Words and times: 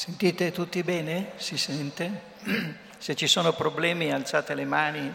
Sentite 0.00 0.50
tutti 0.50 0.82
bene? 0.82 1.32
Si 1.36 1.58
sente? 1.58 2.22
Se 2.96 3.14
ci 3.14 3.26
sono 3.26 3.52
problemi 3.52 4.10
alzate 4.10 4.54
le 4.54 4.64
mani 4.64 5.14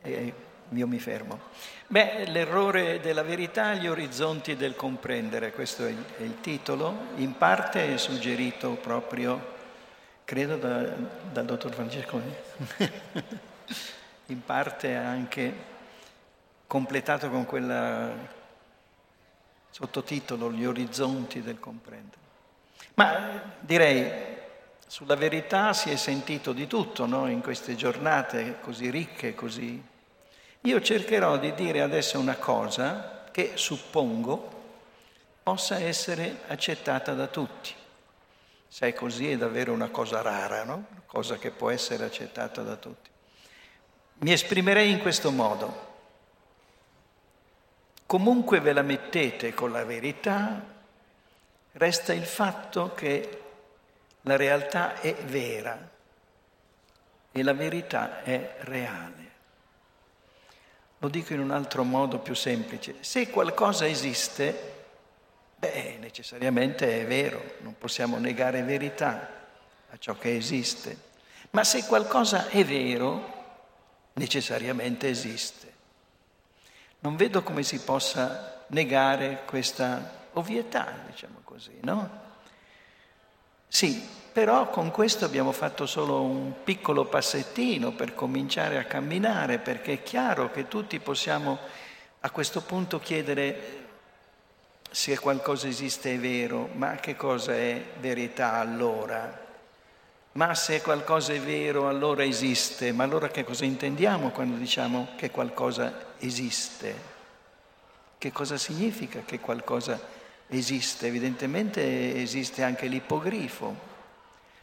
e 0.00 0.34
io 0.70 0.86
mi 0.86 0.98
fermo. 0.98 1.38
Beh, 1.86 2.28
l'errore 2.28 3.00
della 3.00 3.22
verità, 3.22 3.74
gli 3.74 3.86
orizzonti 3.86 4.56
del 4.56 4.74
comprendere, 4.74 5.52
questo 5.52 5.84
è 5.84 5.90
il, 5.90 6.40
titolo, 6.40 7.08
in 7.16 7.36
parte 7.36 7.92
è 7.92 7.98
suggerito 7.98 8.70
proprio, 8.70 9.54
credo, 10.24 10.56
da, 10.56 10.84
dal 11.30 11.44
dottor 11.44 11.74
Francesconi, 11.74 12.34
in 14.28 14.42
parte 14.46 14.94
anche 14.94 15.54
completato 16.66 17.28
con 17.28 17.44
quel 17.44 18.16
sottotitolo, 19.68 20.50
gli 20.50 20.64
orizzonti 20.64 21.42
del 21.42 21.60
comprendere. 21.60 22.21
Ma 22.94 23.42
direi, 23.60 24.10
sulla 24.86 25.16
verità 25.16 25.72
si 25.72 25.90
è 25.90 25.96
sentito 25.96 26.52
di 26.52 26.66
tutto 26.66 27.06
no? 27.06 27.26
in 27.28 27.40
queste 27.40 27.74
giornate 27.74 28.60
così 28.60 28.90
ricche, 28.90 29.34
così... 29.34 29.90
Io 30.64 30.80
cercherò 30.80 31.38
di 31.38 31.54
dire 31.54 31.80
adesso 31.80 32.20
una 32.20 32.36
cosa 32.36 33.24
che 33.32 33.52
suppongo 33.54 34.60
possa 35.42 35.78
essere 35.78 36.42
accettata 36.46 37.14
da 37.14 37.26
tutti. 37.26 37.74
Se 38.68 38.86
è 38.86 38.92
così 38.92 39.30
è 39.30 39.36
davvero 39.36 39.72
una 39.72 39.88
cosa 39.88 40.22
rara, 40.22 40.62
no? 40.62 40.84
Una 40.90 41.02
cosa 41.06 41.36
che 41.36 41.50
può 41.50 41.70
essere 41.70 42.04
accettata 42.04 42.62
da 42.62 42.76
tutti. 42.76 43.10
Mi 44.18 44.32
esprimerei 44.32 44.90
in 44.90 45.00
questo 45.00 45.30
modo. 45.30 45.90
Comunque 48.06 48.60
ve 48.60 48.72
la 48.72 48.82
mettete 48.82 49.52
con 49.52 49.72
la 49.72 49.84
verità, 49.84 50.62
Resta 51.72 52.12
il 52.12 52.26
fatto 52.26 52.92
che 52.94 53.42
la 54.22 54.36
realtà 54.36 55.00
è 55.00 55.14
vera 55.14 55.90
e 57.32 57.42
la 57.42 57.54
verità 57.54 58.22
è 58.22 58.56
reale. 58.60 59.30
Lo 60.98 61.08
dico 61.08 61.32
in 61.32 61.40
un 61.40 61.50
altro 61.50 61.82
modo 61.82 62.18
più 62.18 62.34
semplice. 62.34 62.96
Se 63.00 63.28
qualcosa 63.30 63.88
esiste, 63.88 64.84
beh, 65.56 65.96
necessariamente 65.98 67.00
è 67.00 67.06
vero, 67.06 67.56
non 67.60 67.76
possiamo 67.76 68.18
negare 68.18 68.62
verità 68.62 69.28
a 69.90 69.98
ciò 69.98 70.16
che 70.16 70.36
esiste. 70.36 71.10
Ma 71.50 71.64
se 71.64 71.86
qualcosa 71.86 72.48
è 72.48 72.64
vero, 72.64 73.40
necessariamente 74.12 75.08
esiste. 75.08 75.72
Non 77.00 77.16
vedo 77.16 77.42
come 77.42 77.64
si 77.64 77.80
possa 77.80 78.64
negare 78.68 79.42
questa 79.44 80.28
ovvietà, 80.34 81.00
diciamo 81.10 81.41
così, 81.52 81.78
no? 81.82 82.08
Sì, 83.68 84.02
però 84.32 84.70
con 84.70 84.90
questo 84.90 85.26
abbiamo 85.26 85.52
fatto 85.52 85.84
solo 85.84 86.22
un 86.22 86.64
piccolo 86.64 87.04
passettino 87.04 87.92
per 87.92 88.14
cominciare 88.14 88.78
a 88.78 88.84
camminare, 88.84 89.58
perché 89.58 89.92
è 89.92 90.02
chiaro 90.02 90.50
che 90.50 90.66
tutti 90.66 90.98
possiamo 90.98 91.58
a 92.20 92.30
questo 92.30 92.62
punto 92.62 92.98
chiedere 93.00 93.80
se 94.90 95.18
qualcosa 95.18 95.68
esiste 95.68 96.14
è 96.14 96.18
vero, 96.18 96.70
ma 96.72 96.94
che 96.96 97.16
cosa 97.16 97.52
è 97.52 97.82
verità 98.00 98.54
allora? 98.54 99.40
Ma 100.32 100.54
se 100.54 100.80
qualcosa 100.80 101.34
è 101.34 101.40
vero 101.40 101.86
allora 101.88 102.24
esiste, 102.24 102.92
ma 102.92 103.04
allora 103.04 103.28
che 103.28 103.44
cosa 103.44 103.66
intendiamo 103.66 104.30
quando 104.30 104.56
diciamo 104.56 105.08
che 105.16 105.30
qualcosa 105.30 106.14
esiste? 106.18 107.10
Che 108.16 108.32
cosa 108.32 108.56
significa 108.56 109.20
che 109.26 109.38
qualcosa 109.38 109.92
esiste? 109.92 110.21
Esiste, 110.58 111.06
evidentemente 111.06 112.20
esiste 112.20 112.62
anche 112.62 112.86
l'ipogrifo 112.86 113.90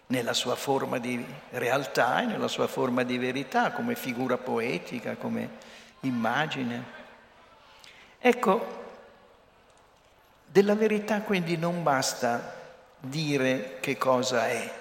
nella 0.08 0.34
sua 0.34 0.56
forma 0.56 0.98
di 0.98 1.24
realtà 1.52 2.22
e 2.22 2.26
nella 2.26 2.48
sua 2.48 2.68
forma 2.68 3.04
di 3.04 3.18
verità, 3.18 3.72
come 3.72 3.96
figura 3.96 4.38
poetica, 4.38 5.16
come 5.16 5.50
immagine. 6.02 6.98
Ecco, 8.20 8.78
della 10.46 10.76
verità 10.76 11.22
quindi 11.22 11.58
non 11.58 11.84
basta 11.84 12.56
dire 13.00 13.78
che 13.80 13.98
cosa 13.98 14.48
è. 14.48 14.74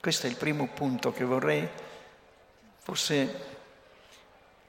Questo 0.00 0.26
è 0.26 0.30
il 0.30 0.36
primo 0.36 0.68
punto 0.68 1.12
che 1.12 1.24
vorrei 1.24 1.68
forse 2.78 3.56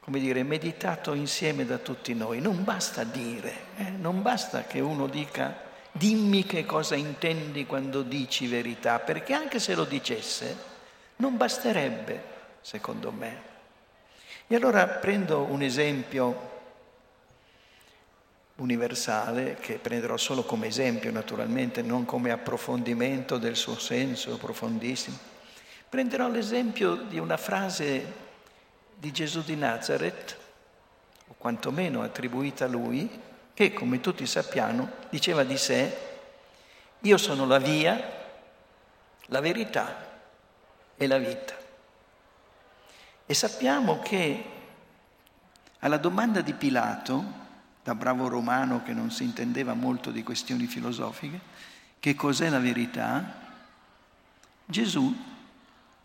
come 0.10 0.22
dire, 0.22 0.42
meditato 0.42 1.14
insieme 1.14 1.68
da 1.68 1.78
tutti 1.78 2.16
noi. 2.16 2.42
Non 2.42 2.64
basta 2.64 3.04
dire, 3.04 3.54
eh? 3.78 3.92
non 3.92 4.24
basta 4.24 4.64
che 4.64 4.80
uno 4.80 5.06
dica 5.06 5.56
dimmi 5.92 6.48
che 6.48 6.66
cosa 6.66 6.96
intendi 6.96 7.68
quando 7.68 8.02
dici 8.02 8.48
verità, 8.48 8.98
perché 8.98 9.34
anche 9.34 9.60
se 9.60 9.76
lo 9.76 9.84
dicesse 9.84 10.58
non 11.18 11.38
basterebbe, 11.38 12.24
secondo 12.62 13.12
me. 13.12 13.42
E 14.48 14.56
allora 14.56 14.88
prendo 14.88 15.44
un 15.44 15.62
esempio 15.62 16.50
universale, 18.56 19.58
che 19.60 19.76
prenderò 19.76 20.18
solo 20.18 20.42
come 20.42 20.66
esempio 20.66 21.12
naturalmente, 21.12 21.84
non 21.84 22.06
come 22.06 22.32
approfondimento 22.32 23.38
del 23.38 23.56
suo 23.56 23.78
senso 23.78 24.40
profondissimo. 24.40 25.18
Prenderò 25.88 26.28
l'esempio 26.28 26.96
di 26.96 27.20
una 27.20 27.38
frase 27.38 28.29
di 29.00 29.12
Gesù 29.12 29.42
di 29.44 29.56
Nazareth, 29.56 30.38
o 31.28 31.36
quantomeno 31.38 32.02
attribuita 32.02 32.66
a 32.66 32.68
lui, 32.68 33.10
che 33.54 33.72
come 33.72 34.02
tutti 34.02 34.26
sappiamo 34.26 34.90
diceva 35.10 35.44
di 35.44 35.58
sé, 35.58 35.98
io 37.00 37.18
sono 37.18 37.46
la 37.46 37.60
via, 37.60 37.98
la 39.28 39.40
verità 39.40 40.06
e 40.98 41.08
la 41.08 41.18
vita. 41.18 41.56
E 43.26 43.34
sappiamo 43.34 44.00
che 44.00 44.44
alla 45.80 45.98
domanda 45.98 46.42
di 46.42 46.54
Pilato, 46.54 47.24
da 47.82 47.96
bravo 47.96 48.28
romano 48.28 48.84
che 48.84 48.92
non 48.92 49.12
si 49.12 49.24
intendeva 49.24 49.74
molto 49.74 50.12
di 50.12 50.24
questioni 50.24 50.66
filosofiche, 50.66 51.40
che 52.02 52.16
cos'è 52.16 52.50
la 52.50 52.60
verità, 52.60 53.48
Gesù 54.66 55.16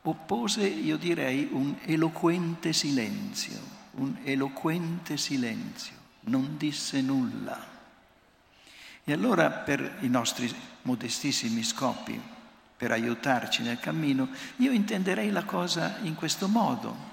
oppose, 0.07 0.67
io 0.67 0.97
direi, 0.97 1.49
un 1.51 1.77
eloquente 1.85 2.73
silenzio, 2.73 3.59
un 3.93 4.17
eloquente 4.25 5.17
silenzio, 5.17 5.95
non 6.25 6.57
disse 6.59 7.01
nulla. 7.01 7.73
E 9.03 9.13
allora 9.13 9.51
per 9.51 9.99
i 10.01 10.09
nostri 10.09 10.53
modestissimi 10.83 11.63
scopi, 11.63 12.21
per 12.77 12.91
aiutarci 12.91 13.63
nel 13.63 13.79
cammino, 13.79 14.29
io 14.57 14.73
intenderei 14.73 15.31
la 15.31 15.45
cosa 15.45 15.99
in 16.03 16.15
questo 16.15 16.49
modo. 16.49 17.13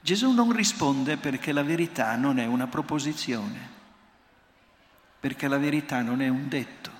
Gesù 0.00 0.32
non 0.32 0.52
risponde 0.52 1.16
perché 1.16 1.52
la 1.52 1.62
verità 1.62 2.16
non 2.16 2.38
è 2.38 2.46
una 2.46 2.66
proposizione, 2.66 3.74
perché 5.20 5.46
la 5.46 5.58
verità 5.58 6.02
non 6.02 6.20
è 6.20 6.28
un 6.28 6.48
detto, 6.48 6.90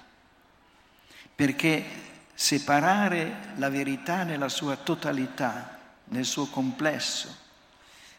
perché 1.35 2.06
separare 2.37 3.55
la 3.57 3.71
verità 3.71 4.23
nella 4.23 4.51
sua 4.51 4.77
totalità, 4.77 5.79
nel 6.05 6.27
suo 6.27 6.47
complesso, 6.49 7.35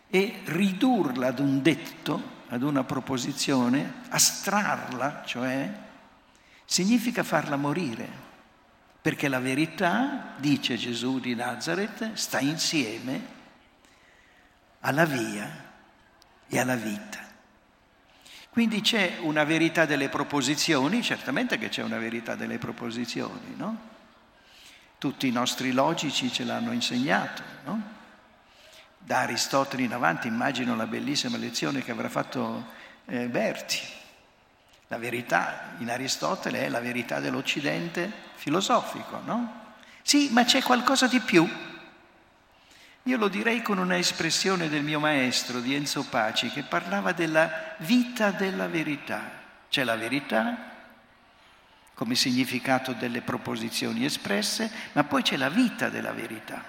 e 0.10 0.42
ridurla 0.46 1.28
ad 1.28 1.40
un 1.40 1.62
detto, 1.62 2.36
ad 2.50 2.64
una 2.64 2.84
proposizione, 2.84 4.02
astrarla, 4.10 5.22
cioè, 5.24 5.72
significa 6.66 7.24
farla 7.24 7.58
morire, 7.58 8.10
perché 9.00 9.28
la 9.28 9.40
verità, 9.40 10.34
dice 10.38 10.78
Gesù 10.78 11.20
di 11.20 11.36
Nazareth, 11.36 12.14
sta 12.14 12.40
insieme 12.40 13.36
alla 14.80 15.06
via 15.06 15.66
e 16.48 16.60
alla 16.60 16.76
vita. 16.76 17.20
Quindi 18.50 18.82
c'è 18.82 19.20
una 19.22 19.44
verità 19.44 19.86
delle 19.86 20.10
proposizioni, 20.10 21.04
certamente 21.04 21.60
che 21.60 21.70
c'è 21.70 21.84
una 21.84 22.00
verità 22.00 22.34
delle 22.34 22.58
proposizioni, 22.58 23.54
no? 23.56 23.96
Tutti 25.00 25.28
i 25.28 25.32
nostri 25.32 25.72
logici 25.72 26.32
ce 26.32 26.44
l'hanno 26.44 26.72
insegnato, 26.72 27.44
no? 27.66 27.96
Da 28.98 29.20
Aristotele 29.20 29.84
in 29.84 29.94
avanti 29.94 30.28
immagino 30.28 30.76
la 30.76 30.88
bellissima 30.88 31.38
lezione 31.38 31.84
che 31.84 31.92
avrà 31.92 32.10
fatto 32.10 32.66
eh, 33.06 33.28
Berti. 33.28 33.80
La 34.88 34.98
verità 34.98 35.76
in 35.78 35.92
Aristotele 35.92 36.66
è 36.66 36.70
la 36.70 36.80
verità 36.80 37.20
dell'Occidente 37.20 38.12
filosofico, 38.36 39.22
no? 39.24 39.66
Sì, 40.02 40.30
ma 40.32 40.46
c'è 40.46 40.64
qualcosa 40.64 41.08
di 41.08 41.20
più. 41.20 41.48
Io 43.04 43.18
lo 43.18 43.28
direi 43.28 43.62
con 43.62 43.78
una 43.78 43.98
espressione 43.98 44.68
del 44.68 44.84
mio 44.84 45.00
maestro, 45.00 45.60
di 45.60 45.76
Enzo 45.76 46.06
Paci, 46.06 46.50
che 46.50 46.64
parlava 46.64 47.12
della 47.12 47.76
vita 47.78 48.32
della 48.32 48.68
verità. 48.68 49.30
C'è 49.70 49.84
la 49.84 49.96
verità 49.96 50.77
come 51.98 52.14
significato 52.14 52.94
delle 52.94 53.22
proposizioni 53.22 54.06
espresse, 54.06 54.70
ma 54.92 55.04
poi 55.04 55.24
c'è 55.24 55.36
la 55.36 55.50
vita 55.50 55.90
della 55.90 56.12
verità. 56.12 56.64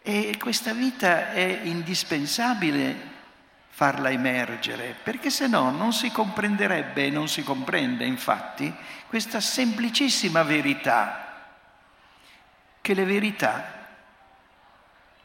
E 0.00 0.34
questa 0.38 0.72
vita 0.72 1.30
è 1.32 1.60
indispensabile 1.64 3.16
farla 3.68 4.10
emergere, 4.10 4.96
perché 5.02 5.28
se 5.28 5.46
no 5.46 5.70
non 5.70 5.92
si 5.92 6.10
comprenderebbe 6.10 7.04
e 7.04 7.10
non 7.10 7.28
si 7.28 7.42
comprende 7.42 8.06
infatti 8.06 8.74
questa 9.08 9.40
semplicissima 9.40 10.42
verità, 10.42 11.42
che 12.80 12.94
le 12.94 13.04
verità 13.04 13.88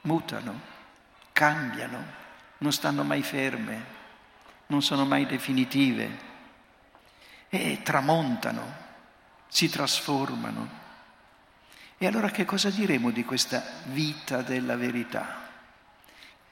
mutano, 0.02 0.60
cambiano, 1.32 2.04
non 2.58 2.74
stanno 2.74 3.06
mai 3.06 3.24
ferme, 3.24 3.86
non 4.68 4.82
sono 4.82 5.06
mai 5.06 5.26
definitive 5.26 6.32
e 7.60 7.82
tramontano, 7.84 8.74
si 9.48 9.70
trasformano. 9.70 10.82
E 11.98 12.08
allora 12.08 12.32
che 12.32 12.46
cosa 12.46 12.70
diremo 12.70 13.12
di 13.12 13.24
questa 13.24 13.64
vita 13.86 14.42
della 14.42 14.76
verità? 14.76 15.42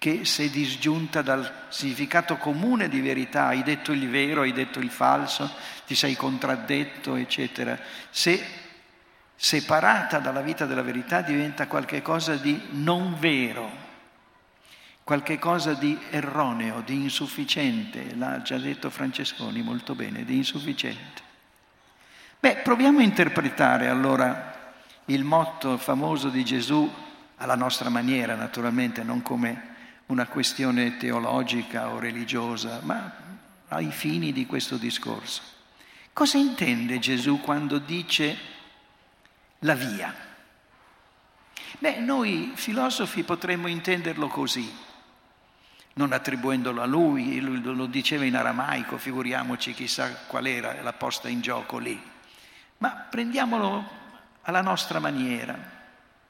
che 0.01 0.25
se 0.25 0.50
disgiunta 0.50 1.21
dal 1.21 1.68
significato 1.69 2.36
comune 2.38 2.89
di 2.89 3.00
verità, 3.01 3.45
hai 3.45 3.62
detto 3.62 3.92
il 3.92 4.09
vero, 4.09 4.42
hai 4.42 4.51
detto 4.51 4.80
il 4.80 4.89
falso, 4.89 5.48
ti 5.86 5.94
sei 5.94 6.15
contraddetto, 6.15 7.15
eccetera, 7.15 7.77
se 8.09 8.44
separata 9.36 10.18
dalla 10.18 10.42
vita 10.42 10.65
della 10.65 10.81
verità 10.81 11.21
diventa 11.21 11.68
qualcosa 11.68 12.33
di 12.33 12.59
non 12.71 13.15
vero, 13.19 13.81
qualcosa 15.19 15.74
di 15.74 15.98
erroneo, 16.10 16.80
di 16.86 16.94
insufficiente, 16.94 18.16
l'ha 18.16 18.42
già 18.42 18.58
detto 18.58 18.90
Francesconi 18.90 19.62
molto 19.62 19.94
bene, 19.94 20.24
di 20.24 20.38
insufficiente. 20.38 21.22
Beh, 22.40 22.58
proviamo 22.58 23.00
a 23.00 23.04
interpretare 23.04 23.90
allora 23.90 24.74
il 25.06 25.25
motto 25.25 25.78
famoso 25.78 26.30
di 26.30 26.46
Gesù 26.46 26.90
alla 27.36 27.56
nostra 27.56 27.90
maniera, 27.90 28.36
naturalmente, 28.36 29.04
non 29.04 29.22
come 29.22 29.69
una 30.06 30.28
questione 30.28 30.96
teologica 30.96 31.90
o 31.90 32.00
religiosa, 32.00 32.80
ma 32.84 33.12
ai 33.68 33.92
fini 33.92 34.31
di 34.31 34.46
questo 34.46 34.78
discorso. 34.78 35.42
Cosa 36.13 36.38
intende 36.38 37.00
Gesù 37.00 37.42
quando 37.42 37.80
dice 37.80 38.38
la 39.60 39.75
via? 39.75 40.16
Beh, 41.80 42.00
noi 42.00 42.54
filosofi 42.56 43.24
potremmo 43.24 43.68
intenderlo 43.68 44.28
così, 44.28 44.90
non 45.93 46.13
attribuendolo 46.13 46.81
a 46.81 46.85
lui, 46.85 47.39
lui 47.39 47.61
lo 47.61 47.85
diceva 47.85 48.25
in 48.25 48.35
aramaico, 48.35 48.97
figuriamoci 48.97 49.73
chissà 49.73 50.25
qual 50.27 50.47
era 50.47 50.81
la 50.81 50.93
posta 50.93 51.27
in 51.27 51.41
gioco 51.41 51.77
lì, 51.77 52.01
ma 52.77 52.89
prendiamolo 53.09 53.99
alla 54.43 54.61
nostra 54.61 54.99
maniera 54.99 55.79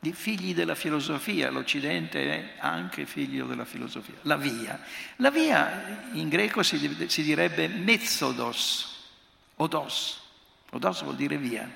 di 0.02 0.14
figli 0.14 0.56
della 0.56 0.74
filosofia, 0.74 1.52
l'Occidente 1.52 2.24
è 2.24 2.54
anche 2.58 3.06
figlio 3.06 3.46
della 3.46 3.66
filosofia, 3.66 4.16
la 4.24 4.36
via. 4.36 4.80
La 5.18 5.30
via 5.30 6.10
in 6.14 6.28
greco 6.28 6.64
si, 6.64 7.06
si 7.08 7.22
direbbe 7.22 7.68
mezzodos, 7.68 9.12
odos, 9.58 10.20
odos 10.72 11.04
vuol 11.04 11.16
dire 11.16 11.38
via, 11.38 11.70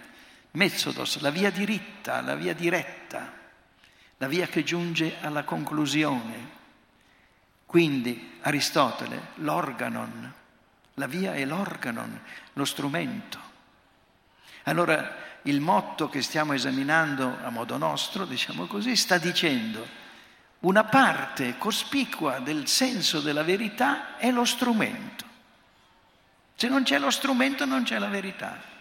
mezzodos, 0.51 1.21
la 1.21 1.29
via 1.29 1.51
diritta, 1.51 2.21
la 2.21 2.33
via 2.33 2.55
diretta, 2.55 3.31
la 4.17 4.27
via 4.27 4.47
che 4.47 4.63
giunge 4.63 5.17
alla 5.21 5.43
conclusione. 5.43 6.63
Quindi 7.65 8.37
Aristotele, 8.41 9.29
l'organon, 9.35 10.33
la 10.95 11.07
via 11.07 11.33
è 11.33 11.45
l'organon, 11.45 12.21
lo 12.53 12.65
strumento. 12.65 13.39
Allora 14.63 15.23
il 15.43 15.59
motto 15.59 16.09
che 16.09 16.21
stiamo 16.21 16.53
esaminando 16.53 17.37
a 17.43 17.49
modo 17.49 17.77
nostro, 17.77 18.25
diciamo 18.25 18.65
così, 18.65 18.95
sta 18.95 19.17
dicendo 19.17 20.03
una 20.59 20.83
parte 20.83 21.57
cospicua 21.57 22.39
del 22.39 22.67
senso 22.67 23.19
della 23.19 23.43
verità 23.43 24.17
è 24.17 24.31
lo 24.31 24.45
strumento. 24.45 25.25
Se 26.55 26.67
non 26.67 26.83
c'è 26.83 26.97
lo 26.97 27.11
strumento 27.11 27.65
non 27.65 27.83
c'è 27.83 27.99
la 27.99 28.07
verità. 28.07 28.73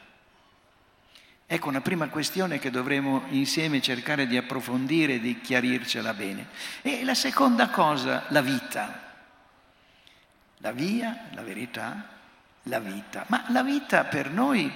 Ecco 1.54 1.68
una 1.68 1.80
prima 1.80 2.08
questione 2.08 2.58
che 2.58 2.68
dovremo 2.68 3.26
insieme 3.28 3.80
cercare 3.80 4.26
di 4.26 4.36
approfondire, 4.36 5.20
di 5.20 5.40
chiarircela 5.40 6.12
bene. 6.12 6.48
E 6.82 7.04
la 7.04 7.14
seconda 7.14 7.68
cosa, 7.68 8.24
la 8.30 8.40
vita. 8.40 9.02
La 10.56 10.72
via, 10.72 11.26
la 11.30 11.42
verità, 11.42 12.08
la 12.64 12.80
vita. 12.80 13.24
Ma 13.28 13.44
la 13.50 13.62
vita 13.62 14.02
per 14.02 14.30
noi 14.30 14.68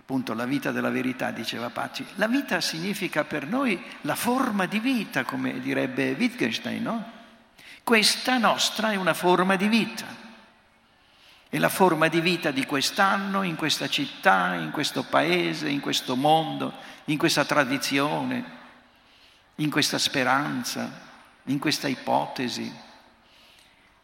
appunto 0.00 0.34
la 0.34 0.44
vita 0.44 0.72
della 0.72 0.90
verità, 0.90 1.30
diceva 1.30 1.70
Pacci. 1.70 2.04
La 2.16 2.26
vita 2.26 2.60
significa 2.60 3.22
per 3.22 3.46
noi 3.46 3.80
la 4.00 4.16
forma 4.16 4.66
di 4.66 4.80
vita, 4.80 5.22
come 5.22 5.60
direbbe 5.60 6.16
Wittgenstein, 6.18 6.82
no? 6.82 7.12
Questa 7.84 8.38
nostra 8.38 8.90
è 8.90 8.96
una 8.96 9.14
forma 9.14 9.54
di 9.54 9.68
vita. 9.68 10.27
È 11.50 11.56
la 11.56 11.70
forma 11.70 12.08
di 12.08 12.20
vita 12.20 12.50
di 12.50 12.66
quest'anno, 12.66 13.42
in 13.42 13.56
questa 13.56 13.88
città, 13.88 14.54
in 14.54 14.70
questo 14.70 15.04
paese, 15.04 15.68
in 15.68 15.80
questo 15.80 16.14
mondo, 16.14 16.74
in 17.06 17.16
questa 17.16 17.46
tradizione, 17.46 18.44
in 19.54 19.70
questa 19.70 19.96
speranza, 19.96 21.06
in 21.44 21.58
questa 21.58 21.88
ipotesi. 21.88 22.70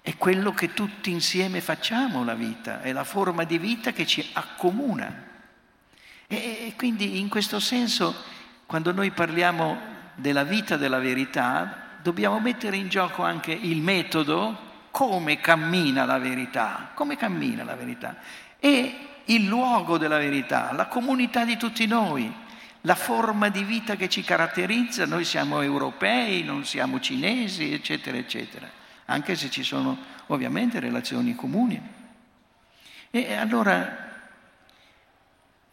È 0.00 0.16
quello 0.16 0.52
che 0.52 0.72
tutti 0.72 1.10
insieme 1.10 1.60
facciamo 1.60 2.24
la 2.24 2.34
vita, 2.34 2.80
è 2.80 2.92
la 2.92 3.04
forma 3.04 3.44
di 3.44 3.58
vita 3.58 3.92
che 3.92 4.06
ci 4.06 4.26
accomuna. 4.32 5.32
E, 6.26 6.72
quindi 6.76 7.20
in 7.20 7.28
questo 7.28 7.60
senso, 7.60 8.14
quando 8.64 8.92
noi 8.92 9.10
parliamo 9.10 9.78
della 10.14 10.44
vita 10.44 10.76
della 10.76 10.98
verità, 10.98 11.98
dobbiamo 12.02 12.40
mettere 12.40 12.76
in 12.76 12.88
gioco 12.88 13.22
anche 13.22 13.52
il 13.52 13.82
metodo, 13.82 14.72
come 14.94 15.40
cammina 15.40 16.04
la 16.04 16.18
verità, 16.18 16.90
come 16.94 17.16
cammina 17.16 17.64
la 17.64 17.74
verità, 17.74 18.14
e 18.60 18.94
il 19.24 19.44
luogo 19.44 19.98
della 19.98 20.18
verità, 20.18 20.70
la 20.70 20.86
comunità 20.86 21.44
di 21.44 21.56
tutti 21.56 21.84
noi, 21.88 22.32
la 22.82 22.94
forma 22.94 23.48
di 23.48 23.64
vita 23.64 23.96
che 23.96 24.08
ci 24.08 24.22
caratterizza, 24.22 25.04
noi 25.04 25.24
siamo 25.24 25.62
europei, 25.62 26.44
non 26.44 26.64
siamo 26.64 27.00
cinesi, 27.00 27.72
eccetera, 27.72 28.16
eccetera, 28.16 28.70
anche 29.06 29.34
se 29.34 29.50
ci 29.50 29.64
sono 29.64 29.98
ovviamente 30.28 30.78
relazioni 30.78 31.34
comuni. 31.34 31.82
E 33.10 33.34
allora 33.34 34.02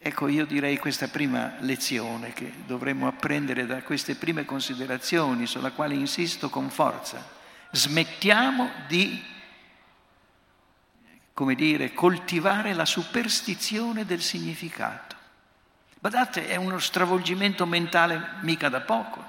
Ecco, 0.04 0.26
io 0.26 0.46
direi 0.46 0.78
questa 0.78 1.06
prima 1.06 1.52
lezione 1.60 2.32
che 2.32 2.52
dovremmo 2.66 3.06
apprendere 3.06 3.66
da 3.66 3.82
queste 3.82 4.16
prime 4.16 4.44
considerazioni, 4.44 5.46
sulla 5.46 5.70
quale 5.70 5.94
insisto 5.94 6.50
con 6.50 6.70
forza. 6.70 7.41
Smettiamo 7.74 8.70
di, 8.86 9.24
come 11.32 11.54
dire, 11.54 11.94
coltivare 11.94 12.74
la 12.74 12.84
superstizione 12.84 14.04
del 14.04 14.20
significato. 14.20 15.16
Badate, 15.98 16.48
è 16.48 16.56
uno 16.56 16.78
stravolgimento 16.78 17.64
mentale 17.64 18.34
mica 18.40 18.68
da 18.68 18.82
poco, 18.82 19.24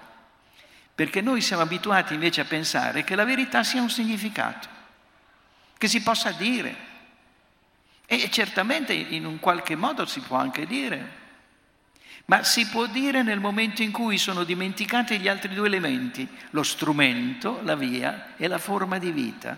perché 0.94 1.22
noi 1.22 1.40
siamo 1.40 1.62
abituati 1.62 2.14
invece 2.14 2.42
a 2.42 2.46
pensare 2.46 3.04
che 3.04 3.16
la 3.16 3.24
verità 3.24 3.64
sia 3.64 3.82
un 3.82 3.90
significato, 3.90 4.68
che 5.78 5.88
si 5.88 6.02
possa 6.02 6.32
dire, 6.32 6.76
e 8.06 8.30
certamente 8.30 8.92
in 8.92 9.26
un 9.26 9.40
qualche 9.40 9.76
modo 9.76 10.06
si 10.06 10.20
può 10.20 10.36
anche 10.36 10.66
dire, 10.66 11.22
ma 12.26 12.44
si 12.44 12.68
può 12.68 12.86
dire 12.88 13.22
nel 13.24 13.40
momento 13.40 13.82
in 13.82 13.92
cui 13.92 14.18
sono 14.18 14.44
dimenticati 14.44 15.20
gli 15.20 15.28
altri 15.28 15.54
due 15.54 15.68
elementi, 15.68 16.28
lo 16.52 16.64
strumento, 16.64 17.60
la 17.64 17.76
via 17.76 18.36
e 18.38 18.48
la 18.48 18.58
forma 18.58 18.98
di 18.98 19.12
vita. 19.12 19.58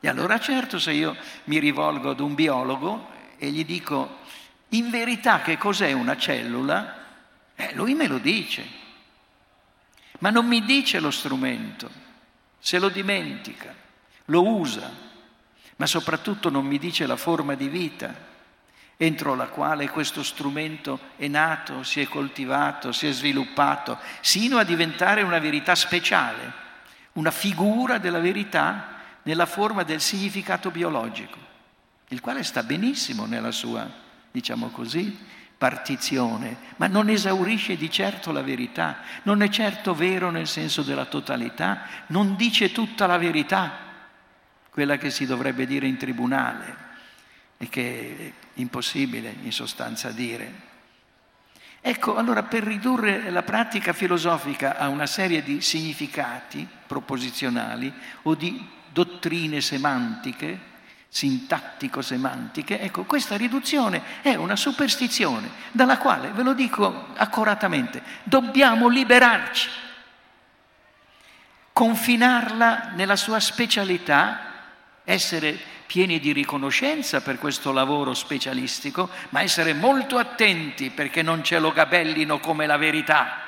E 0.00 0.08
allora 0.08 0.40
certo 0.40 0.78
se 0.78 0.92
io 0.92 1.16
mi 1.44 1.58
rivolgo 1.58 2.10
ad 2.10 2.20
un 2.20 2.34
biologo 2.34 3.10
e 3.36 3.50
gli 3.50 3.64
dico 3.64 4.18
in 4.70 4.90
verità 4.90 5.42
che 5.42 5.58
cos'è 5.58 5.92
una 5.92 6.16
cellula, 6.16 7.04
eh, 7.54 7.74
lui 7.74 7.94
me 7.94 8.08
lo 8.08 8.18
dice, 8.18 8.66
ma 10.20 10.30
non 10.30 10.46
mi 10.46 10.64
dice 10.64 10.98
lo 10.98 11.10
strumento, 11.10 11.90
se 12.58 12.78
lo 12.78 12.88
dimentica, 12.88 13.74
lo 14.26 14.46
usa 14.46 15.10
ma 15.82 15.88
soprattutto 15.88 16.48
non 16.48 16.64
mi 16.64 16.78
dice 16.78 17.06
la 17.06 17.16
forma 17.16 17.54
di 17.54 17.66
vita 17.66 18.14
entro 19.04 19.34
la 19.34 19.46
quale 19.46 19.88
questo 19.88 20.22
strumento 20.22 21.00
è 21.16 21.26
nato, 21.26 21.82
si 21.82 22.00
è 22.00 22.06
coltivato, 22.06 22.92
si 22.92 23.08
è 23.08 23.12
sviluppato, 23.12 23.98
sino 24.20 24.58
a 24.58 24.64
diventare 24.64 25.22
una 25.22 25.40
verità 25.40 25.74
speciale, 25.74 26.52
una 27.14 27.32
figura 27.32 27.98
della 27.98 28.20
verità 28.20 29.00
nella 29.22 29.46
forma 29.46 29.82
del 29.82 30.00
significato 30.00 30.70
biologico, 30.70 31.36
il 32.08 32.20
quale 32.20 32.44
sta 32.44 32.62
benissimo 32.62 33.26
nella 33.26 33.50
sua, 33.50 33.90
diciamo 34.30 34.68
così, 34.68 35.18
partizione, 35.58 36.56
ma 36.76 36.86
non 36.86 37.08
esaurisce 37.08 37.76
di 37.76 37.90
certo 37.90 38.30
la 38.30 38.42
verità, 38.42 38.98
non 39.24 39.42
è 39.42 39.48
certo 39.48 39.94
vero 39.94 40.30
nel 40.30 40.46
senso 40.46 40.82
della 40.82 41.06
totalità, 41.06 41.86
non 42.08 42.36
dice 42.36 42.70
tutta 42.70 43.06
la 43.06 43.18
verità, 43.18 43.72
quella 44.70 44.96
che 44.96 45.10
si 45.10 45.26
dovrebbe 45.26 45.66
dire 45.66 45.88
in 45.88 45.96
tribunale 45.96 46.81
e 47.62 47.68
che 47.68 48.16
è 48.18 48.32
impossibile 48.54 49.32
in 49.42 49.52
sostanza 49.52 50.10
dire. 50.10 50.70
Ecco, 51.80 52.16
allora 52.16 52.42
per 52.42 52.64
ridurre 52.64 53.30
la 53.30 53.44
pratica 53.44 53.92
filosofica 53.92 54.76
a 54.76 54.88
una 54.88 55.06
serie 55.06 55.44
di 55.44 55.60
significati 55.60 56.66
proposizionali 56.86 57.92
o 58.22 58.34
di 58.34 58.68
dottrine 58.88 59.60
semantiche, 59.60 60.70
sintattico-semantiche, 61.08 62.80
ecco, 62.80 63.04
questa 63.04 63.36
riduzione 63.36 64.02
è 64.22 64.34
una 64.34 64.56
superstizione 64.56 65.48
dalla 65.70 65.98
quale, 65.98 66.30
ve 66.30 66.42
lo 66.42 66.54
dico 66.54 67.10
accuratamente, 67.14 68.02
dobbiamo 68.24 68.88
liberarci, 68.88 69.68
confinarla 71.72 72.90
nella 72.96 73.16
sua 73.16 73.38
specialità, 73.38 74.50
essere 75.04 75.70
pieni 75.92 76.18
di 76.20 76.32
riconoscenza 76.32 77.20
per 77.20 77.36
questo 77.36 77.70
lavoro 77.70 78.14
specialistico, 78.14 79.10
ma 79.28 79.42
essere 79.42 79.74
molto 79.74 80.16
attenti 80.16 80.88
perché 80.88 81.20
non 81.20 81.44
ce 81.44 81.58
lo 81.58 81.70
gabellino 81.70 82.40
come 82.40 82.64
la 82.64 82.78
verità, 82.78 83.42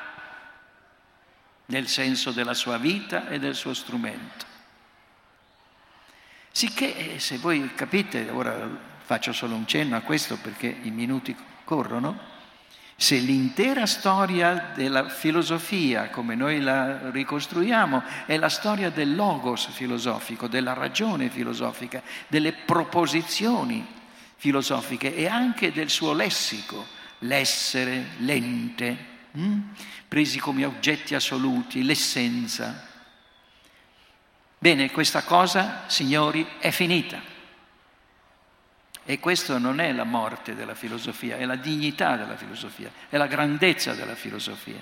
nel 1.64 1.88
senso 1.88 2.32
della 2.32 2.52
sua 2.52 2.76
vita 2.76 3.30
e 3.30 3.38
del 3.38 3.54
suo 3.54 3.72
strumento. 3.72 4.44
Sicché, 6.50 7.14
eh, 7.14 7.18
se 7.18 7.38
voi 7.38 7.72
capite, 7.74 8.28
ora 8.28 8.68
faccio 8.98 9.32
solo 9.32 9.54
un 9.54 9.66
cenno 9.66 9.96
a 9.96 10.00
questo 10.00 10.36
perché 10.36 10.66
i 10.82 10.90
minuti 10.90 11.34
corrono, 11.64 12.32
se 12.96 13.16
l'intera 13.16 13.86
storia 13.86 14.72
della 14.74 15.08
filosofia, 15.08 16.10
come 16.10 16.34
noi 16.34 16.60
la 16.60 17.10
ricostruiamo, 17.10 18.02
è 18.26 18.36
la 18.36 18.48
storia 18.48 18.90
del 18.90 19.14
logos 19.14 19.66
filosofico, 19.68 20.46
della 20.46 20.72
ragione 20.72 21.28
filosofica, 21.28 22.02
delle 22.28 22.52
proposizioni 22.52 23.84
filosofiche 24.36 25.14
e 25.14 25.26
anche 25.26 25.72
del 25.72 25.90
suo 25.90 26.12
lessico, 26.12 26.86
l'essere, 27.20 28.10
l'ente, 28.18 28.96
hm? 29.32 29.58
presi 30.08 30.38
come 30.38 30.64
oggetti 30.64 31.14
assoluti, 31.14 31.82
l'essenza, 31.82 32.92
Bene, 34.64 34.90
questa 34.90 35.24
cosa, 35.24 35.82
signori, 35.88 36.46
è 36.58 36.70
finita. 36.70 37.20
E 39.04 39.20
questo 39.20 39.58
non 39.58 39.80
è 39.80 39.92
la 39.92 40.04
morte 40.04 40.54
della 40.54 40.75
filosofia, 40.75 41.37
è 41.37 41.44
la 41.44 41.56
dignità 41.56 42.16
della 42.16 42.37
filosofia, 42.37 42.90
è 43.08 43.16
la 43.18 43.26
grandezza 43.26 43.92
della 43.92 44.14
filosofia, 44.14 44.78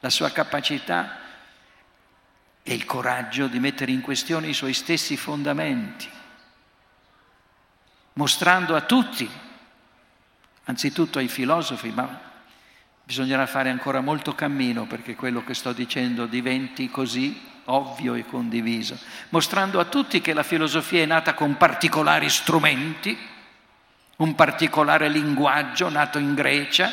la 0.00 0.10
sua 0.10 0.30
capacità 0.30 1.18
e 2.62 2.74
il 2.74 2.84
coraggio 2.84 3.46
di 3.46 3.58
mettere 3.58 3.92
in 3.92 4.02
questione 4.02 4.48
i 4.48 4.52
suoi 4.52 4.74
stessi 4.74 5.16
fondamenti, 5.16 6.08
mostrando 8.14 8.76
a 8.76 8.82
tutti, 8.82 9.28
anzitutto 10.64 11.18
ai 11.18 11.28
filosofi, 11.28 11.90
ma 11.90 12.20
bisognerà 13.04 13.46
fare 13.46 13.70
ancora 13.70 14.00
molto 14.00 14.34
cammino 14.34 14.84
perché 14.86 15.14
quello 15.14 15.44
che 15.44 15.54
sto 15.54 15.72
dicendo 15.72 16.26
diventi 16.26 16.90
così 16.90 17.40
ovvio 17.66 18.14
e 18.14 18.26
condiviso, 18.26 18.98
mostrando 19.30 19.80
a 19.80 19.84
tutti 19.84 20.20
che 20.20 20.34
la 20.34 20.42
filosofia 20.42 21.02
è 21.02 21.06
nata 21.06 21.34
con 21.34 21.56
particolari 21.56 22.28
strumenti, 22.28 23.16
un 24.16 24.34
particolare 24.34 25.08
linguaggio 25.08 25.88
nato 25.90 26.18
in 26.18 26.34
Grecia, 26.34 26.90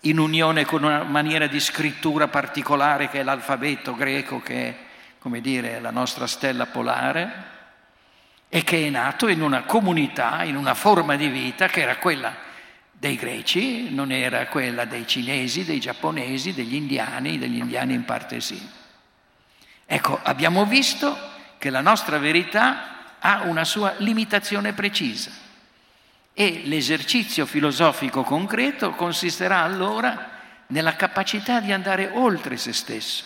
in 0.00 0.18
unione 0.18 0.64
con 0.64 0.84
una 0.84 1.02
maniera 1.02 1.46
di 1.46 1.60
scrittura 1.60 2.28
particolare 2.28 3.08
che 3.08 3.20
è 3.20 3.22
l'alfabeto 3.22 3.94
greco, 3.94 4.40
che 4.40 4.68
è, 4.68 4.76
come 5.18 5.40
dire, 5.40 5.80
la 5.80 5.90
nostra 5.90 6.26
stella 6.26 6.66
polare, 6.66 7.50
e 8.48 8.64
che 8.64 8.86
è 8.86 8.90
nato 8.90 9.28
in 9.28 9.42
una 9.42 9.62
comunità, 9.62 10.42
in 10.44 10.56
una 10.56 10.74
forma 10.74 11.16
di 11.16 11.28
vita 11.28 11.68
che 11.68 11.82
era 11.82 11.96
quella 11.96 12.34
dei 12.90 13.16
greci, 13.16 13.92
non 13.92 14.12
era 14.12 14.46
quella 14.46 14.84
dei 14.84 15.06
cinesi, 15.06 15.64
dei 15.64 15.80
giapponesi, 15.80 16.54
degli 16.54 16.74
indiani, 16.74 17.38
degli 17.38 17.58
indiani 17.58 17.94
in 17.94 18.04
parte 18.04 18.40
sì. 18.40 18.80
Ecco, 19.84 20.18
abbiamo 20.22 20.64
visto 20.64 21.16
che 21.58 21.68
la 21.70 21.80
nostra 21.80 22.18
verità 22.18 23.16
ha 23.18 23.42
una 23.44 23.64
sua 23.64 23.94
limitazione 23.98 24.72
precisa 24.72 25.41
e 26.34 26.62
l'esercizio 26.64 27.46
filosofico 27.46 28.22
concreto 28.22 28.92
consisterà 28.92 29.62
allora 29.62 30.30
nella 30.68 30.96
capacità 30.96 31.60
di 31.60 31.72
andare 31.72 32.10
oltre 32.14 32.56
se 32.56 32.72
stesso, 32.72 33.24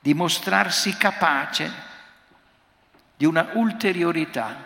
di 0.00 0.12
mostrarsi 0.12 0.96
capace 0.96 1.72
di 3.16 3.24
una 3.24 3.50
ulteriorità, 3.54 4.64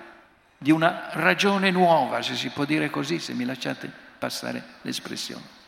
di 0.58 0.72
una 0.72 1.10
ragione 1.12 1.70
nuova, 1.70 2.20
se 2.20 2.34
si 2.34 2.48
può 2.48 2.64
dire 2.64 2.90
così, 2.90 3.20
se 3.20 3.32
mi 3.32 3.44
lasciate 3.44 3.90
passare 4.18 4.62
l'espressione. 4.82 5.58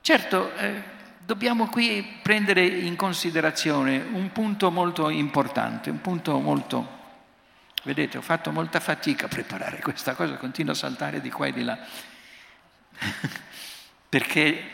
Certo, 0.00 0.54
eh, 0.56 0.82
dobbiamo 1.24 1.66
qui 1.68 2.18
prendere 2.22 2.64
in 2.64 2.94
considerazione 2.94 3.96
un 4.12 4.30
punto 4.32 4.70
molto 4.70 5.08
importante, 5.08 5.90
un 5.90 6.00
punto 6.00 6.38
molto... 6.38 6.93
Vedete, 7.84 8.16
ho 8.16 8.22
fatto 8.22 8.50
molta 8.50 8.80
fatica 8.80 9.26
a 9.26 9.28
preparare 9.28 9.80
questa 9.80 10.14
cosa, 10.14 10.36
continuo 10.36 10.72
a 10.72 10.76
saltare 10.76 11.20
di 11.20 11.30
qua 11.30 11.46
e 11.46 11.52
di 11.52 11.62
là, 11.62 11.78
perché 14.08 14.70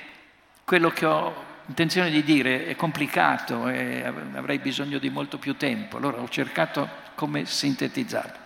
quello 0.65 0.91
che 0.91 1.07
ho 1.07 1.49
intenzione 1.67 2.09
di 2.09 2.23
dire 2.23 2.67
è 2.67 2.77
complicato 2.77 3.69
e 3.69 4.05
avrei 4.05 4.61
bisogno 4.61 4.99
di 4.99 5.11
molto 5.11 5.39
più 5.39 5.57
tempo, 5.57 5.97
allora 5.97 6.21
ho 6.21 6.29
cercato 6.29 6.89
come 7.17 7.47
sintetizzarlo. 7.47 8.39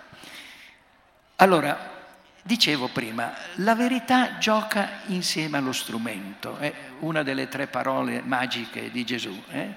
Allora, 1.36 1.92
Dicevo 2.46 2.88
prima, 2.88 3.32
la 3.54 3.74
verità 3.74 4.36
gioca 4.36 5.00
insieme 5.06 5.56
allo 5.56 5.72
strumento, 5.72 6.58
è 6.58 6.70
una 6.98 7.22
delle 7.22 7.48
tre 7.48 7.68
parole 7.68 8.20
magiche 8.22 8.90
di 8.90 9.02
Gesù. 9.02 9.42
Eh? 9.48 9.72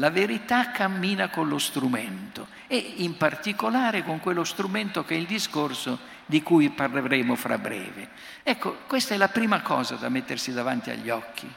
La 0.00 0.10
verità 0.10 0.72
cammina 0.72 1.28
con 1.28 1.46
lo 1.46 1.58
strumento 1.58 2.48
e 2.66 2.94
in 2.96 3.16
particolare 3.16 4.02
con 4.02 4.18
quello 4.18 4.42
strumento 4.42 5.04
che 5.04 5.14
è 5.14 5.18
il 5.18 5.26
discorso 5.26 5.98
di 6.26 6.42
cui 6.42 6.70
parleremo 6.70 7.36
fra 7.36 7.58
breve. 7.58 8.08
Ecco, 8.42 8.78
questa 8.88 9.14
è 9.14 9.16
la 9.16 9.28
prima 9.28 9.60
cosa 9.60 9.94
da 9.94 10.08
mettersi 10.08 10.52
davanti 10.52 10.90
agli 10.90 11.10
occhi. 11.10 11.48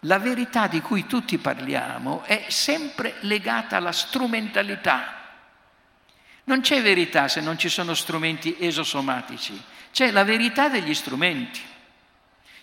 La 0.00 0.18
verità 0.18 0.66
di 0.66 0.82
cui 0.82 1.06
tutti 1.06 1.38
parliamo 1.38 2.22
è 2.24 2.44
sempre 2.48 3.14
legata 3.20 3.78
alla 3.78 3.92
strumentalità. 3.92 5.14
Non 6.44 6.60
c'è 6.60 6.82
verità 6.82 7.28
se 7.28 7.40
non 7.40 7.56
ci 7.56 7.70
sono 7.70 7.94
strumenti 7.94 8.56
esosomatici 8.58 9.74
c'è 9.96 10.10
la 10.10 10.24
verità 10.24 10.68
degli 10.68 10.92
strumenti, 10.92 11.62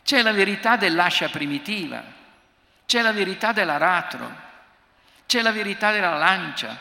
c'è 0.04 0.22
la 0.22 0.32
verità 0.34 0.78
dell'ascia 0.78 1.30
primitiva, 1.30 2.04
c'è 2.86 3.02
la 3.02 3.12
verità 3.12 3.52
dell'aratro, 3.52 4.32
c'è 5.26 5.42
la 5.42 5.52
verità 5.52 5.92
della 5.92 6.18
lancia. 6.18 6.78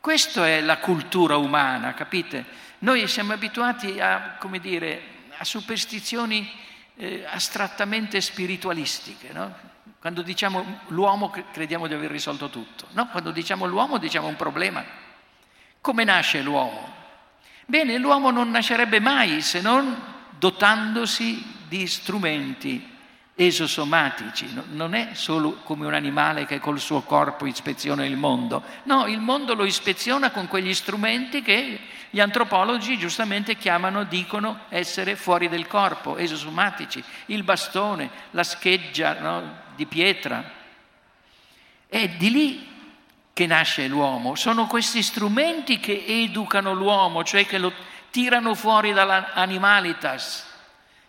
Questa 0.00 0.46
è 0.48 0.60
la 0.60 0.78
cultura 0.78 1.36
umana, 1.36 1.94
capite? 1.94 2.44
Noi 2.80 3.06
siamo 3.06 3.32
abituati 3.32 4.00
a, 4.00 4.36
come 4.38 4.58
dire, 4.58 5.02
a 5.36 5.44
superstizioni 5.44 6.50
eh, 6.96 7.24
astrattamente 7.28 8.20
spiritualistiche, 8.20 9.32
no? 9.32 9.70
Quando 10.00 10.22
diciamo 10.22 10.80
l'uomo 10.88 11.30
crediamo 11.52 11.86
di 11.86 11.94
aver 11.94 12.10
risolto 12.10 12.50
tutto, 12.50 12.88
no? 12.92 13.06
Quando 13.08 13.30
diciamo 13.30 13.66
l'uomo 13.66 13.98
diciamo 13.98 14.26
un 14.26 14.36
problema. 14.36 14.84
Come 15.80 16.04
nasce 16.04 16.42
l'uomo? 16.42 16.92
Bene, 17.66 17.96
l'uomo 17.98 18.30
non 18.30 18.50
nascerebbe 18.50 18.98
mai 18.98 19.40
se 19.40 19.60
non 19.60 19.96
dotandosi 20.38 21.60
di 21.68 21.86
strumenti 21.86 22.91
esosomatici, 23.34 24.46
non 24.72 24.94
è 24.94 25.10
solo 25.14 25.60
come 25.62 25.86
un 25.86 25.94
animale 25.94 26.44
che 26.44 26.60
col 26.60 26.78
suo 26.78 27.00
corpo 27.00 27.46
ispeziona 27.46 28.04
il 28.04 28.16
mondo, 28.16 28.62
no, 28.84 29.06
il 29.06 29.20
mondo 29.20 29.54
lo 29.54 29.64
ispeziona 29.64 30.30
con 30.30 30.48
quegli 30.48 30.74
strumenti 30.74 31.40
che 31.40 31.80
gli 32.10 32.20
antropologi 32.20 32.98
giustamente 32.98 33.56
chiamano, 33.56 34.04
dicono 34.04 34.60
essere 34.68 35.16
fuori 35.16 35.48
del 35.48 35.66
corpo, 35.66 36.18
esosomatici, 36.18 37.02
il 37.26 37.42
bastone, 37.42 38.10
la 38.32 38.44
scheggia 38.44 39.18
no, 39.18 39.56
di 39.74 39.86
pietra. 39.86 40.60
È 41.86 42.08
di 42.08 42.30
lì 42.30 42.70
che 43.32 43.46
nasce 43.46 43.88
l'uomo, 43.88 44.34
sono 44.34 44.66
questi 44.66 45.02
strumenti 45.02 45.80
che 45.80 46.04
educano 46.06 46.74
l'uomo, 46.74 47.24
cioè 47.24 47.46
che 47.46 47.56
lo 47.56 47.72
tirano 48.10 48.54
fuori 48.54 48.92
dall'animalitas, 48.92 50.51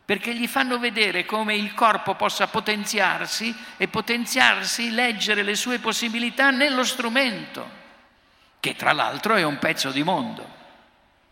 perché 0.06 0.36
gli 0.36 0.48
fanno 0.48 0.80
vedere 0.80 1.26
come 1.26 1.56
il 1.56 1.74
corpo 1.74 2.16
possa 2.16 2.48
potenziarsi 2.48 3.56
e 3.78 3.88
potenziarsi, 3.88 4.92
leggere 4.92 5.44
le 5.44 5.56
sue 5.56 5.80
possibilità 5.80 6.50
nello 6.50 6.84
strumento, 6.84 7.82
che 8.60 8.76
tra 8.76 8.92
l'altro 8.92 9.36
è 9.36 9.44
un 9.44 9.58
pezzo 9.60 9.92
di 9.92 10.04
mondo, 10.04 10.46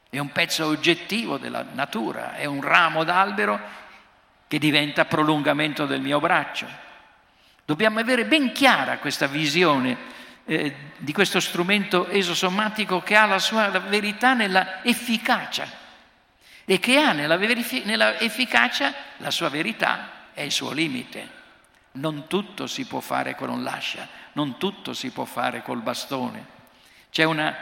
è 0.10 0.20
un 0.20 0.32
pezzo 0.32 0.68
oggettivo 0.68 1.38
della 1.38 1.66
natura, 1.74 2.36
è 2.36 2.46
un 2.46 2.62
ramo 2.62 3.04
d'albero 3.04 3.60
che 4.48 4.58
diventa 4.58 5.06
prolungamento 5.06 5.86
del 5.86 6.02
mio 6.02 6.20
braccio. 6.20 6.68
Dobbiamo 7.66 8.00
avere 8.00 8.26
ben 8.26 8.54
chiara 8.54 9.00
questa 9.00 9.28
visione 9.28 9.98
eh, 10.46 10.76
di 10.98 11.12
questo 11.12 11.42
strumento 11.42 12.08
esosomatico 12.08 13.02
che 13.02 13.16
ha 13.16 13.26
la 13.26 13.40
sua 13.40 13.68
verità 13.80 14.34
nella 14.34 14.82
efficacia 14.84 15.81
e 16.72 16.80
che 16.80 16.98
ha 17.00 17.12
nella, 17.12 17.36
verifi- 17.36 17.84
nella 17.84 18.18
efficacia 18.18 18.94
la 19.18 19.30
sua 19.30 19.50
verità 19.50 20.30
e 20.34 20.46
il 20.46 20.54
suo 20.54 20.72
limite. 20.72 21.30
Non 21.96 22.28
tutto 22.28 22.66
si 22.66 22.86
può 22.86 23.02
fare 23.02 23.36
con 23.36 23.50
un 23.50 23.62
lascia, 23.62 24.08
non 24.34 24.58
tutto 24.58 24.94
si 24.94 25.10
può 25.10 25.26
fare 25.26 25.64
col 25.64 25.82
bastone. 25.82 26.46
C'è 27.12 27.26
una 27.26 27.54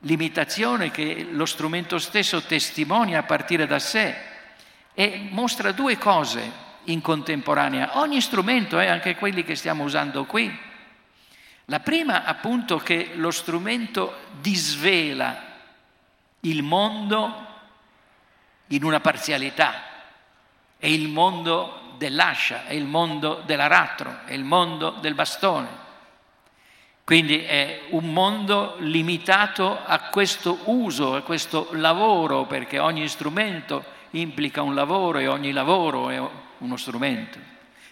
limitazione 0.00 0.90
che 0.90 1.28
lo 1.30 1.46
strumento 1.46 2.00
stesso 2.00 2.42
testimonia 2.42 3.20
a 3.20 3.22
partire 3.22 3.68
da 3.68 3.78
sé 3.78 4.12
e 4.92 5.28
mostra 5.30 5.70
due 5.70 5.96
cose 5.96 6.50
in 6.86 7.00
contemporanea. 7.00 8.00
Ogni 8.00 8.20
strumento, 8.20 8.80
eh, 8.80 8.88
anche 8.88 9.14
quelli 9.14 9.44
che 9.44 9.54
stiamo 9.54 9.84
usando 9.84 10.24
qui. 10.24 10.52
La 11.66 11.78
prima 11.78 12.24
appunto 12.24 12.78
che 12.78 13.12
lo 13.14 13.30
strumento 13.30 14.16
disvela 14.40 15.50
il 16.40 16.64
mondo 16.64 17.50
in 18.74 18.84
una 18.84 19.00
parzialità, 19.00 19.82
è 20.78 20.86
il 20.86 21.08
mondo 21.08 21.94
dell'ascia, 21.96 22.64
è 22.66 22.72
il 22.72 22.84
mondo 22.84 23.42
dell'aratro, 23.44 24.20
è 24.24 24.32
il 24.32 24.44
mondo 24.44 24.90
del 25.00 25.14
bastone. 25.14 25.80
Quindi 27.04 27.40
è 27.40 27.82
un 27.90 28.12
mondo 28.12 28.76
limitato 28.78 29.78
a 29.84 29.98
questo 30.08 30.60
uso, 30.64 31.14
a 31.14 31.22
questo 31.22 31.68
lavoro, 31.72 32.46
perché 32.46 32.78
ogni 32.78 33.06
strumento 33.08 33.84
implica 34.10 34.62
un 34.62 34.74
lavoro 34.74 35.18
e 35.18 35.26
ogni 35.26 35.52
lavoro 35.52 36.10
è 36.10 36.20
uno 36.58 36.76
strumento. 36.76 37.38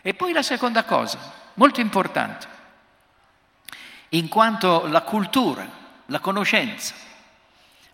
E 0.02 0.14
poi 0.14 0.32
la 0.32 0.42
seconda 0.42 0.84
cosa, 0.84 1.18
molto 1.54 1.80
importante, 1.80 2.46
in 4.10 4.28
quanto 4.28 4.87
la 4.87 5.02
cultura, 5.02 5.68
la 6.06 6.20
conoscenza, 6.20 6.94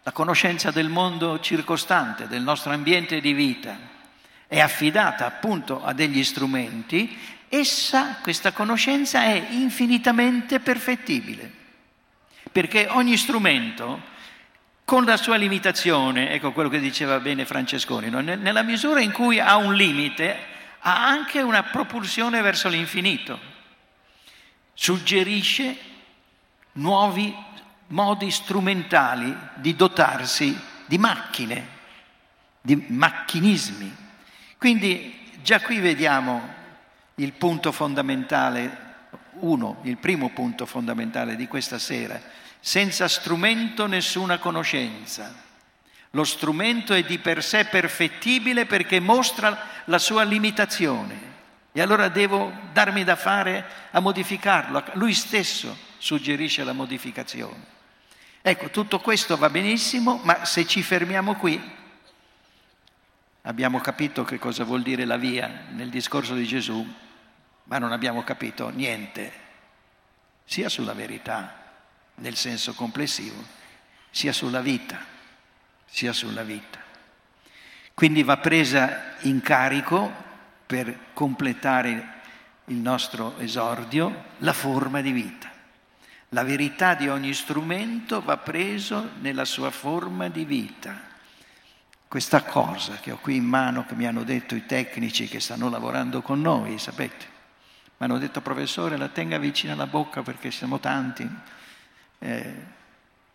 la 0.06 0.12
conoscenza 0.12 0.70
del 0.70 0.88
mondo 0.88 1.40
circostante, 1.40 2.28
del 2.28 2.40
nostro 2.40 2.70
ambiente 2.70 3.20
di 3.20 3.32
vita, 3.32 3.76
è 4.46 4.60
affidata 4.60 5.26
appunto 5.26 5.84
a 5.84 5.92
degli 5.94 6.22
strumenti, 6.22 7.18
essa, 7.48 8.18
questa 8.22 8.52
conoscenza, 8.52 9.24
è 9.24 9.48
infinitamente 9.50 10.60
perfettibile, 10.60 11.50
perché 12.52 12.86
ogni 12.88 13.16
strumento, 13.16 14.00
con 14.84 15.04
la 15.04 15.16
sua 15.16 15.34
limitazione, 15.34 16.30
ecco 16.30 16.52
quello 16.52 16.68
che 16.68 16.78
diceva 16.78 17.18
bene 17.18 17.44
Francesconi, 17.44 18.08
no? 18.08 18.20
nella 18.20 18.62
misura 18.62 19.00
in 19.00 19.10
cui 19.10 19.40
ha 19.40 19.56
un 19.56 19.74
limite, 19.74 20.38
ha 20.82 21.04
anche 21.04 21.42
una 21.42 21.64
propulsione 21.64 22.40
verso 22.42 22.68
l'infinito, 22.68 23.40
suggerisce 24.72 25.76
nuovi 26.74 27.34
modi 27.88 28.30
strumentali 28.30 29.36
di 29.54 29.74
dotarsi 29.76 30.58
di 30.86 30.98
macchine, 30.98 31.68
di 32.60 32.84
macchinismi. 32.88 33.94
Quindi 34.58 35.30
già 35.42 35.60
qui 35.60 35.78
vediamo 35.78 36.54
il 37.16 37.32
punto 37.32 37.72
fondamentale, 37.72 38.84
uno, 39.40 39.78
il 39.82 39.98
primo 39.98 40.30
punto 40.30 40.66
fondamentale 40.66 41.36
di 41.36 41.46
questa 41.46 41.78
sera. 41.78 42.20
Senza 42.60 43.06
strumento 43.08 43.86
nessuna 43.86 44.38
conoscenza. 44.38 45.44
Lo 46.10 46.24
strumento 46.24 46.94
è 46.94 47.02
di 47.02 47.18
per 47.18 47.44
sé 47.44 47.66
perfettibile 47.66 48.64
perché 48.64 49.00
mostra 49.00 49.56
la 49.84 49.98
sua 49.98 50.22
limitazione. 50.22 51.34
E 51.72 51.82
allora 51.82 52.08
devo 52.08 52.50
darmi 52.72 53.04
da 53.04 53.16
fare 53.16 53.64
a 53.90 54.00
modificarlo. 54.00 54.82
Lui 54.94 55.12
stesso 55.12 55.76
suggerisce 55.98 56.64
la 56.64 56.72
modificazione. 56.72 57.74
Ecco, 58.48 58.70
tutto 58.70 59.00
questo 59.00 59.36
va 59.36 59.50
benissimo, 59.50 60.20
ma 60.22 60.44
se 60.44 60.68
ci 60.68 60.80
fermiamo 60.80 61.34
qui, 61.34 61.60
abbiamo 63.42 63.80
capito 63.80 64.22
che 64.22 64.38
cosa 64.38 64.62
vuol 64.62 64.82
dire 64.82 65.04
la 65.04 65.16
via 65.16 65.64
nel 65.70 65.88
discorso 65.88 66.32
di 66.32 66.46
Gesù, 66.46 66.86
ma 67.64 67.78
non 67.78 67.90
abbiamo 67.90 68.22
capito 68.22 68.68
niente, 68.68 69.32
sia 70.44 70.68
sulla 70.68 70.92
verità 70.92 71.60
nel 72.14 72.36
senso 72.36 72.72
complessivo, 72.74 73.44
sia 74.10 74.32
sulla 74.32 74.60
vita, 74.60 74.96
sia 75.84 76.12
sulla 76.12 76.44
vita. 76.44 76.78
Quindi 77.94 78.22
va 78.22 78.36
presa 78.36 79.16
in 79.22 79.40
carico 79.40 80.08
per 80.64 80.96
completare 81.14 82.20
il 82.66 82.76
nostro 82.76 83.36
esordio 83.38 84.26
la 84.38 84.52
forma 84.52 85.00
di 85.00 85.10
vita. 85.10 85.54
La 86.30 86.42
verità 86.42 86.94
di 86.94 87.08
ogni 87.08 87.32
strumento 87.32 88.20
va 88.20 88.36
preso 88.36 89.10
nella 89.20 89.44
sua 89.44 89.70
forma 89.70 90.28
di 90.28 90.44
vita. 90.44 90.98
Questa 92.08 92.42
cosa 92.42 92.96
che 92.96 93.12
ho 93.12 93.18
qui 93.18 93.36
in 93.36 93.44
mano, 93.44 93.86
che 93.86 93.94
mi 93.94 94.06
hanno 94.06 94.24
detto 94.24 94.54
i 94.56 94.66
tecnici 94.66 95.28
che 95.28 95.38
stanno 95.38 95.68
lavorando 95.68 96.22
con 96.22 96.40
noi, 96.40 96.78
sapete, 96.78 97.34
mi 97.98 98.06
hanno 98.06 98.18
detto 98.18 98.40
professore 98.40 98.96
la 98.96 99.08
tenga 99.08 99.38
vicino 99.38 99.72
alla 99.72 99.86
bocca 99.86 100.22
perché 100.22 100.50
siamo 100.50 100.80
tanti. 100.80 101.28
Eh, 102.18 102.54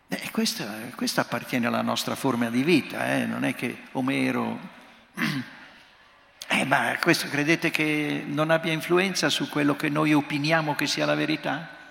eh, 0.08 0.30
questo, 0.30 0.64
questo, 0.94 1.20
appartiene 1.20 1.66
alla 1.66 1.82
nostra 1.82 2.14
forma 2.14 2.50
di 2.50 2.62
vita, 2.62 3.14
eh? 3.14 3.26
non 3.26 3.44
è 3.44 3.54
che 3.54 3.84
Omero... 3.92 4.58
Eh, 6.48 6.66
ma 6.66 6.98
questo 7.00 7.28
credete 7.28 7.70
che 7.70 8.24
non 8.26 8.50
abbia 8.50 8.72
influenza 8.72 9.30
su 9.30 9.48
quello 9.48 9.74
che 9.74 9.88
noi 9.88 10.12
opiniamo 10.12 10.74
che 10.74 10.86
sia 10.86 11.06
la 11.06 11.14
verità? 11.14 11.81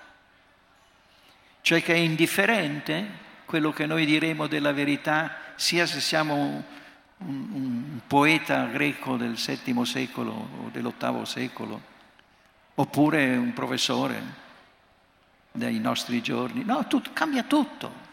Cioè 1.61 1.81
che 1.83 1.93
è 1.93 1.97
indifferente 1.97 3.19
quello 3.45 3.71
che 3.71 3.85
noi 3.85 4.05
diremo 4.05 4.47
della 4.47 4.71
verità, 4.71 5.35
sia 5.55 5.85
se 5.85 5.99
siamo 5.99 6.35
un, 6.35 6.63
un, 7.17 7.99
poeta 8.07 8.65
greco 8.65 9.17
del 9.17 9.33
VII 9.33 9.85
secolo 9.85 10.31
o 10.31 10.69
dell'VIII 10.71 11.25
secolo, 11.25 11.81
oppure 12.75 13.35
un 13.35 13.53
professore 13.53 14.23
dei 15.51 15.79
nostri 15.79 16.21
giorni. 16.21 16.63
No, 16.63 16.87
tutto, 16.87 17.09
cambia 17.13 17.43
tutto. 17.43 18.09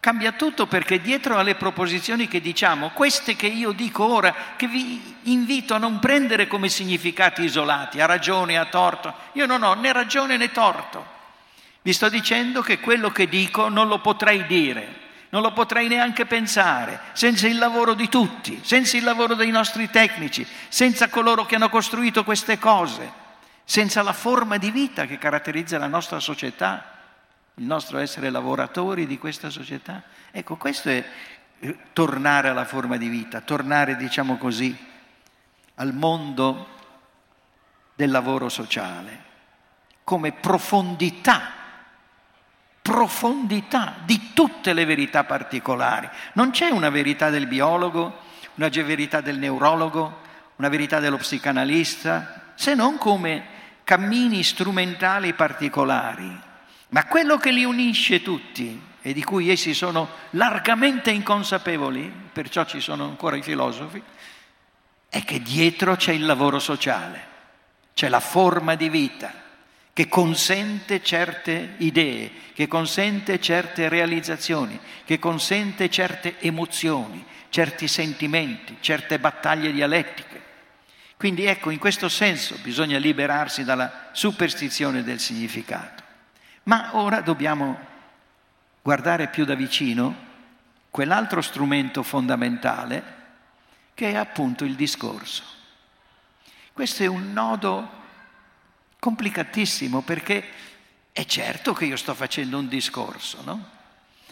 Cambia 0.00 0.32
tutto 0.32 0.66
perché 0.66 1.00
dietro 1.00 1.38
alle 1.38 1.54
proposizioni 1.54 2.26
che 2.26 2.40
diciamo, 2.40 2.90
queste 2.90 3.36
che 3.36 3.46
io 3.46 3.70
dico 3.70 4.04
ora, 4.04 4.34
che 4.56 4.66
vi 4.66 5.14
invito 5.22 5.74
a 5.74 5.78
non 5.78 6.00
prendere 6.00 6.48
come 6.48 6.68
significati 6.68 7.44
isolati, 7.44 8.00
a 8.00 8.06
ragione, 8.06 8.58
a 8.58 8.64
torto, 8.66 9.14
io 9.34 9.46
non 9.46 9.62
ho 9.62 9.74
né 9.74 9.92
ragione 9.92 10.36
né 10.36 10.50
torto. 10.50 11.20
Vi 11.82 11.92
sto 11.92 12.08
dicendo 12.08 12.62
che 12.62 12.80
quello 12.80 13.10
che 13.10 13.28
dico 13.28 13.68
non 13.68 13.88
lo 13.88 14.00
potrei 14.00 14.46
dire, 14.46 15.00
non 15.30 15.42
lo 15.42 15.52
potrei 15.52 15.88
neanche 15.88 16.26
pensare, 16.26 17.00
senza 17.12 17.48
il 17.48 17.58
lavoro 17.58 17.94
di 17.94 18.08
tutti, 18.08 18.60
senza 18.62 18.96
il 18.96 19.04
lavoro 19.04 19.34
dei 19.34 19.50
nostri 19.50 19.90
tecnici, 19.90 20.46
senza 20.68 21.08
coloro 21.08 21.44
che 21.44 21.56
hanno 21.56 21.68
costruito 21.68 22.24
queste 22.24 22.58
cose 22.58 23.20
senza 23.64 24.02
la 24.02 24.12
forma 24.12 24.58
di 24.58 24.70
vita 24.70 25.06
che 25.06 25.18
caratterizza 25.18 25.78
la 25.78 25.86
nostra 25.86 26.20
società, 26.20 26.84
il 27.54 27.64
nostro 27.64 27.98
essere 27.98 28.30
lavoratori 28.30 29.06
di 29.06 29.18
questa 29.18 29.50
società. 29.50 30.02
Ecco, 30.30 30.56
questo 30.56 30.88
è 30.88 31.04
eh, 31.58 31.78
tornare 31.92 32.48
alla 32.48 32.64
forma 32.64 32.96
di 32.96 33.08
vita, 33.08 33.40
tornare, 33.40 33.96
diciamo 33.96 34.36
così, 34.36 34.76
al 35.76 35.94
mondo 35.94 36.68
del 37.94 38.10
lavoro 38.10 38.48
sociale, 38.48 39.30
come 40.04 40.32
profondità, 40.32 41.60
profondità 42.82 43.94
di 44.04 44.32
tutte 44.34 44.72
le 44.72 44.84
verità 44.84 45.22
particolari. 45.22 46.08
Non 46.34 46.50
c'è 46.50 46.68
una 46.68 46.90
verità 46.90 47.30
del 47.30 47.46
biologo, 47.46 48.18
una 48.56 48.68
verità 48.68 49.20
del 49.20 49.38
neurologo, 49.38 50.20
una 50.56 50.68
verità 50.68 50.98
dello 50.98 51.16
psicanalista, 51.16 52.52
se 52.54 52.74
non 52.74 52.98
come 52.98 53.60
cammini 53.84 54.42
strumentali 54.42 55.32
particolari, 55.32 56.38
ma 56.88 57.06
quello 57.06 57.36
che 57.36 57.52
li 57.52 57.64
unisce 57.64 58.20
tutti 58.20 58.90
e 59.00 59.12
di 59.12 59.24
cui 59.24 59.48
essi 59.48 59.74
sono 59.74 60.08
largamente 60.30 61.10
inconsapevoli, 61.10 62.12
perciò 62.32 62.64
ci 62.64 62.80
sono 62.80 63.04
ancora 63.04 63.36
i 63.36 63.42
filosofi, 63.42 64.02
è 65.08 65.24
che 65.24 65.40
dietro 65.40 65.96
c'è 65.96 66.12
il 66.12 66.24
lavoro 66.24 66.58
sociale, 66.58 67.26
c'è 67.94 68.08
la 68.08 68.20
forma 68.20 68.74
di 68.74 68.88
vita 68.88 69.41
che 69.92 70.08
consente 70.08 71.02
certe 71.02 71.74
idee, 71.78 72.30
che 72.54 72.66
consente 72.66 73.40
certe 73.40 73.88
realizzazioni, 73.88 74.78
che 75.04 75.18
consente 75.18 75.90
certe 75.90 76.38
emozioni, 76.40 77.24
certi 77.50 77.86
sentimenti, 77.86 78.78
certe 78.80 79.18
battaglie 79.18 79.70
dialettiche. 79.70 80.40
Quindi 81.18 81.44
ecco, 81.44 81.70
in 81.70 81.78
questo 81.78 82.08
senso 82.08 82.56
bisogna 82.62 82.98
liberarsi 82.98 83.64
dalla 83.64 84.08
superstizione 84.12 85.02
del 85.02 85.20
significato. 85.20 86.02
Ma 86.64 86.96
ora 86.96 87.20
dobbiamo 87.20 87.78
guardare 88.80 89.28
più 89.28 89.44
da 89.44 89.54
vicino 89.54 90.30
quell'altro 90.90 91.40
strumento 91.40 92.02
fondamentale 92.02 93.20
che 93.94 94.12
è 94.12 94.16
appunto 94.16 94.64
il 94.64 94.74
discorso. 94.74 95.42
Questo 96.72 97.02
è 97.02 97.06
un 97.06 97.32
nodo 97.32 98.00
complicatissimo 99.02 100.02
perché 100.02 100.44
è 101.10 101.24
certo 101.24 101.72
che 101.72 101.86
io 101.86 101.96
sto 101.96 102.14
facendo 102.14 102.56
un 102.56 102.68
discorso, 102.68 103.42
no? 103.42 103.68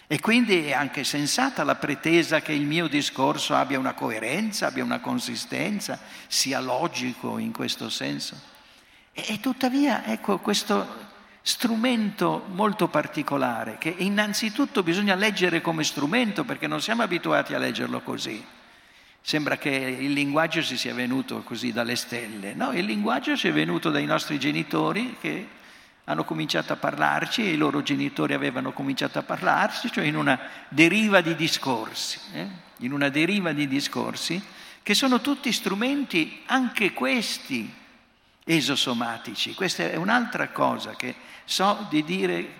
E 0.06 0.20
quindi 0.20 0.66
è 0.66 0.72
anche 0.72 1.02
sensata 1.02 1.64
la 1.64 1.74
pretesa 1.74 2.40
che 2.40 2.52
il 2.52 2.66
mio 2.66 2.86
discorso 2.86 3.56
abbia 3.56 3.80
una 3.80 3.94
coerenza, 3.94 4.68
abbia 4.68 4.84
una 4.84 5.00
consistenza, 5.00 5.98
sia 6.28 6.60
logico 6.60 7.38
in 7.38 7.50
questo 7.50 7.88
senso. 7.88 8.40
E, 9.12 9.24
e 9.26 9.40
tuttavia, 9.40 10.04
ecco, 10.06 10.38
questo 10.38 11.08
strumento 11.42 12.44
molto 12.52 12.86
particolare 12.86 13.76
che 13.76 13.92
innanzitutto 13.98 14.84
bisogna 14.84 15.16
leggere 15.16 15.60
come 15.60 15.82
strumento 15.82 16.44
perché 16.44 16.68
non 16.68 16.80
siamo 16.80 17.02
abituati 17.02 17.54
a 17.54 17.58
leggerlo 17.58 18.02
così. 18.02 18.46
Sembra 19.22 19.58
che 19.58 19.70
il 19.70 20.12
linguaggio 20.12 20.62
si 20.62 20.76
sia 20.76 20.94
venuto 20.94 21.42
così 21.42 21.72
dalle 21.72 21.96
stelle. 21.96 22.54
No, 22.54 22.72
il 22.72 22.84
linguaggio 22.84 23.36
ci 23.36 23.48
è 23.48 23.52
venuto 23.52 23.90
dai 23.90 24.06
nostri 24.06 24.38
genitori 24.38 25.16
che 25.20 25.46
hanno 26.04 26.24
cominciato 26.24 26.72
a 26.72 26.76
parlarci 26.76 27.42
e 27.42 27.50
i 27.50 27.56
loro 27.56 27.82
genitori 27.82 28.34
avevano 28.34 28.72
cominciato 28.72 29.18
a 29.18 29.22
parlarci, 29.22 29.92
cioè 29.92 30.04
in 30.04 30.16
una 30.16 30.38
deriva 30.68 31.20
di 31.20 31.36
discorsi, 31.36 32.18
eh? 32.32 32.46
in 32.78 32.92
una 32.92 33.08
deriva 33.10 33.52
di 33.52 33.68
discorsi 33.68 34.42
che 34.82 34.94
sono 34.94 35.20
tutti 35.20 35.52
strumenti, 35.52 36.42
anche 36.46 36.92
questi, 36.92 37.72
esosomatici. 38.44 39.54
Questa 39.54 39.90
è 39.90 39.96
un'altra 39.96 40.48
cosa 40.48 40.96
che 40.96 41.14
so 41.44 41.86
di 41.88 42.02
dire 42.02 42.54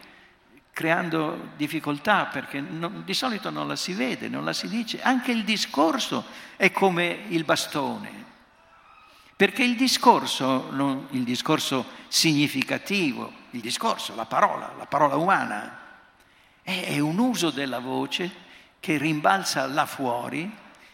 creando 0.80 1.50
difficoltà 1.58 2.24
perché 2.24 2.58
non, 2.58 3.02
di 3.04 3.12
solito 3.12 3.50
non 3.50 3.68
la 3.68 3.76
si 3.76 3.92
vede, 3.92 4.30
non 4.30 4.46
la 4.46 4.54
si 4.54 4.66
dice. 4.66 5.02
Anche 5.02 5.30
il 5.30 5.44
discorso 5.44 6.24
è 6.56 6.72
come 6.72 7.24
il 7.28 7.44
bastone, 7.44 8.24
perché 9.36 9.62
il 9.62 9.76
discorso, 9.76 10.70
non, 10.70 11.06
il 11.10 11.22
discorso 11.22 11.84
significativo, 12.08 13.30
il 13.50 13.60
discorso, 13.60 14.14
la 14.14 14.24
parola, 14.24 14.72
la 14.78 14.86
parola 14.86 15.16
umana, 15.16 15.80
è, 16.62 16.84
è 16.86 16.98
un 16.98 17.18
uso 17.18 17.50
della 17.50 17.80
voce 17.80 18.30
che 18.80 18.96
rimbalza 18.96 19.66
là 19.66 19.84
fuori, 19.84 20.50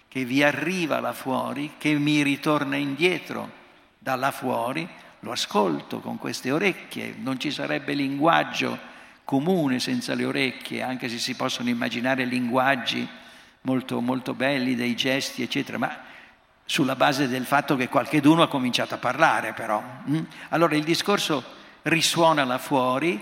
che 0.08 0.24
vi 0.24 0.42
arriva 0.42 0.98
là 0.98 1.12
fuori, 1.12 1.74
che 1.78 1.92
mi 1.92 2.24
ritorna 2.24 2.74
indietro 2.74 3.52
da 4.00 4.16
là 4.16 4.32
fuori, 4.32 4.88
lo 5.20 5.30
ascolto 5.30 6.00
con 6.00 6.18
queste 6.18 6.50
orecchie, 6.50 7.14
non 7.16 7.38
ci 7.38 7.52
sarebbe 7.52 7.94
linguaggio 7.94 8.94
comune 9.26 9.80
senza 9.80 10.14
le 10.14 10.24
orecchie, 10.24 10.82
anche 10.82 11.08
se 11.08 11.18
si 11.18 11.34
possono 11.34 11.68
immaginare 11.68 12.24
linguaggi 12.24 13.06
molto, 13.62 14.00
molto 14.00 14.34
belli, 14.34 14.76
dei 14.76 14.94
gesti, 14.94 15.42
eccetera, 15.42 15.78
ma 15.78 15.98
sulla 16.64 16.94
base 16.94 17.26
del 17.26 17.44
fatto 17.44 17.74
che 17.74 17.88
qualcheduno 17.88 18.42
ha 18.42 18.48
cominciato 18.48 18.94
a 18.94 18.98
parlare 18.98 19.52
però. 19.52 19.82
Mm? 20.08 20.22
Allora 20.50 20.76
il 20.76 20.84
discorso 20.84 21.44
risuona 21.82 22.44
là 22.44 22.58
fuori, 22.58 23.20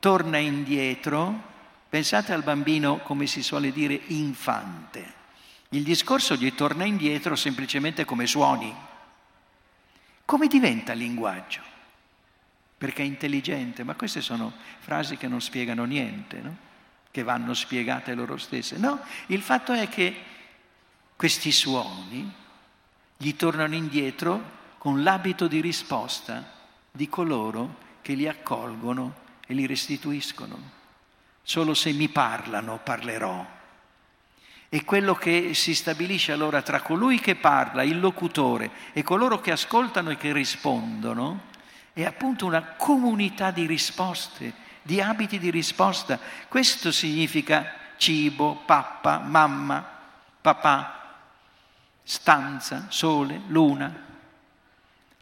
torna 0.00 0.38
indietro, 0.38 1.42
pensate 1.88 2.32
al 2.32 2.42
bambino, 2.42 2.98
come 2.98 3.28
si 3.28 3.40
suole 3.40 3.70
dire, 3.70 3.98
infante. 4.08 5.14
Il 5.70 5.84
discorso 5.84 6.34
gli 6.34 6.52
torna 6.54 6.84
indietro 6.84 7.36
semplicemente 7.36 8.04
come 8.04 8.26
suoni. 8.26 8.74
Come 10.24 10.48
diventa 10.48 10.94
linguaggio? 10.94 11.60
Perché 12.78 13.02
è 13.02 13.06
intelligente, 13.06 13.82
ma 13.82 13.96
queste 13.96 14.20
sono 14.20 14.52
frasi 14.78 15.16
che 15.16 15.26
non 15.26 15.40
spiegano 15.40 15.84
niente, 15.84 16.40
no? 16.40 16.56
che 17.10 17.22
vanno 17.24 17.52
spiegate 17.54 18.14
loro 18.14 18.36
stesse. 18.36 18.78
No, 18.78 19.00
il 19.26 19.42
fatto 19.42 19.72
è 19.72 19.88
che 19.88 20.14
questi 21.16 21.50
suoni 21.50 22.32
gli 23.16 23.34
tornano 23.34 23.74
indietro 23.74 24.56
con 24.78 25.02
l'abito 25.02 25.48
di 25.48 25.60
risposta 25.60 26.56
di 26.92 27.08
coloro 27.08 27.86
che 28.02 28.14
li 28.14 28.28
accolgono 28.28 29.26
e 29.46 29.54
li 29.54 29.66
restituiscono. 29.66 30.76
Solo 31.42 31.74
se 31.74 31.92
mi 31.92 32.08
parlano 32.08 32.78
parlerò. 32.82 33.56
E 34.68 34.84
quello 34.84 35.14
che 35.14 35.54
si 35.54 35.74
stabilisce 35.74 36.32
allora 36.32 36.62
tra 36.62 36.82
colui 36.82 37.18
che 37.18 37.34
parla, 37.34 37.82
il 37.82 37.98
locutore, 37.98 38.70
e 38.92 39.02
coloro 39.02 39.40
che 39.40 39.50
ascoltano 39.50 40.10
e 40.10 40.16
che 40.16 40.32
rispondono, 40.32 41.46
è 42.02 42.06
appunto 42.06 42.46
una 42.46 42.62
comunità 42.62 43.50
di 43.50 43.66
risposte, 43.66 44.52
di 44.82 45.00
abiti 45.00 45.38
di 45.40 45.50
risposta. 45.50 46.20
Questo 46.46 46.92
significa 46.92 47.72
cibo, 47.96 48.62
pappa, 48.64 49.18
mamma, 49.18 49.84
papà, 50.40 51.16
stanza, 52.04 52.86
sole, 52.88 53.40
luna. 53.48 54.06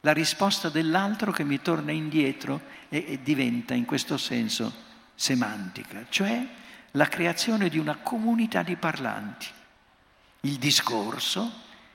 La 0.00 0.12
risposta 0.12 0.68
dell'altro 0.68 1.32
che 1.32 1.44
mi 1.44 1.62
torna 1.62 1.92
indietro 1.92 2.60
e, 2.90 3.04
e 3.08 3.22
diventa 3.22 3.72
in 3.72 3.86
questo 3.86 4.18
senso 4.18 4.84
semantica, 5.14 6.04
cioè 6.10 6.46
la 6.90 7.08
creazione 7.08 7.70
di 7.70 7.78
una 7.78 7.96
comunità 7.96 8.62
di 8.62 8.76
parlanti. 8.76 9.46
Il 10.40 10.58
discorso, 10.58 11.50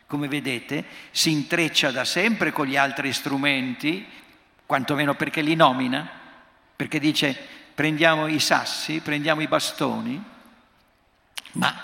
come 0.07 0.27
vedete, 0.27 0.83
si 1.11 1.29
intreccia 1.29 1.91
da 1.91 2.03
sempre 2.03 2.51
con 2.51 2.65
gli 2.65 2.75
altri 2.75 3.13
strumenti, 3.13 4.05
quantomeno 4.71 5.15
perché 5.15 5.41
li 5.41 5.53
nomina, 5.53 6.07
perché 6.77 6.97
dice 6.97 7.37
prendiamo 7.75 8.27
i 8.27 8.39
sassi, 8.39 9.01
prendiamo 9.01 9.41
i 9.41 9.47
bastoni, 9.47 10.23
ma 11.55 11.75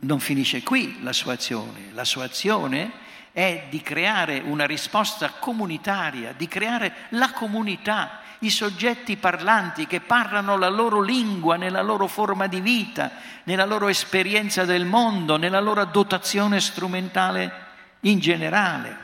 non 0.00 0.20
finisce 0.20 0.62
qui 0.62 1.02
la 1.02 1.12
sua 1.12 1.32
azione. 1.32 1.88
La 1.94 2.04
sua 2.04 2.26
azione 2.26 2.92
è 3.32 3.66
di 3.68 3.80
creare 3.80 4.38
una 4.38 4.66
risposta 4.66 5.30
comunitaria, 5.30 6.32
di 6.32 6.46
creare 6.46 6.94
la 7.08 7.32
comunità 7.32 8.20
i 8.40 8.50
soggetti 8.50 9.16
parlanti 9.16 9.88
che 9.88 10.00
parlano 10.00 10.56
la 10.56 10.68
loro 10.68 11.00
lingua 11.00 11.56
nella 11.56 11.82
loro 11.82 12.06
forma 12.06 12.46
di 12.46 12.60
vita, 12.60 13.10
nella 13.42 13.64
loro 13.64 13.88
esperienza 13.88 14.64
del 14.64 14.84
mondo, 14.84 15.36
nella 15.36 15.58
loro 15.58 15.84
dotazione 15.86 16.60
strumentale 16.60 17.52
in 18.02 18.20
generale. 18.20 18.96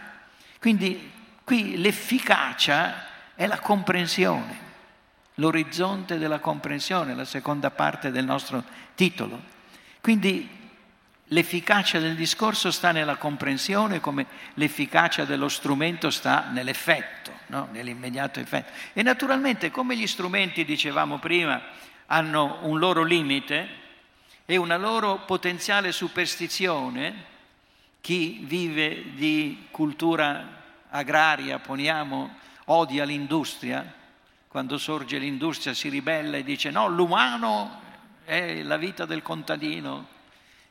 Quindi 0.61 1.11
qui 1.43 1.79
l'efficacia 1.79 3.11
è 3.35 3.47
la 3.47 3.59
comprensione, 3.59 4.59
l'orizzonte 5.35 6.19
della 6.19 6.39
comprensione, 6.39 7.15
la 7.15 7.25
seconda 7.25 7.71
parte 7.71 8.11
del 8.11 8.25
nostro 8.25 8.63
titolo. 8.95 9.41
Quindi 10.01 10.49
l'efficacia 11.29 11.99
del 11.99 12.15
discorso 12.15 12.71
sta 12.71 12.93
nella 12.93 13.17
comprensione 13.17 14.01
come 14.01 14.27
l'efficacia 14.55 15.25
dello 15.25 15.49
strumento 15.49 16.11
sta 16.11 16.49
nell'effetto 16.51 17.25
no? 17.47 17.69
nell'immediato 17.71 18.41
effetto. 18.41 18.73
E 18.93 19.03
naturalmente 19.03 19.71
come 19.71 19.97
gli 19.97 20.07
strumenti, 20.07 20.65
dicevamo 20.65 21.19
prima, 21.19 21.61
hanno 22.07 22.59
un 22.63 22.79
loro 22.79 23.03
limite 23.03 23.83
e 24.45 24.57
una 24.57 24.77
loro 24.77 25.25
potenziale 25.25 25.93
superstizione, 25.93 27.33
chi 28.01 28.41
vive 28.43 29.15
di 29.15 29.67
cultura 29.71 30.63
agraria, 30.91 31.59
poniamo, 31.59 32.43
odia 32.67 33.05
l'industria, 33.05 33.93
quando 34.49 34.79
sorge 34.79 35.19
l'industria 35.19 35.75
si 35.75 35.89
ribella 35.89 36.37
e 36.37 36.45
dice 36.45 36.71
no, 36.71 36.87
l'umano 36.89 37.81
è 38.25 38.63
la 38.63 38.77
vita 38.77 39.05
del 39.05 39.23
contadino, 39.23 40.09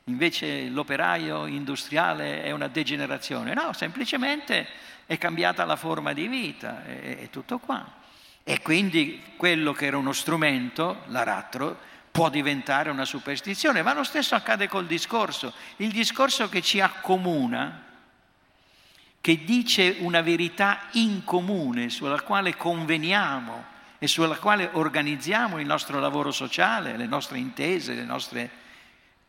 invece 0.04 0.68
l'operaio 0.68 1.46
industriale 1.46 2.42
è 2.42 2.50
una 2.50 2.68
degenerazione. 2.68 3.54
No, 3.54 3.72
semplicemente 3.72 4.66
è 5.06 5.18
cambiata 5.18 5.64
la 5.64 5.76
forma 5.76 6.12
di 6.12 6.26
vita, 6.28 6.84
è, 6.84 7.18
è 7.18 7.30
tutto 7.30 7.58
qua. 7.58 8.02
E 8.42 8.60
quindi 8.60 9.22
quello 9.36 9.72
che 9.72 9.86
era 9.86 9.96
uno 9.96 10.12
strumento, 10.12 11.02
l'aratro, 11.06 11.78
può 12.10 12.28
diventare 12.28 12.90
una 12.90 13.04
superstizione, 13.04 13.82
ma 13.82 13.92
lo 13.92 14.04
stesso 14.04 14.34
accade 14.34 14.68
col 14.68 14.86
discorso. 14.86 15.52
Il 15.76 15.90
discorso 15.90 16.48
che 16.48 16.62
ci 16.62 16.80
accomuna, 16.80 17.82
che 19.24 19.42
dice 19.42 19.96
una 20.00 20.20
verità 20.20 20.80
in 20.92 21.24
comune 21.24 21.88
sulla 21.88 22.20
quale 22.20 22.56
conveniamo 22.56 23.64
e 23.98 24.06
sulla 24.06 24.36
quale 24.36 24.68
organizziamo 24.70 25.58
il 25.58 25.64
nostro 25.64 25.98
lavoro 25.98 26.30
sociale, 26.30 26.98
le 26.98 27.06
nostre 27.06 27.38
intese, 27.38 27.94
le 27.94 28.04
nostre, 28.04 28.50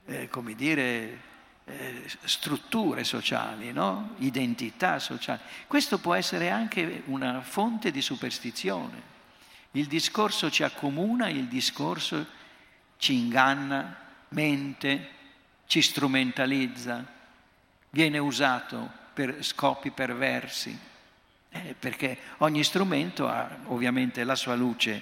eh, 0.06 0.28
come 0.28 0.54
dire, 0.54 1.22
eh, 1.64 2.04
strutture 2.26 3.06
sociali, 3.06 3.72
no? 3.72 4.16
identità 4.18 5.00
sociali. 5.00 5.40
Questo 5.66 5.98
può 6.00 6.14
essere 6.14 6.50
anche 6.50 7.04
una 7.06 7.40
fonte 7.40 7.90
di 7.90 8.02
superstizione. 8.02 9.02
Il 9.72 9.86
discorso 9.86 10.52
ci 10.52 10.64
accomuna, 10.64 11.30
il 11.30 11.46
discorso 11.46 12.26
ci 12.98 13.14
inganna, 13.14 13.96
mente, 14.28 15.10
ci 15.68 15.82
strumentalizza, 15.82 17.02
viene 17.92 18.18
usato 18.18 19.04
per 19.16 19.38
scopi 19.44 19.92
perversi, 19.92 20.78
eh, 21.50 21.76
perché 21.80 22.18
ogni 22.40 22.66
strumento 22.66 23.30
ha 23.30 23.60
ovviamente 23.68 24.26
la 24.26 24.36
sua 24.36 24.56
luce 24.56 25.02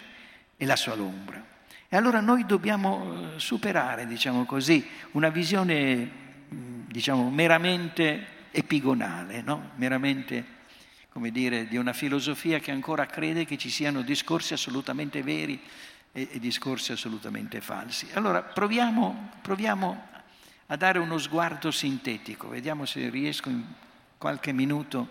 e 0.55 0.65
la 0.67 0.75
sua 0.75 0.93
ombra. 0.93 1.43
E 1.89 1.97
allora 1.97 2.21
noi 2.21 2.45
dobbiamo 2.45 3.33
eh, 3.35 3.39
superare, 3.39 4.05
diciamo 4.05 4.45
così, 4.45 4.87
una 5.11 5.29
visione 5.29 6.21
diciamo, 6.47 7.29
meramente 7.31 8.27
epigonale, 8.51 9.41
no? 9.41 9.71
meramente 9.75 10.61
come 11.09 11.31
dire, 11.31 11.67
di 11.67 11.77
una 11.77 11.93
filosofia 11.93 12.59
che 12.59 12.71
ancora 12.71 13.05
crede 13.05 13.45
che 13.45 13.57
ci 13.57 13.69
siano 13.69 14.01
discorsi 14.01 14.53
assolutamente 14.53 15.21
veri 15.21 15.59
e, 16.11 16.27
e 16.31 16.39
discorsi 16.39 16.91
assolutamente 16.91 17.61
falsi. 17.61 18.07
Allora 18.13 18.41
proviamo, 18.41 19.31
proviamo 19.41 20.07
a 20.67 20.75
dare 20.75 20.99
uno 20.99 21.17
sguardo 21.17 21.71
sintetico, 21.71 22.47
vediamo 22.47 22.85
se 22.85 23.09
riesco 23.09 23.49
in 23.49 23.63
qualche 24.23 24.53
minuto 24.53 25.07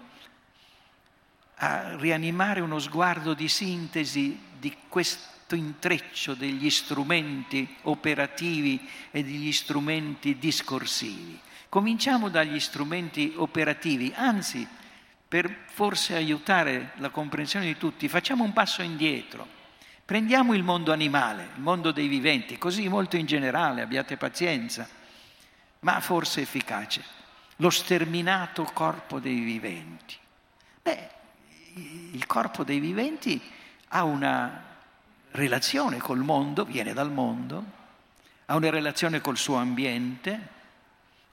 a 1.57 1.97
rianimare 1.99 2.61
uno 2.61 2.79
sguardo 2.79 3.35
di 3.35 3.47
sintesi 3.47 4.41
di 4.59 4.75
questo 4.89 5.55
intreccio 5.55 6.33
degli 6.33 6.71
strumenti 6.71 7.77
operativi 7.83 8.89
e 9.11 9.23
degli 9.23 9.53
strumenti 9.53 10.39
discorsivi. 10.39 11.39
Cominciamo 11.69 12.31
dagli 12.31 12.59
strumenti 12.59 13.35
operativi, 13.37 14.15
anzi, 14.17 14.67
per 15.29 15.65
forse 15.67 16.15
aiutare 16.17 16.93
la 16.97 17.11
comprensione 17.11 17.67
di 17.67 17.77
tutti, 17.77 18.09
facciamo 18.09 18.45
un 18.45 18.55
passo 18.55 18.81
indietro. 18.81 19.47
Prendiamo 20.07 20.55
il 20.55 20.63
mondo 20.63 20.91
animale, 20.91 21.51
il 21.55 21.61
mondo 21.61 21.93
dei 21.93 22.09
viventi, 22.09 22.57
così 22.57 22.89
molto 22.89 23.19
in 23.19 23.27
generale, 23.27 23.83
abbiate 23.83 24.17
pazienza, 24.17 24.89
ma 25.81 26.01
forse 26.01 26.41
efficace. 26.41 27.21
Lo 27.63 27.71
sterminato 27.71 28.65
corpo 28.65 29.21
dei 29.21 29.39
viventi. 29.39 30.17
Beh, 30.83 31.09
il 32.11 32.27
corpo 32.27 32.65
dei 32.65 32.81
viventi 32.81 33.41
ha 33.91 34.03
una 34.03 34.65
relazione 35.31 35.99
col 35.99 36.19
mondo, 36.19 36.65
viene 36.65 36.93
dal 36.93 37.13
mondo, 37.13 37.65
ha 38.47 38.57
una 38.57 38.69
relazione 38.69 39.21
col 39.21 39.37
suo 39.37 39.59
ambiente, 39.59 40.49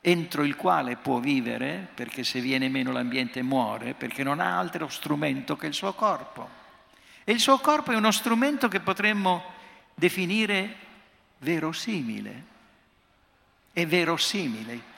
entro 0.01 0.43
il 0.43 0.55
quale 0.55 0.97
può 0.97 1.17
vivere, 1.17 1.87
perché 1.95 2.23
se 2.23 2.41
viene 2.41 2.69
meno 2.69 2.91
l'ambiente 2.91 3.41
muore, 3.41 3.95
perché 3.95 4.21
non 4.21 4.39
ha 4.39 4.55
altro 4.55 4.87
strumento 4.87 5.55
che 5.55 5.65
il 5.65 5.73
suo 5.73 5.93
corpo. 5.93 6.47
E 7.23 7.31
il 7.31 7.39
suo 7.39 7.57
corpo 7.57 7.91
è 7.91 7.95
uno 7.95 8.11
strumento 8.11 8.67
che 8.67 8.81
potremmo 8.81 9.43
definire 9.95 10.75
verosimile. 11.39 12.43
È 13.73 13.83
verosimile 13.87 14.97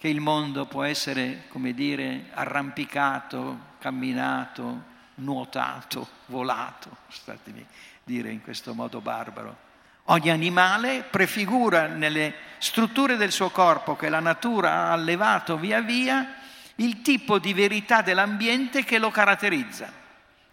che 0.00 0.08
il 0.08 0.20
mondo 0.20 0.64
può 0.64 0.82
essere, 0.82 1.42
come 1.48 1.74
dire, 1.74 2.30
arrampicato, 2.32 3.58
camminato, 3.78 4.84
nuotato, 5.16 6.08
volato, 6.26 6.96
statemi 7.12 7.66
dire 8.02 8.30
in 8.30 8.40
questo 8.40 8.72
modo 8.72 9.02
barbaro 9.02 9.68
Ogni 10.04 10.30
animale 10.30 11.02
prefigura 11.02 11.86
nelle 11.86 12.34
strutture 12.56 13.16
del 13.16 13.30
suo 13.30 13.50
corpo 13.50 13.94
che 13.94 14.08
la 14.08 14.20
natura 14.20 14.70
ha 14.70 14.92
allevato 14.92 15.58
via 15.58 15.82
via 15.82 16.36
il 16.76 17.02
tipo 17.02 17.38
di 17.38 17.52
verità 17.52 18.00
dell'ambiente 18.00 18.84
che 18.84 18.98
lo 18.98 19.10
caratterizza. 19.10 19.92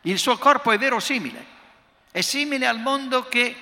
Il 0.02 0.20
suo 0.20 0.38
corpo 0.38 0.72
è 0.72 0.78
verosimile, 0.78 1.46
è 2.12 2.20
simile 2.20 2.68
al 2.68 2.80
mondo 2.82 3.24
che 3.30 3.56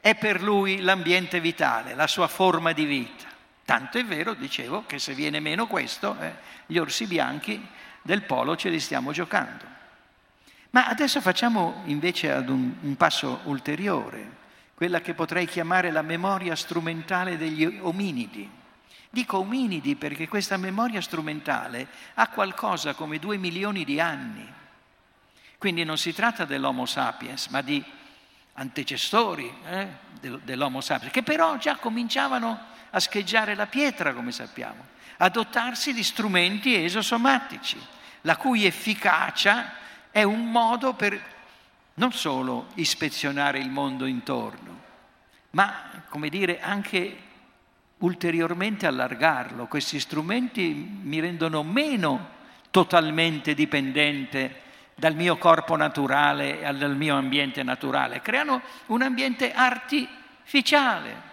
è 0.00 0.14
per 0.14 0.40
lui 0.40 0.80
l'ambiente 0.80 1.40
vitale, 1.40 1.94
la 1.94 2.06
sua 2.06 2.28
forma 2.28 2.72
di 2.72 2.84
vita. 2.84 3.29
Tanto 3.64 3.98
è 3.98 4.04
vero, 4.04 4.34
dicevo, 4.34 4.84
che 4.86 4.98
se 4.98 5.14
viene 5.14 5.40
meno 5.40 5.66
questo, 5.66 6.16
eh, 6.18 6.34
gli 6.66 6.78
orsi 6.78 7.06
bianchi 7.06 7.64
del 8.02 8.22
polo 8.22 8.56
ce 8.56 8.68
li 8.68 8.80
stiamo 8.80 9.12
giocando. 9.12 9.64
Ma 10.70 10.86
adesso 10.86 11.20
facciamo 11.20 11.82
invece 11.86 12.32
ad 12.32 12.48
un, 12.48 12.74
un 12.80 12.96
passo 12.96 13.40
ulteriore 13.44 14.38
quella 14.80 15.02
che 15.02 15.12
potrei 15.12 15.44
chiamare 15.44 15.90
la 15.90 16.00
memoria 16.00 16.56
strumentale 16.56 17.36
degli 17.36 17.78
ominidi. 17.82 18.50
Dico 19.10 19.36
ominidi 19.36 19.94
perché 19.94 20.26
questa 20.26 20.56
memoria 20.56 21.02
strumentale 21.02 21.86
ha 22.14 22.28
qualcosa 22.28 22.94
come 22.94 23.18
due 23.18 23.36
milioni 23.36 23.84
di 23.84 24.00
anni. 24.00 24.50
Quindi 25.58 25.84
non 25.84 25.98
si 25.98 26.14
tratta 26.14 26.46
dell'Homo 26.46 26.86
sapiens, 26.86 27.48
ma 27.48 27.60
di 27.60 27.84
antecessori 28.54 29.52
eh, 29.66 29.88
dell'Homo 30.44 30.80
sapiens, 30.80 31.12
che 31.12 31.22
però 31.22 31.58
già 31.58 31.76
cominciavano 31.76 32.58
a 32.90 33.00
scheggiare 33.00 33.54
la 33.54 33.66
pietra, 33.66 34.12
come 34.12 34.32
sappiamo, 34.32 34.86
a 35.18 35.28
dotarsi 35.28 35.92
di 35.92 36.02
strumenti 36.02 36.74
esosomatici, 36.82 37.78
la 38.22 38.36
cui 38.36 38.64
efficacia 38.64 39.72
è 40.10 40.22
un 40.22 40.50
modo 40.50 40.94
per 40.94 41.20
non 41.94 42.12
solo 42.12 42.68
ispezionare 42.74 43.58
il 43.58 43.70
mondo 43.70 44.06
intorno, 44.06 44.80
ma, 45.50 46.04
come 46.08 46.28
dire, 46.28 46.60
anche 46.60 47.16
ulteriormente 47.98 48.86
allargarlo. 48.86 49.66
Questi 49.66 50.00
strumenti 50.00 50.98
mi 51.02 51.20
rendono 51.20 51.62
meno 51.62 52.38
totalmente 52.70 53.54
dipendente 53.54 54.68
dal 54.94 55.14
mio 55.14 55.36
corpo 55.38 55.76
naturale 55.76 56.60
e 56.60 56.74
dal 56.74 56.96
mio 56.96 57.16
ambiente 57.16 57.62
naturale, 57.62 58.20
creano 58.20 58.60
un 58.86 59.02
ambiente 59.02 59.52
artificiale, 59.52 61.28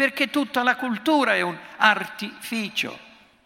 perché 0.00 0.30
tutta 0.30 0.62
la 0.62 0.76
cultura 0.76 1.34
è 1.34 1.42
un 1.42 1.54
artificio. 1.76 2.98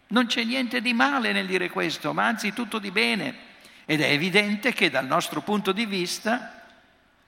Non 0.07 0.25
c'è 0.27 0.45
niente 0.45 0.79
di 0.79 0.93
male 0.93 1.33
nel 1.33 1.47
dire 1.47 1.69
questo, 1.69 2.13
ma 2.13 2.27
anzi 2.27 2.53
tutto 2.53 2.79
di 2.79 2.91
bene. 2.91 3.35
Ed 3.83 3.99
è 3.99 4.09
evidente 4.09 4.71
che 4.71 4.89
dal 4.89 5.05
nostro 5.05 5.41
punto 5.41 5.73
di 5.73 5.85
vista 5.85 6.63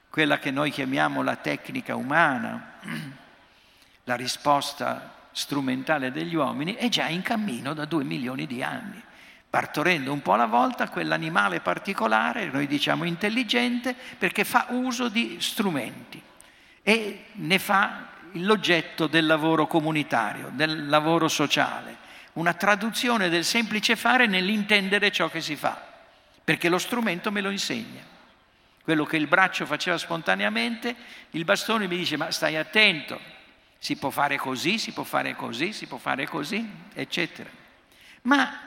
quella 0.10 0.40
che 0.40 0.50
noi 0.50 0.72
chiamiamo 0.72 1.24
la 1.24 1.36
tecnica 1.36 1.98
umana, 1.98 2.76
la 4.06 4.16
risposta 4.16 5.16
strumentale 5.34 6.13
degli 6.13 6.36
uomini, 6.36 6.76
è 6.76 6.88
già 6.88 7.10
in 7.10 7.22
cammino 7.22 7.74
da 7.74 7.84
due 7.84 8.06
milioni 8.06 8.48
di 8.48 8.63
anni, 8.63 9.04
partorendo 9.50 10.13
un 10.13 10.22
po' 10.22 10.36
alla 10.36 10.46
volta 10.46 10.88
quell'animale 10.88 11.60
particolare, 11.60 12.46
noi 12.46 12.66
diciamo 12.66 13.04
intelligente, 13.04 13.94
perché 14.18 14.46
fa 14.46 14.68
uso 14.70 15.10
di 15.10 15.36
strumenti 15.42 16.24
e 16.82 17.26
ne 17.34 17.60
fa 17.60 18.16
l'oggetto 18.43 19.08
del 19.08 19.26
lavoro 19.26 19.67
comunitario, 19.67 20.50
del 20.54 20.88
lavoro 20.88 21.28
sociale, 21.28 21.95
una 22.34 22.54
traduzione 22.54 23.30
del 23.30 23.43
semplice 23.43 23.95
fare 23.95 24.28
nell'intendere 24.28 25.12
ciò 25.12 25.30
che 25.30 25.41
si 25.41 25.56
fa, 25.56 25.82
perché 26.43 26.69
lo 26.69 26.78
strumento 26.78 27.32
me 27.32 27.41
lo 27.41 27.50
insegna 27.50 28.15
quello 28.88 29.04
che 29.04 29.17
il 29.17 29.28
braccio 29.28 29.65
faceva 29.65 29.97
spontaneamente, 29.97 30.95
il 31.32 31.43
bastone 31.43 31.88
mi 31.88 31.97
dice 31.97 32.15
ma 32.15 32.32
stai 32.32 32.56
attento, 32.56 33.19
si 33.78 33.97
può 33.97 34.10
fare 34.12 34.38
così, 34.38 34.80
si 34.80 34.93
può 34.93 35.04
fare 35.04 35.36
così, 35.36 35.73
si 35.73 35.88
può 35.88 35.97
fare 35.97 36.26
così, 36.26 36.65
eccetera. 36.93 37.50
Ma 38.21 38.62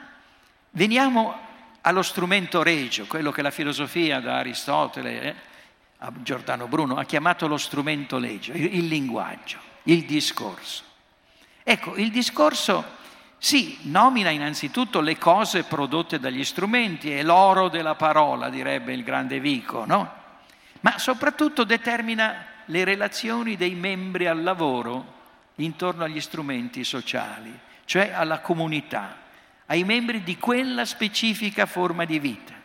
veniamo 0.69 1.39
allo 1.81 2.03
strumento 2.03 2.61
regio, 2.61 3.07
quello 3.07 3.31
che 3.31 3.41
la 3.41 3.49
filosofia 3.49 4.19
da 4.19 4.37
Aristotele 4.37 5.21
eh, 5.23 5.35
a 6.03 6.11
Giordano 6.23 6.67
Bruno 6.67 6.95
ha 6.95 7.03
chiamato 7.05 7.47
lo 7.47 7.57
strumento 7.57 8.17
il, 8.17 8.39
il 8.53 8.87
linguaggio, 8.87 9.59
il 9.83 10.05
discorso. 10.05 10.83
Ecco, 11.63 11.95
il 11.95 12.09
discorso 12.09 12.83
sì, 13.37 13.77
nomina 13.83 14.31
innanzitutto 14.31 14.99
le 14.99 15.17
cose 15.17 15.63
prodotte 15.63 16.19
dagli 16.19 16.43
strumenti, 16.43 17.11
è 17.11 17.21
l'oro 17.21 17.69
della 17.69 17.95
parola, 17.95 18.49
direbbe 18.49 18.93
il 18.93 19.03
grande 19.03 19.39
Vico, 19.39 19.85
no? 19.85 20.19
Ma 20.81 20.97
soprattutto 20.97 21.63
determina 21.63 22.45
le 22.65 22.83
relazioni 22.83 23.55
dei 23.55 23.75
membri 23.75 24.25
al 24.25 24.41
lavoro 24.41 25.19
intorno 25.55 26.03
agli 26.03 26.21
strumenti 26.21 26.83
sociali, 26.83 27.55
cioè 27.85 28.11
alla 28.11 28.39
comunità, 28.39 29.17
ai 29.67 29.83
membri 29.83 30.23
di 30.23 30.37
quella 30.37 30.85
specifica 30.85 31.67
forma 31.67 32.05
di 32.05 32.17
vita. 32.17 32.60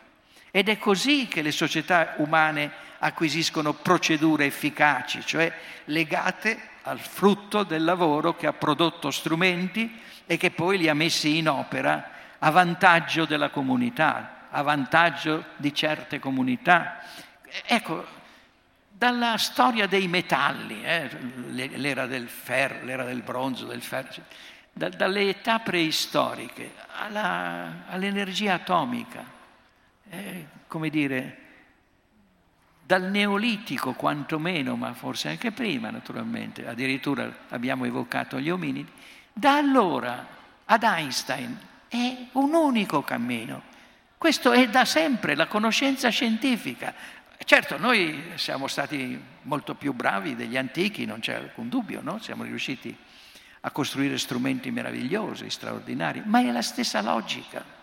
Ed 0.57 0.69
è 0.69 0.79
così 0.79 1.27
che 1.27 1.43
le 1.43 1.51
società 1.51 2.15
umane 2.17 2.71
acquisiscono 2.97 3.73
procedure 3.73 4.45
efficaci, 4.45 5.23
cioè 5.23 5.53
legate 5.85 6.59
al 6.81 6.97
frutto 6.97 7.61
del 7.61 7.83
lavoro 7.83 8.35
che 8.35 8.47
ha 8.47 8.53
prodotto 8.53 9.11
strumenti 9.11 10.01
e 10.25 10.35
che 10.37 10.49
poi 10.49 10.79
li 10.79 10.89
ha 10.89 10.95
messi 10.95 11.37
in 11.37 11.47
opera 11.47 12.09
a 12.39 12.49
vantaggio 12.49 13.25
della 13.25 13.51
comunità, 13.51 14.47
a 14.49 14.63
vantaggio 14.63 15.45
di 15.57 15.71
certe 15.75 16.17
comunità. 16.17 17.03
Ecco, 17.63 18.07
dalla 18.89 19.37
storia 19.37 19.85
dei 19.85 20.07
metalli, 20.07 20.83
eh, 20.83 21.07
l'era 21.51 22.07
del 22.07 22.27
ferro, 22.27 22.83
l'era 22.83 23.03
del 23.03 23.21
bronzo, 23.21 23.67
del 23.67 23.83
ferro, 23.83 24.11
cioè, 24.11 24.23
da, 24.73 24.89
dalle 24.89 25.29
età 25.29 25.59
preistoriche 25.59 26.73
alla, 26.95 27.83
all'energia 27.89 28.55
atomica, 28.55 29.36
eh, 30.09 30.45
come 30.67 30.89
dire, 30.89 31.37
dal 32.87 33.03
neolitico 33.03 33.93
quantomeno, 33.93 34.75
ma 34.75 34.93
forse 34.93 35.27
anche 35.27 35.51
prima 35.51 35.89
naturalmente, 35.89 36.65
addirittura 36.65 37.29
abbiamo 37.49 37.85
evocato 37.85 38.39
gli 38.39 38.49
ominidi, 38.49 38.89
da 39.33 39.57
allora 39.57 40.25
ad 40.65 40.83
Einstein 40.83 41.57
è 41.87 42.27
un 42.33 42.53
unico 42.53 43.01
cammino. 43.01 43.75
Questo 44.17 44.51
è 44.51 44.69
da 44.69 44.85
sempre 44.85 45.35
la 45.35 45.47
conoscenza 45.47 46.09
scientifica. 46.09 46.93
Certo, 47.43 47.77
noi 47.77 48.31
siamo 48.35 48.67
stati 48.67 49.19
molto 49.43 49.75
più 49.75 49.93
bravi 49.93 50.35
degli 50.35 50.57
antichi, 50.57 51.05
non 51.05 51.19
c'è 51.19 51.35
alcun 51.35 51.69
dubbio, 51.69 52.01
no? 52.01 52.19
siamo 52.19 52.43
riusciti 52.43 52.95
a 53.61 53.71
costruire 53.71 54.17
strumenti 54.17 54.71
meravigliosi, 54.71 55.49
straordinari, 55.49 56.23
ma 56.25 56.39
è 56.39 56.51
la 56.51 56.61
stessa 56.61 57.01
logica. 57.01 57.76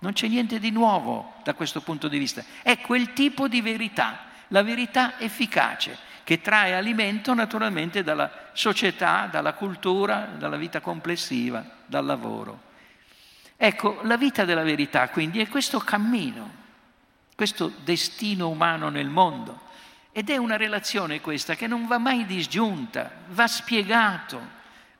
Non 0.00 0.12
c'è 0.12 0.28
niente 0.28 0.58
di 0.58 0.70
nuovo 0.70 1.34
da 1.42 1.54
questo 1.54 1.80
punto 1.80 2.08
di 2.08 2.18
vista. 2.18 2.44
È 2.62 2.78
quel 2.78 3.12
tipo 3.12 3.48
di 3.48 3.60
verità, 3.60 4.26
la 4.48 4.62
verità 4.62 5.18
efficace 5.18 6.06
che 6.22 6.40
trae 6.40 6.74
alimento 6.74 7.32
naturalmente 7.32 8.02
dalla 8.02 8.50
società, 8.52 9.28
dalla 9.30 9.54
cultura, 9.54 10.28
dalla 10.36 10.56
vita 10.56 10.80
complessiva, 10.80 11.64
dal 11.86 12.04
lavoro. 12.04 12.66
Ecco, 13.56 14.00
la 14.02 14.16
vita 14.16 14.44
della 14.44 14.62
verità 14.62 15.08
quindi 15.08 15.40
è 15.40 15.48
questo 15.48 15.78
cammino, 15.78 16.50
questo 17.34 17.72
destino 17.82 18.48
umano 18.48 18.88
nel 18.88 19.08
mondo. 19.08 19.66
Ed 20.12 20.30
è 20.30 20.36
una 20.36 20.56
relazione 20.56 21.20
questa 21.20 21.54
che 21.54 21.66
non 21.66 21.86
va 21.86 21.98
mai 21.98 22.26
disgiunta, 22.26 23.10
va 23.28 23.46
spiegato 23.46 24.38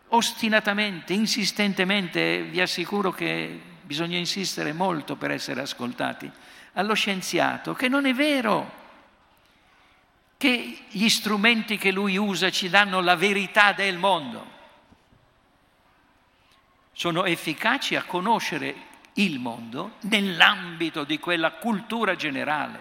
ostinatamente, 0.08 1.12
insistentemente, 1.12 2.42
vi 2.42 2.60
assicuro 2.60 3.12
che 3.12 3.60
bisogna 3.88 4.18
insistere 4.18 4.74
molto 4.74 5.16
per 5.16 5.30
essere 5.30 5.62
ascoltati, 5.62 6.30
allo 6.74 6.92
scienziato 6.92 7.72
che 7.72 7.88
non 7.88 8.04
è 8.04 8.12
vero 8.12 8.70
che 10.36 10.80
gli 10.90 11.08
strumenti 11.08 11.78
che 11.78 11.90
lui 11.90 12.18
usa 12.18 12.50
ci 12.50 12.68
danno 12.68 13.00
la 13.00 13.16
verità 13.16 13.72
del 13.72 13.96
mondo. 13.96 14.56
Sono 16.92 17.24
efficaci 17.24 17.96
a 17.96 18.02
conoscere 18.02 18.74
il 19.14 19.38
mondo 19.38 19.94
nell'ambito 20.00 21.04
di 21.04 21.18
quella 21.18 21.52
cultura 21.52 22.14
generale. 22.14 22.78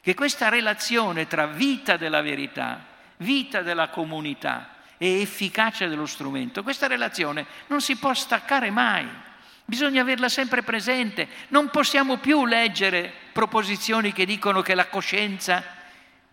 Che 0.00 0.14
questa 0.14 0.48
relazione 0.48 1.26
tra 1.26 1.48
vita 1.48 1.96
della 1.96 2.22
verità, 2.22 2.86
vita 3.16 3.62
della 3.62 3.88
comunità 3.88 4.68
e 4.98 5.20
efficacia 5.20 5.88
dello 5.88 6.06
strumento, 6.06 6.62
questa 6.62 6.86
relazione 6.86 7.44
non 7.66 7.80
si 7.80 7.96
può 7.96 8.14
staccare 8.14 8.70
mai. 8.70 9.30
Bisogna 9.64 10.02
averla 10.02 10.28
sempre 10.28 10.62
presente. 10.62 11.28
Non 11.48 11.70
possiamo 11.70 12.18
più 12.18 12.44
leggere 12.44 13.12
proposizioni 13.32 14.12
che 14.12 14.26
dicono 14.26 14.60
che 14.60 14.74
la 14.74 14.86
coscienza 14.86 15.80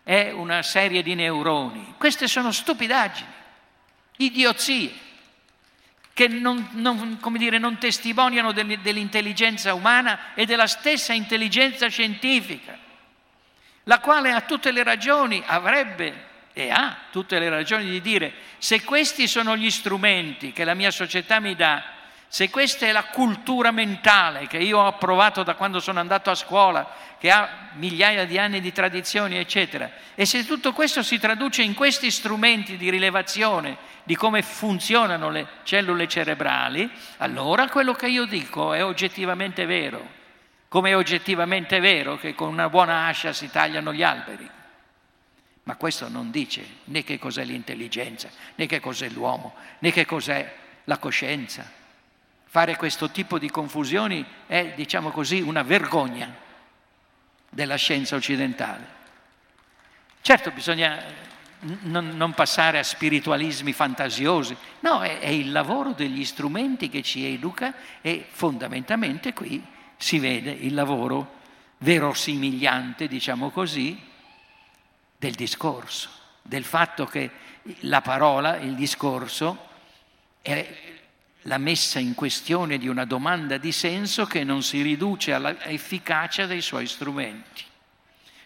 è 0.04 0.32
una 0.32 0.62
serie 0.64 1.04
di 1.04 1.16
neuroni. 1.16 1.94
Queste 1.98 2.28
sono 2.28 2.52
stupidaggini, 2.52 3.28
idiozie, 4.18 4.92
che 6.14 6.28
non, 6.28 6.68
non, 6.72 7.20
dire, 7.38 7.60
non 7.60 7.78
testimoniano 7.78 8.52
dell'intelligenza 8.52 9.74
umana 9.74 10.34
e 10.34 10.46
della 10.46 10.68
stessa 10.68 11.14
intelligenza 11.14 11.88
scientifica, 11.88 12.78
la 13.84 14.00
quale 14.00 14.32
ha 14.32 14.42
tutte 14.42 14.72
le 14.72 14.84
ragioni, 14.84 15.42
avrebbe 15.46 16.28
e 16.54 16.72
ha 16.72 16.98
tutte 17.12 17.40
le 17.40 17.48
ragioni 17.48 17.90
di 17.90 18.02
dire 18.02 18.34
se 18.58 18.84
questi 18.84 19.28
sono 19.28 19.56
gli 19.56 19.72
strumenti 19.72 20.52
che 20.52 20.66
la 20.66 20.74
mia 20.74 20.92
società 20.92 21.40
mi 21.40 21.56
dà 21.56 21.82
se 22.32 22.52
questa 22.52 22.86
è 22.86 22.92
la 22.92 23.06
cultura 23.06 23.72
mentale 23.72 24.46
che 24.46 24.60
io 24.60 24.78
ho 24.78 24.86
approvato 24.86 25.42
da 25.42 25.56
quando 25.56 25.80
sono 25.80 26.00
andato 26.00 26.30
a 26.30 26.36
scuola, 26.36 26.88
che 27.18 27.32
ha 27.32 27.70
migliaia 27.74 28.26
di 28.26 28.38
anni 28.38 28.62
di 28.62 28.72
tradizioni, 28.72 29.36
eccetera, 29.36 29.90
e 30.14 30.26
se 30.26 30.46
tutto 30.46 30.72
questo 30.72 31.02
si 31.02 31.18
traduce 31.18 31.64
in 31.64 31.74
questi 31.74 32.12
strumenti 32.12 32.78
di 32.78 32.92
rilevazione 32.92 33.78
di 34.04 34.16
come 34.16 34.44
funzionano 34.44 35.32
le 35.32 35.48
cellule 35.64 36.08
cerebrali, 36.08 36.88
allora 37.18 37.68
quello 37.68 37.94
che 37.94 38.08
io 38.08 38.26
dico 38.26 38.74
è 38.74 38.84
oggettivamente 38.86 39.66
vero, 39.66 40.08
come 40.68 40.92
è 40.92 40.96
oggettivamente 40.96 41.80
vero 41.80 42.16
che 42.18 42.36
con 42.36 42.50
una 42.50 42.70
buona 42.70 43.08
ascia 43.08 43.34
si 43.34 43.50
tagliano 43.50 43.92
gli 43.92 44.04
alberi. 44.04 44.48
Ma 45.64 45.76
questo 45.78 46.08
non 46.10 46.30
dice 46.30 46.64
né 46.86 47.04
che 47.04 47.18
cos'è 47.18 47.44
l'intelligenza, 47.44 48.30
né 48.54 48.68
che 48.68 48.80
cos'è 48.80 49.10
l'uomo, 49.10 49.56
né 49.80 49.92
che 49.92 50.06
cos'è 50.06 50.56
la 50.84 50.98
coscienza 51.00 51.78
Fare 52.52 52.78
questo 52.78 53.12
tipo 53.12 53.38
di 53.38 53.52
confusioni 53.52 54.26
è, 54.48 54.74
diciamo 54.76 55.12
così, 55.12 55.40
una 55.40 55.62
vergogna 55.62 56.36
della 57.48 57.76
scienza 57.76 58.16
occidentale. 58.16 58.98
Certo, 60.22 60.50
bisogna 60.50 61.00
non, 61.82 62.10
non 62.16 62.34
passare 62.34 62.80
a 62.80 62.84
spiritualismi 62.84 63.72
fantasiosi, 63.72 64.58
no, 64.80 65.02
è, 65.02 65.20
è 65.20 65.28
il 65.28 65.52
lavoro 65.52 65.92
degli 65.92 66.26
strumenti 66.26 66.90
che 66.90 67.04
ci 67.04 67.24
educa 67.24 67.74
e 68.02 68.26
fondamentalmente 68.28 69.32
qui 69.34 69.64
si 69.96 70.18
vede 70.18 70.50
il 70.50 70.74
lavoro 70.74 71.36
verosimigliante, 71.78 73.08
diciamo 73.08 73.52
così, 73.52 73.96
del 75.18 75.34
discorso, 75.34 76.10
del 76.42 76.64
fatto 76.64 77.06
che 77.06 77.30
la 77.82 78.02
parola, 78.02 78.58
il 78.58 78.74
discorso, 78.74 79.68
è 80.42 80.98
la 81.44 81.58
messa 81.58 82.00
in 82.00 82.16
questione 82.16 82.78
di 82.78 82.88
una 82.88 83.06
domanda 83.06 83.58
di 83.58 83.72
senso 83.72 84.26
che 84.26 84.44
non 84.44 84.62
si 84.62 84.82
riduce 84.82 85.34
all'efficacia 85.34 86.46
dei 86.46 86.62
suoi 86.62 86.86
strumenti. 86.86 87.64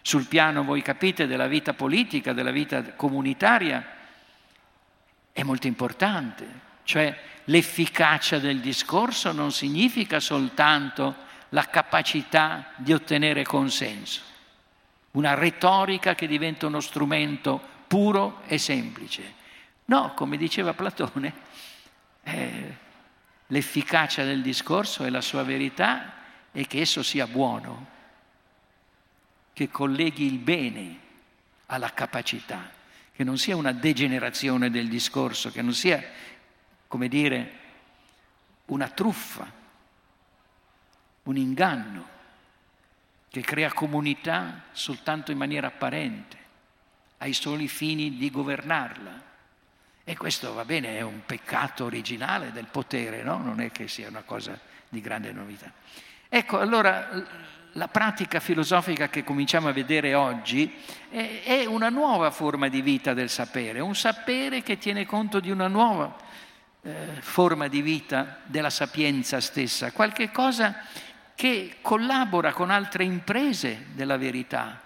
Sul 0.00 0.26
piano, 0.26 0.64
voi 0.64 0.82
capite, 0.82 1.26
della 1.26 1.48
vita 1.48 1.72
politica, 1.72 2.32
della 2.32 2.50
vita 2.50 2.94
comunitaria, 2.94 3.84
è 5.32 5.42
molto 5.42 5.66
importante, 5.66 6.46
cioè 6.84 7.18
l'efficacia 7.44 8.38
del 8.38 8.60
discorso 8.60 9.32
non 9.32 9.50
significa 9.50 10.20
soltanto 10.20 11.16
la 11.48 11.64
capacità 11.64 12.72
di 12.76 12.92
ottenere 12.92 13.44
consenso, 13.44 14.20
una 15.12 15.34
retorica 15.34 16.14
che 16.14 16.26
diventa 16.26 16.66
uno 16.66 16.80
strumento 16.80 17.60
puro 17.88 18.42
e 18.46 18.58
semplice. 18.58 19.42
No, 19.86 20.12
come 20.14 20.36
diceva 20.36 20.72
Platone, 20.74 21.32
eh, 22.22 22.76
l'efficacia 23.48 24.24
del 24.24 24.42
discorso 24.42 25.04
e 25.04 25.10
la 25.10 25.20
sua 25.20 25.42
verità 25.42 26.14
è 26.50 26.66
che 26.66 26.80
esso 26.80 27.02
sia 27.02 27.26
buono, 27.26 27.92
che 29.52 29.68
colleghi 29.68 30.24
il 30.24 30.38
bene 30.38 30.98
alla 31.66 31.92
capacità, 31.92 32.70
che 33.12 33.24
non 33.24 33.38
sia 33.38 33.56
una 33.56 33.72
degenerazione 33.72 34.70
del 34.70 34.88
discorso, 34.88 35.50
che 35.50 35.62
non 35.62 35.72
sia, 35.72 36.02
come 36.88 37.08
dire, 37.08 37.58
una 38.66 38.88
truffa, 38.88 39.50
un 41.24 41.36
inganno 41.36 42.12
che 43.28 43.40
crea 43.40 43.72
comunità 43.72 44.62
soltanto 44.72 45.32
in 45.32 45.38
maniera 45.38 45.66
apparente, 45.68 46.38
ai 47.18 47.32
soli 47.32 47.68
fini 47.68 48.16
di 48.16 48.30
governarla. 48.30 49.32
E 50.06 50.16
questo 50.18 50.52
va 50.52 50.66
bene, 50.66 50.98
è 50.98 51.00
un 51.00 51.22
peccato 51.24 51.86
originale 51.86 52.52
del 52.52 52.66
potere, 52.70 53.22
no? 53.22 53.38
non 53.38 53.60
è 53.60 53.72
che 53.72 53.88
sia 53.88 54.06
una 54.06 54.22
cosa 54.22 54.58
di 54.86 55.00
grande 55.00 55.32
novità. 55.32 55.72
Ecco, 56.28 56.58
allora 56.58 57.08
la 57.72 57.88
pratica 57.88 58.38
filosofica 58.38 59.08
che 59.08 59.24
cominciamo 59.24 59.68
a 59.68 59.72
vedere 59.72 60.14
oggi 60.14 60.72
è, 61.08 61.64
una 61.66 61.88
nuova 61.88 62.30
forma 62.30 62.68
di 62.68 62.82
vita 62.82 63.14
del 63.14 63.30
sapere, 63.30 63.80
un 63.80 63.96
sapere 63.96 64.62
che 64.62 64.76
tiene 64.76 65.06
conto 65.06 65.40
di 65.40 65.50
una 65.50 65.68
nuova 65.68 66.14
eh, 66.82 66.92
forma 67.20 67.66
di 67.68 67.80
vita 67.80 68.40
della 68.44 68.70
sapienza 68.70 69.40
stessa, 69.40 69.90
qualche 69.92 70.30
cosa 70.30 70.82
che 71.34 71.76
collabora 71.80 72.52
con 72.52 72.70
altre 72.70 73.04
imprese 73.04 73.86
della 73.94 74.18
verità, 74.18 74.82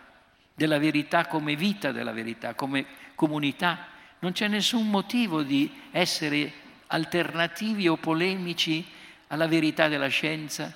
della 0.54 0.78
verità 0.78 1.26
come 1.26 1.56
vita 1.56 1.90
della 1.90 2.12
verità, 2.12 2.54
come 2.54 2.86
comunità 3.16 3.96
non 4.20 4.32
c'è 4.32 4.48
nessun 4.48 4.88
motivo 4.88 5.42
di 5.42 5.70
essere 5.90 6.52
alternativi 6.88 7.88
o 7.88 7.96
polemici 7.96 8.84
alla 9.28 9.46
verità 9.46 9.88
della 9.88 10.08
scienza, 10.08 10.72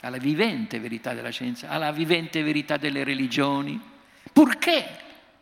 alla 0.00 0.18
vivente 0.18 0.78
verità 0.78 1.12
della 1.14 1.30
scienza, 1.30 1.68
alla 1.68 1.90
vivente 1.90 2.42
verità 2.42 2.76
delle 2.76 3.04
religioni, 3.04 3.80
purché, 4.32 4.86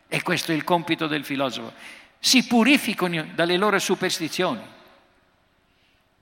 e 0.07 0.21
questo 0.23 0.51
è 0.51 0.55
il 0.55 0.63
compito 0.63 1.07
del 1.07 1.23
filosofo, 1.23 1.73
si 2.19 2.45
purificano 2.45 3.27
dalle 3.35 3.57
loro 3.57 3.77
superstizioni, 3.79 4.61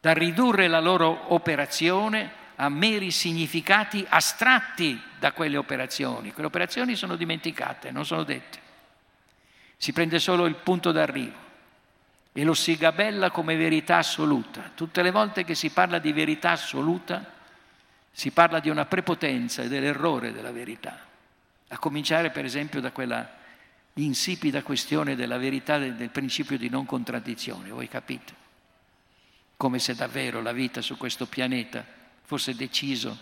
da 0.01 0.13
ridurre 0.13 0.67
la 0.67 0.79
loro 0.79 1.33
operazione 1.33 2.43
a 2.57 2.69
meri 2.69 3.11
significati 3.11 4.05
astratti 4.07 5.01
da 5.19 5.31
quelle 5.31 5.57
operazioni. 5.57 6.31
Quelle 6.31 6.47
operazioni 6.47 6.95
sono 6.95 7.15
dimenticate, 7.15 7.91
non 7.91 8.05
sono 8.05 8.23
dette. 8.23 8.64
Si 9.77 9.91
prende 9.93 10.19
solo 10.19 10.45
il 10.45 10.55
punto 10.55 10.91
d'arrivo 10.91 11.43
e 12.37 12.43
lo 12.43 12.53
si 12.53 12.75
gabella 12.75 13.31
come 13.31 13.55
verità 13.55 13.97
assoluta. 13.97 14.71
Tutte 14.75 15.01
le 15.01 15.11
volte 15.11 15.45
che 15.45 15.55
si 15.55 15.69
parla 15.69 15.99
di 15.99 16.11
verità 16.11 16.51
assoluta 16.51 17.33
si 18.11 18.31
parla 18.31 18.59
di 18.59 18.69
una 18.69 18.85
prepotenza 18.85 19.61
e 19.61 19.67
dell'errore 19.67 20.33
della 20.33 20.51
verità. 20.51 20.99
A 21.69 21.77
cominciare 21.77 22.31
per 22.31 22.45
esempio 22.45 22.81
da 22.81 22.91
quella 22.91 23.29
insipida 23.93 24.63
questione 24.63 25.15
della 25.15 25.37
verità 25.37 25.77
del, 25.77 26.09
principio 26.09 26.57
di 26.57 26.69
non 26.69 26.85
contraddizione, 26.85 27.69
voi 27.69 27.87
capite? 27.87 28.33
Come 29.55 29.79
se 29.79 29.95
davvero 29.95 30.41
la 30.41 30.51
vita 30.51 30.81
su 30.81 30.97
questo 30.97 31.27
pianeta 31.27 31.85
fosse 32.23 32.55
deciso 32.55 33.17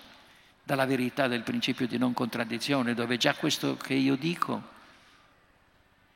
dalla 0.63 0.85
verità 0.85 1.27
del 1.27 1.43
principio 1.43 1.85
di 1.85 1.97
non 1.97 2.13
contraddizione, 2.13 2.95
dove 2.95 3.17
già 3.17 3.35
questo 3.35 3.77
che 3.77 3.93
io 3.93 4.15
dico 4.15 4.71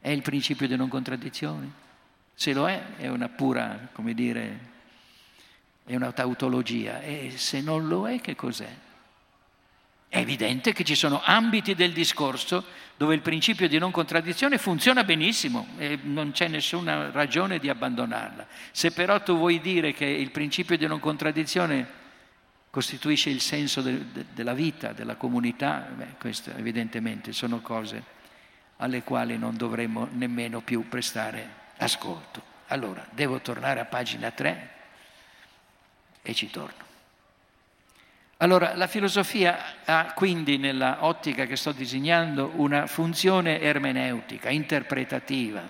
è 0.08 0.12
il 0.12 0.22
principio 0.22 0.70
di 0.70 0.78
non 0.78 0.88
contraddizione? 0.88 1.70
Se 2.34 2.53
lo 2.53 2.70
è, 2.70 2.95
è 2.95 3.10
una 3.10 3.28
pura, 3.28 3.89
come 3.91 4.14
dire, 4.14 4.60
è 5.84 5.93
una 5.97 6.14
tautologia. 6.14 7.01
E 7.01 7.34
se 7.36 7.60
non 7.60 7.89
lo 7.89 8.08
è, 8.08 8.22
che 8.22 8.34
cos'è? 8.34 8.74
È 10.08 10.18
evidente 10.18 10.72
che 10.72 10.86
ci 10.86 10.95
sono 10.95 11.22
ambiti 11.22 11.76
del 11.76 11.91
discorso 11.91 12.64
dove 12.95 13.16
il 13.16 13.22
principio 13.22 13.68
di 13.68 13.78
non 13.80 13.91
contraddizione 13.91 14.58
funziona 14.58 15.03
benissimo 15.03 15.68
e 15.78 15.99
non 16.01 16.32
c'è 16.32 16.47
nessuna 16.47 17.12
ragione 17.12 17.60
di 17.60 17.68
abbandonarla. 17.68 18.47
Se 18.72 18.91
però 18.93 19.22
tu 19.22 19.36
vuoi 19.36 19.60
dire 19.60 19.91
che 19.91 20.05
il 20.05 20.32
principio 20.32 20.78
di 20.78 20.88
non 20.88 21.01
contraddizione 21.01 21.86
costituisce 22.70 23.30
il 23.30 23.41
senso 23.41 23.82
de, 23.82 24.05
de, 24.14 24.26
della 24.34 24.53
vita, 24.53 24.93
della 24.93 25.16
comunità, 25.16 25.86
beh, 25.93 26.16
questo 26.18 26.51
evidentemente 26.55 27.34
sono 27.34 27.60
cose 27.60 28.16
alle 28.78 29.03
quali 29.03 29.38
non 29.38 29.57
dovremmo 29.57 30.07
nemmeno 30.11 30.61
più 30.61 30.88
prestare 30.88 31.49
ascolto. 31.78 32.41
Allora, 32.67 33.05
devo 33.11 33.39
tornare 33.39 33.80
a 33.80 33.86
pagina 33.86 34.32
3 34.32 34.69
e 36.21 36.34
ci 36.34 36.49
torno. 36.49 36.86
Allora, 38.38 38.75
la 38.75 38.88
filosofia 38.88 39.57
ha 39.84 40.13
quindi, 40.13 40.57
nella 40.57 41.05
ottica 41.05 41.45
che 41.45 41.55
sto 41.55 41.71
disegnando, 41.71 42.51
una 42.55 42.86
funzione 42.86 43.59
ermeneutica, 43.59 44.49
interpretativa, 44.49 45.61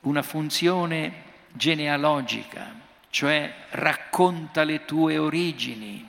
una 0.00 0.22
funzione 0.22 1.22
genealogica, 1.52 2.72
cioè 3.10 3.52
racconta 3.70 4.62
le 4.62 4.84
tue 4.84 5.18
origini, 5.18 6.08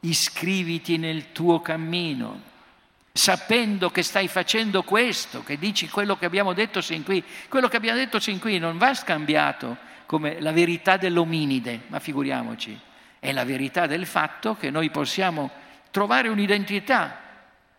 iscriviti 0.00 0.96
nel 0.96 1.30
tuo 1.30 1.60
cammino, 1.60 2.50
sapendo 3.12 3.90
che 3.90 4.02
stai 4.02 4.26
facendo 4.26 4.82
questo, 4.82 5.42
che 5.44 5.58
dici 5.58 5.88
quello 5.88 6.16
che 6.16 6.24
abbiamo 6.24 6.54
detto 6.54 6.80
sin 6.80 7.02
qui. 7.02 7.22
Quello 7.48 7.68
che 7.68 7.76
abbiamo 7.76 7.98
detto 7.98 8.18
sin 8.18 8.38
qui 8.38 8.58
non 8.58 8.78
va 8.78 8.94
scambiato 8.94 9.76
come 10.06 10.40
la 10.40 10.52
verità 10.52 10.96
dell'ominide, 10.96 11.82
ma 11.88 11.98
figuriamoci, 11.98 12.78
è 13.18 13.32
la 13.32 13.44
verità 13.44 13.86
del 13.86 14.06
fatto 14.06 14.56
che 14.56 14.70
noi 14.70 14.90
possiamo 14.90 15.50
trovare 15.90 16.28
un'identità 16.28 17.20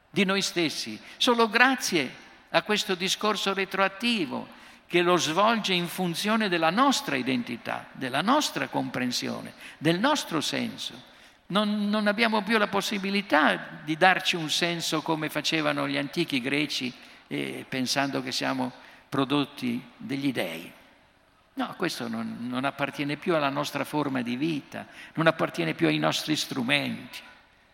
di 0.09 0.23
noi 0.23 0.41
stessi 0.41 0.99
solo 1.17 1.49
grazie 1.49 2.21
a 2.51 2.61
questo 2.61 2.93
discorso 2.93 3.53
retroattivo 3.53 4.61
che 4.85 5.01
lo 5.01 5.17
svolge 5.17 5.73
in 5.73 5.87
funzione 5.87 6.49
della 6.49 6.69
nostra 6.69 7.15
identità, 7.15 7.87
della 7.93 8.21
nostra 8.21 8.67
comprensione, 8.67 9.53
del 9.79 9.97
nostro 9.97 10.39
senso 10.39 11.11
non, 11.47 11.89
non 11.89 12.07
abbiamo 12.07 12.41
più 12.41 12.57
la 12.57 12.67
possibilità 12.67 13.81
di 13.83 13.97
darci 13.97 14.35
un 14.35 14.49
senso 14.49 15.01
come 15.01 15.29
facevano 15.29 15.87
gli 15.87 15.97
antichi 15.97 16.41
greci 16.41 16.93
eh, 17.27 17.65
pensando 17.67 18.21
che 18.21 18.31
siamo 18.31 18.71
prodotti 19.09 19.81
degli 19.97 20.31
dei. 20.31 20.71
No, 21.55 21.75
questo 21.77 22.07
non, 22.07 22.37
non, 22.49 22.65
appartiene 22.65 23.15
più 23.15 23.35
alla 23.35 23.49
nostra 23.49 23.83
forma 23.83 24.23
di 24.23 24.35
vita, 24.35 24.87
non 25.13 25.27
appartiene 25.27 25.75
più 25.75 25.87
ai 25.87 25.99
nostri 25.99 26.35
strumenti, 26.35 27.19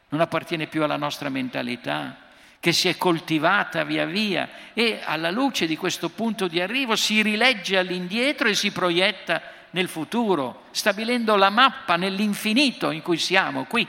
non 0.10 0.20
appartiene 0.20 0.68
più 0.68 0.84
alla 0.84 0.98
nostra 0.98 1.30
mentalità, 1.30 2.28
che 2.60 2.74
si 2.74 2.90
è 2.90 2.98
coltivata 2.98 3.86
via 3.86 4.06
via 4.06 4.50
e 4.74 5.00
alla 5.02 5.32
luce 5.32 5.66
di 5.66 5.78
questo 5.78 6.10
punto 6.10 6.48
di 6.48 6.60
arrivo 6.60 6.98
si 6.98 7.22
rilegge 7.22 7.78
all'indietro 7.78 8.50
e 8.50 8.56
si 8.56 8.72
proietta 8.72 9.42
nel 9.72 9.88
futuro, 9.88 10.64
stabilendo 10.72 11.36
la 11.36 11.50
mappa 11.50 11.96
nell'infinito 11.96 12.92
in 12.92 13.02
cui 13.02 13.18
siamo, 13.18 13.66
qui, 13.66 13.88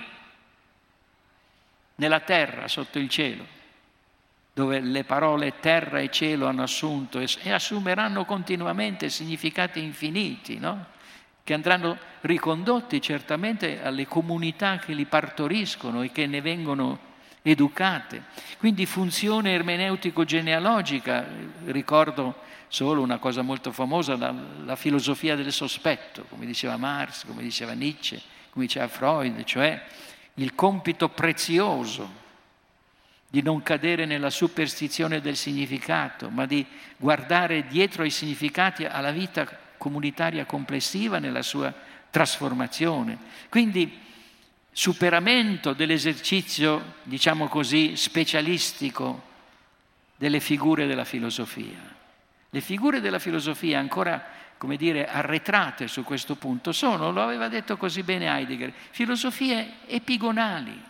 nella 1.97 2.21
terra, 2.21 2.69
sotto 2.69 2.99
il 2.99 3.09
cielo, 3.09 3.45
dove 4.53 4.81
le 4.81 5.05
parole 5.05 5.61
terra 5.61 6.01
e 6.01 6.11
cielo 6.11 6.47
hanno 6.47 6.63
assunto 6.63 7.19
e 7.19 7.53
assumeranno 7.53 8.25
continuamente 8.25 9.09
significati 9.09 9.83
infiniti, 9.83 10.59
no? 10.59 10.87
che 11.45 11.55
andranno 11.55 11.99
ricondotti 12.23 13.01
certamente 13.01 13.83
alle 13.83 14.07
comunità 14.07 14.79
che 14.79 14.93
li 14.93 15.05
partoriscono 15.05 16.03
e 16.03 16.13
che 16.13 16.27
ne 16.27 16.41
vengono 16.41 16.99
educate. 17.43 18.25
Quindi 18.59 18.87
funzione 18.87 19.53
ermeneutico-genealogica, 19.55 21.27
ricordo 21.65 22.49
solo 22.71 23.03
una 23.03 23.19
cosa 23.19 23.43
molto 23.43 23.73
famosa, 23.73 24.17
la, 24.17 24.33
la, 24.65 24.77
filosofia 24.77 25.35
del 25.35 25.53
sospetto, 25.53 26.25
come 26.29 26.47
diceva 26.47 26.77
Marx, 26.77 27.27
come 27.27 27.43
diceva 27.43 27.73
Nietzsche, 27.73 28.21
come 28.51 28.67
diceva 28.67 28.87
Freud, 28.87 29.43
cioè 29.43 29.83
il 30.35 30.55
compito 30.55 31.09
prezioso 31.09 32.09
di 33.29 33.43
non 33.43 33.63
cadere 33.65 34.07
nella 34.07 34.31
superstizione 34.31 35.21
del 35.21 35.37
significato, 35.37 36.31
ma 36.31 36.47
di 36.47 36.65
guardare 36.97 37.67
dietro 37.67 38.05
ai 38.05 38.11
significati 38.11 38.85
alla 38.85 39.11
vita 39.11 39.49
comunitaria 39.77 40.45
complessiva 40.47 41.19
nella 41.19 41.43
sua 41.43 41.75
trasformazione. 42.09 43.19
Quindi 43.49 43.99
superamento 44.71 45.73
dell'esercizio, 45.73 46.95
diciamo 47.03 47.49
così, 47.49 47.97
specialistico 47.97 49.27
delle 50.17 50.39
figure 50.39 50.87
della 50.87 51.05
filosofia. 51.05 51.99
Le 52.51 52.61
figure 52.61 53.01
della 53.01 53.21
filosofia 53.21 53.79
ancora, 53.79 54.23
come 54.59 54.77
dire, 54.77 55.07
arretrate 55.09 55.87
su 55.87 56.03
questo 56.03 56.35
punto 56.35 56.73
sono, 56.73 57.13
lo 57.13 57.23
aveva 57.23 57.49
detto 57.49 57.77
così 57.77 58.03
bene 58.03 58.27
Heidegger, 58.27 58.73
filosofie 58.91 59.75
epigonali. 59.87 60.89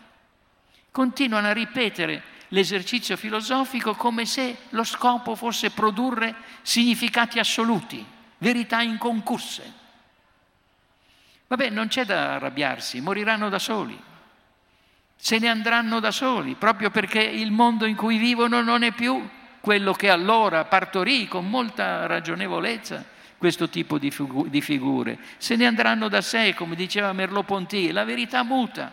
Continuano 0.91 1.49
a 1.49 1.53
ripetere 1.53 2.23
l'esercizio 2.49 3.17
filosofico 3.17 3.95
come 3.95 4.25
se 4.25 4.57
lo 4.71 4.85
scopo 4.85 5.35
fosse 5.35 5.71
produrre 5.71 6.35
significati 6.63 7.39
assoluti, 7.39 8.05
verità 8.39 8.81
inconcusse. 8.81 9.79
Vabbè, 11.47 11.69
non 11.69 11.89
c'è 11.89 12.07
da 12.07 12.37
arrabbiarsi, 12.37 13.01
moriranno 13.01 13.51
da 13.51 13.59
soli, 13.59 14.01
se 15.15 15.39
ne 15.39 15.49
andranno 15.49 16.01
da 16.01 16.11
soli, 16.11 16.55
proprio 16.55 16.91
perché 16.91 17.21
il 17.21 17.51
mondo 17.51 17.85
in 17.85 17.97
cui 17.97 18.17
vivono 18.17 18.63
non 18.63 18.83
è 18.83 18.93
più 18.93 19.29
quello 19.61 19.93
che 19.93 20.09
allora 20.09 20.65
partorì 20.65 21.29
con 21.29 21.49
molta 21.49 22.07
ragionevolezza 22.07 23.19
questo 23.41 23.71
tipo 23.71 23.99
di, 23.99 24.11
figure. 24.11 25.19
Se 25.39 25.57
ne 25.57 25.65
andranno 25.65 26.09
da 26.09 26.21
sé, 26.21 26.53
come 26.53 26.75
diceva 26.75 27.15
Merleau-Ponty, 27.15 27.91
la 27.91 28.05
verità 28.05 28.43
muta. 28.43 28.93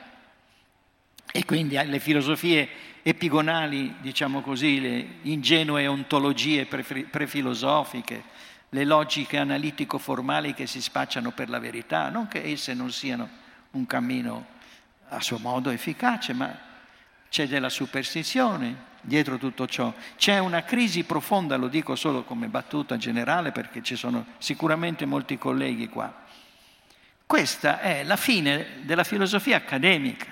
E 1.29 1.43
quindi 1.43 1.77
le 1.83 1.99
filosofie 1.99 2.69
epigonali, 3.03 3.95
diciamo 3.99 4.39
così, 4.39 4.79
le 4.79 5.07
ingenue 5.23 5.85
ontologie 5.87 6.65
prefilosofiche, 6.65 8.23
le 8.69 8.85
logiche 8.85 9.37
analitico-formali 9.37 10.53
che 10.53 10.65
si 10.65 10.81
spacciano 10.81 11.31
per 11.31 11.49
la 11.49 11.59
verità, 11.59 12.09
non 12.09 12.29
che 12.29 12.41
esse 12.43 12.73
non 12.73 12.89
siano 12.91 13.27
un 13.71 13.85
cammino 13.85 14.45
a 15.09 15.21
suo 15.21 15.39
modo 15.39 15.69
efficace, 15.71 16.31
ma 16.31 16.57
c'è 17.29 17.47
della 17.47 17.69
superstizione, 17.69 18.75
dietro 19.07 19.37
tutto 19.37 19.67
ciò. 19.67 19.93
C'è 20.17 20.37
una 20.37 20.63
crisi 20.63 21.05
profonda, 21.05 21.55
lo 21.55 21.69
dico 21.69 21.95
solo 21.95 22.23
come 22.23 22.47
battuta 22.47 22.97
generale 22.97 23.53
perché 23.53 23.81
ci 23.81 23.95
sono 23.95 24.25
sicuramente 24.37 25.05
molti 25.05 25.37
colleghi 25.37 25.87
qua. 25.87 26.13
Questa 27.25 27.79
è 27.79 28.03
la 28.03 28.17
fine 28.17 28.81
della 28.81 29.05
filosofia 29.05 29.57
accademica, 29.57 30.27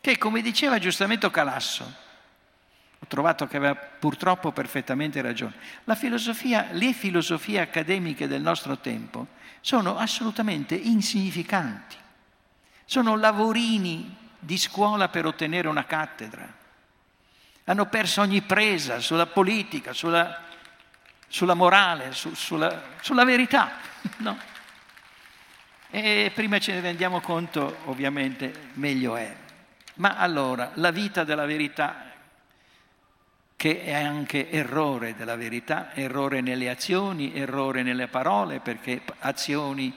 che 0.00 0.18
come 0.18 0.42
diceva 0.42 0.78
giustamente 0.78 1.30
Calasso, 1.30 2.00
ho 2.98 3.06
trovato 3.08 3.46
che 3.46 3.56
aveva 3.56 3.74
purtroppo 3.74 4.52
perfettamente 4.52 5.22
ragione, 5.22 5.54
filosofia, 5.94 6.68
le 6.72 6.92
filosofie 6.92 7.60
accademiche 7.60 8.28
del 8.28 8.42
nostro 8.42 8.78
tempo 8.78 9.28
sono 9.60 9.96
assolutamente 9.96 10.74
insignificanti, 10.74 11.96
sono 12.84 13.16
lavorini 13.16 14.16
di 14.38 14.58
scuola 14.58 15.08
per 15.08 15.24
ottenere 15.24 15.68
una 15.68 15.84
cattedra 15.84 16.60
hanno 17.64 17.86
perso 17.86 18.20
ogni 18.20 18.40
presa 18.42 19.00
sulla 19.00 19.26
politica, 19.26 19.92
sulla, 19.92 20.40
sulla 21.28 21.54
morale, 21.54 22.12
su, 22.12 22.34
sulla, 22.34 22.82
sulla, 23.00 23.24
verità. 23.24 23.90
No? 24.18 24.36
E 25.90 26.32
prima 26.34 26.58
ce 26.58 26.72
ne 26.72 26.80
rendiamo 26.80 27.20
conto, 27.20 27.78
ovviamente, 27.84 28.70
meglio 28.74 29.14
è. 29.14 29.34
Ma 29.96 30.16
allora, 30.16 30.70
la 30.74 30.90
vita 30.90 31.22
della 31.22 31.44
verità, 31.44 32.10
che 33.54 33.84
è 33.84 33.92
anche 33.92 34.50
errore 34.50 35.14
della 35.14 35.36
verità, 35.36 35.94
errore 35.94 36.40
nelle 36.40 36.70
azioni, 36.70 37.34
errore 37.34 37.82
nelle 37.82 38.08
parole, 38.08 38.58
perché 38.60 39.02
azioni 39.18 39.96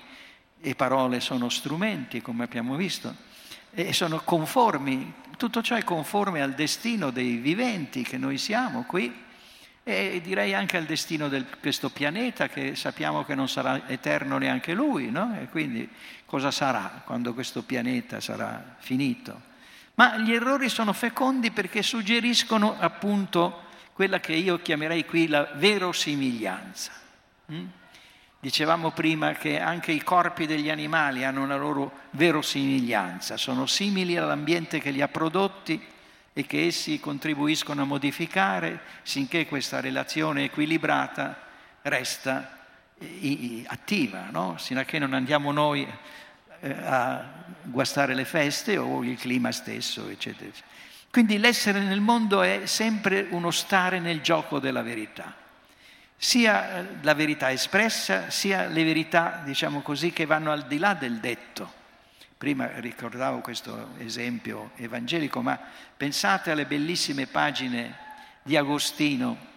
e 0.59 0.75
parole 0.75 1.19
sono 1.19 1.49
strumenti, 1.49 2.21
come 2.21 2.43
abbiamo 2.43 2.75
visto, 2.75 3.15
e 3.73 3.93
sono 3.93 4.21
conformi 4.21 5.13
tutto 5.35 5.61
ciò 5.61 5.75
è 5.75 5.83
conforme 5.83 6.41
al 6.41 6.53
destino 6.53 7.11
dei 7.11 7.35
viventi 7.37 8.03
che 8.03 8.17
noi 8.17 8.37
siamo 8.37 8.83
qui 8.83 9.23
e 9.83 10.19
direi 10.23 10.53
anche 10.53 10.77
al 10.77 10.85
destino 10.85 11.29
di 11.29 11.45
questo 11.59 11.89
pianeta 11.89 12.47
che 12.47 12.75
sappiamo 12.75 13.23
che 13.23 13.35
non 13.35 13.47
sarà 13.47 13.87
eterno 13.87 14.37
neanche 14.37 14.73
lui, 14.73 15.11
no? 15.11 15.37
E 15.39 15.47
quindi 15.47 15.87
cosa 16.25 16.49
sarà 16.49 17.03
quando 17.05 17.33
questo 17.33 17.61
pianeta 17.61 18.19
sarà 18.19 18.75
finito? 18.79 19.53
Ma 19.95 20.17
gli 20.17 20.33
errori 20.33 20.69
sono 20.69 20.91
fecondi 20.91 21.51
perché 21.51 21.83
suggeriscono 21.83 22.75
appunto 22.79 23.63
quella 23.93 24.19
che 24.19 24.33
io 24.33 24.61
chiamerei 24.61 25.05
qui 25.05 25.27
la 25.27 25.51
verosimiglianza. 25.53 26.91
Mm? 27.51 27.65
Dicevamo 28.45 28.91
prima 28.91 29.31
che 29.31 29.59
anche 29.59 29.91
i 29.91 30.03
corpi 30.03 30.45
degli 30.45 30.69
animali 30.69 31.25
hanno 31.25 31.41
una 31.41 31.55
loro 31.55 32.01
verosimiglianza, 32.11 33.37
sono 33.37 33.65
simili 33.65 34.17
all'ambiente 34.17 34.79
che 34.79 34.91
li 34.91 35.01
ha 35.01 35.07
prodotti 35.07 35.83
e 36.31 36.45
che 36.45 36.67
essi 36.67 36.99
contribuiscono 36.99 37.81
a 37.81 37.85
modificare 37.85 38.81
sinché 39.01 39.47
questa 39.47 39.79
relazione 39.79 40.43
equilibrata 40.43 41.41
resta 41.81 42.59
eh, 42.99 43.63
attiva, 43.65 44.27
no? 44.29 44.57
sino 44.59 44.79
a 44.79 44.83
che 44.83 44.99
non 44.99 45.15
andiamo 45.15 45.51
noi 45.51 45.91
eh, 46.59 46.71
a 46.71 47.27
guastare 47.63 48.13
le 48.13 48.25
feste 48.25 48.77
o 48.77 49.03
il 49.03 49.17
clima 49.17 49.51
stesso, 49.51 50.07
eccetera. 50.07 50.49
eccetera. 50.49 50.73
Quindi 51.09 51.39
l'essere 51.39 51.79
nel 51.79 51.99
mondo 51.99 52.43
è 52.43 52.67
sempre 52.67 53.25
uno 53.31 53.49
stare 53.49 53.97
nel 53.97 54.21
gioco 54.21 54.59
della 54.59 54.83
verità, 54.83 55.33
sia 56.17 56.79
eh, 56.79 56.85
la 57.01 57.13
verità 57.13 57.51
espressa, 57.51 58.29
sia 58.29 58.67
le 58.67 58.83
verità, 58.83 59.41
diciamo 59.43 59.81
così, 59.81 60.11
che 60.11 60.25
vanno 60.25 60.51
al 60.51 60.65
di 60.67 60.77
là 60.77 60.93
del 60.93 61.19
detto. 61.19 61.83
Prima 62.37 62.69
ricordavo 62.79 63.39
questo 63.39 63.89
esempio 63.97 64.71
evangelico, 64.75 65.41
ma 65.41 65.59
pensate 65.95 66.51
alle 66.51 66.65
bellissime 66.65 67.27
pagine 67.27 67.97
di 68.43 68.55
Agostino 68.55 69.53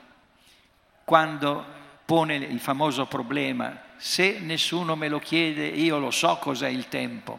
quando 1.04 1.64
pone 2.04 2.36
il 2.36 2.60
famoso 2.60 3.06
problema, 3.06 3.82
se 3.96 4.38
nessuno 4.40 4.94
me 4.94 5.08
lo 5.08 5.18
chiede 5.18 5.66
io 5.66 5.98
lo 5.98 6.10
so 6.10 6.36
cos'è 6.36 6.68
il 6.68 6.88
tempo, 6.88 7.38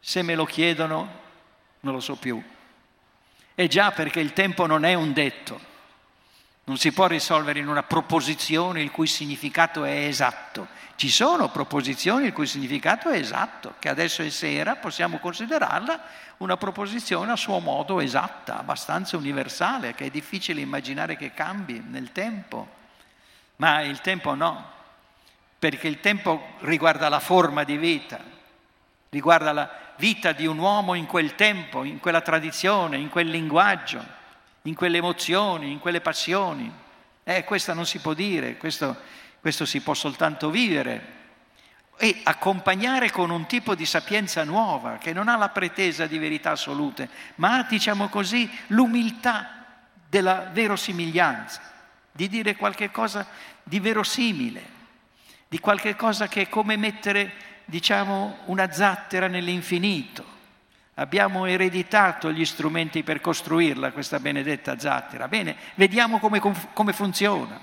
se 0.00 0.22
me 0.22 0.34
lo 0.34 0.44
chiedono 0.44 1.20
non 1.80 1.94
lo 1.94 2.00
so 2.00 2.16
più. 2.16 2.42
E 3.54 3.68
già 3.68 3.92
perché 3.92 4.20
il 4.20 4.32
tempo 4.32 4.66
non 4.66 4.84
è 4.84 4.94
un 4.94 5.12
detto, 5.12 5.60
non 6.64 6.76
si 6.76 6.92
può 6.92 7.06
risolvere 7.06 7.58
in 7.58 7.68
una 7.68 7.82
proposizione 7.82 8.82
il 8.82 8.90
cui 8.90 9.08
significato 9.08 9.84
è 9.84 10.06
esatto. 10.06 10.68
Ci 10.94 11.10
sono 11.10 11.48
proposizioni 11.48 12.26
il 12.26 12.32
cui 12.32 12.46
significato 12.46 13.08
è 13.08 13.18
esatto, 13.18 13.74
che 13.80 13.88
adesso 13.88 14.22
è 14.22 14.30
sera, 14.30 14.76
possiamo 14.76 15.18
considerarla 15.18 16.00
una 16.38 16.56
proposizione 16.56 17.32
a 17.32 17.36
suo 17.36 17.58
modo 17.58 18.00
esatta, 18.00 18.58
abbastanza 18.58 19.16
universale, 19.16 19.94
che 19.94 20.06
è 20.06 20.10
difficile 20.10 20.60
immaginare 20.60 21.16
che 21.16 21.34
cambi 21.34 21.82
nel 21.84 22.12
tempo. 22.12 22.80
Ma 23.56 23.80
il 23.82 24.00
tempo 24.00 24.34
no, 24.34 24.70
perché 25.58 25.88
il 25.88 25.98
tempo 25.98 26.54
riguarda 26.60 27.08
la 27.08 27.20
forma 27.20 27.64
di 27.64 27.76
vita, 27.76 28.20
riguarda 29.08 29.52
la 29.52 29.70
vita 29.96 30.30
di 30.30 30.46
un 30.46 30.58
uomo 30.58 30.94
in 30.94 31.06
quel 31.06 31.34
tempo, 31.34 31.82
in 31.82 31.98
quella 31.98 32.20
tradizione, 32.20 32.98
in 32.98 33.08
quel 33.08 33.28
linguaggio, 33.28 34.20
in 34.62 34.74
quelle 34.74 34.98
emozioni, 34.98 35.70
in 35.70 35.78
quelle 35.78 36.00
passioni. 36.00 36.72
Eh, 37.24 37.44
questo 37.44 37.74
non 37.74 37.86
si 37.86 37.98
può 37.98 38.14
dire, 38.14 38.56
questo, 38.56 38.96
questo 39.40 39.64
si 39.64 39.80
può 39.80 39.94
soltanto 39.94 40.50
vivere 40.50 41.20
e 41.96 42.20
accompagnare 42.24 43.10
con 43.10 43.30
un 43.30 43.46
tipo 43.46 43.74
di 43.74 43.86
sapienza 43.86 44.42
nuova 44.44 44.96
che 44.98 45.12
non 45.12 45.28
ha 45.28 45.36
la 45.36 45.50
pretesa 45.50 46.06
di 46.06 46.18
verità 46.18 46.52
assolute, 46.52 47.08
ma 47.36 47.58
ha, 47.58 47.62
diciamo 47.62 48.08
così, 48.08 48.50
l'umiltà 48.68 49.64
della 50.08 50.48
verosimiglianza, 50.52 51.60
di 52.10 52.28
dire 52.28 52.56
qualche 52.56 52.90
cosa 52.90 53.26
di 53.62 53.78
verosimile, 53.78 54.80
di 55.48 55.60
qualche 55.60 55.94
cosa 55.94 56.28
che 56.28 56.42
è 56.42 56.48
come 56.48 56.76
mettere 56.76 57.32
diciamo, 57.64 58.38
una 58.46 58.72
zattera 58.72 59.28
nell'infinito. 59.28 60.31
Abbiamo 60.94 61.46
ereditato 61.46 62.30
gli 62.30 62.44
strumenti 62.44 63.02
per 63.02 63.22
costruirla, 63.22 63.92
questa 63.92 64.20
benedetta 64.20 64.78
zattera. 64.78 65.26
Bene, 65.26 65.56
vediamo 65.76 66.18
come, 66.18 66.38
come 66.38 66.92
funziona. 66.92 67.58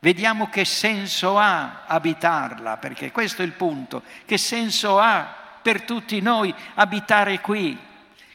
Vediamo 0.00 0.48
che 0.48 0.64
senso 0.64 1.38
ha 1.38 1.84
abitarla, 1.86 2.76
perché 2.76 3.12
questo 3.12 3.42
è 3.42 3.44
il 3.44 3.52
punto. 3.52 4.02
Che 4.24 4.36
senso 4.36 4.98
ha 4.98 5.32
per 5.62 5.82
tutti 5.82 6.20
noi 6.20 6.52
abitare 6.74 7.40
qui? 7.40 7.78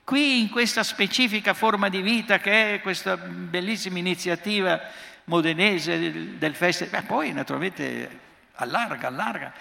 Qui 0.05 0.41
in 0.41 0.49
questa 0.49 0.83
specifica 0.83 1.53
forma 1.53 1.89
di 1.89 2.01
vita 2.01 2.39
che 2.39 2.75
è 2.75 2.81
questa 2.81 3.17
bellissima 3.17 3.97
iniziativa 3.97 4.79
modenese 5.25 6.37
del 6.37 6.55
festival, 6.55 7.03
poi 7.03 7.33
naturalmente 7.33 8.19
allarga, 8.55 9.07
allarga. 9.07 9.53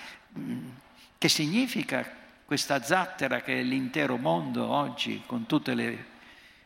Che 1.19 1.29
significa 1.29 2.21
questa 2.53 2.83
zattera 2.83 3.41
che 3.41 3.61
è 3.61 3.63
l'intero 3.63 4.19
mondo 4.19 4.69
oggi, 4.69 5.23
con 5.25 5.47
tutte 5.47 5.73
le 5.73 6.05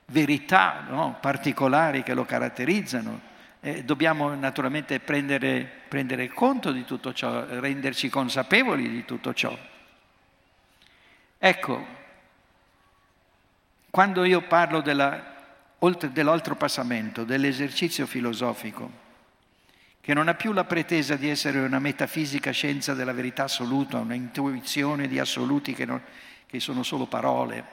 verità 0.07 0.85
no, 0.89 1.17
particolari 1.21 2.03
che 2.03 2.13
lo 2.13 2.25
caratterizzano? 2.25 3.21
Eh, 3.61 3.85
dobbiamo 3.85 4.35
naturalmente 4.35 4.99
prendere, 4.99 5.65
prendere 5.87 6.27
conto 6.27 6.73
di 6.73 6.85
tutto 6.85 7.13
ciò, 7.13 7.45
renderci 7.61 8.09
consapevoli 8.09 8.89
di 8.91 9.05
tutto 9.05 9.33
ciò. 9.33 9.57
Ecco, 11.39 11.87
quando 13.89 14.25
io 14.25 14.43
parlo 14.43 14.81
della, 14.81 15.35
dell'altro 16.11 16.57
passamento, 16.57 17.23
dell'esercizio 17.23 18.07
filosofico, 18.07 18.91
che 20.07 20.15
non 20.15 20.29
ha 20.29 20.35
più 20.35 20.53
la 20.53 20.63
pretesa 20.63 21.17
di 21.17 21.29
essere 21.29 21.59
una 21.59 21.81
metafisica 21.81 22.53
scienza 22.53 22.95
della 22.95 23.13
verità 23.13 23.43
assoluta, 23.43 23.99
una 23.99 24.15
intuizione 24.15 25.09
di 25.09 25.19
assoluti 25.19 25.75
che, 25.75 25.85
non, 25.85 26.01
che 26.47 26.61
sono 26.61 26.85
solo 26.85 27.07
parole. 27.07 27.65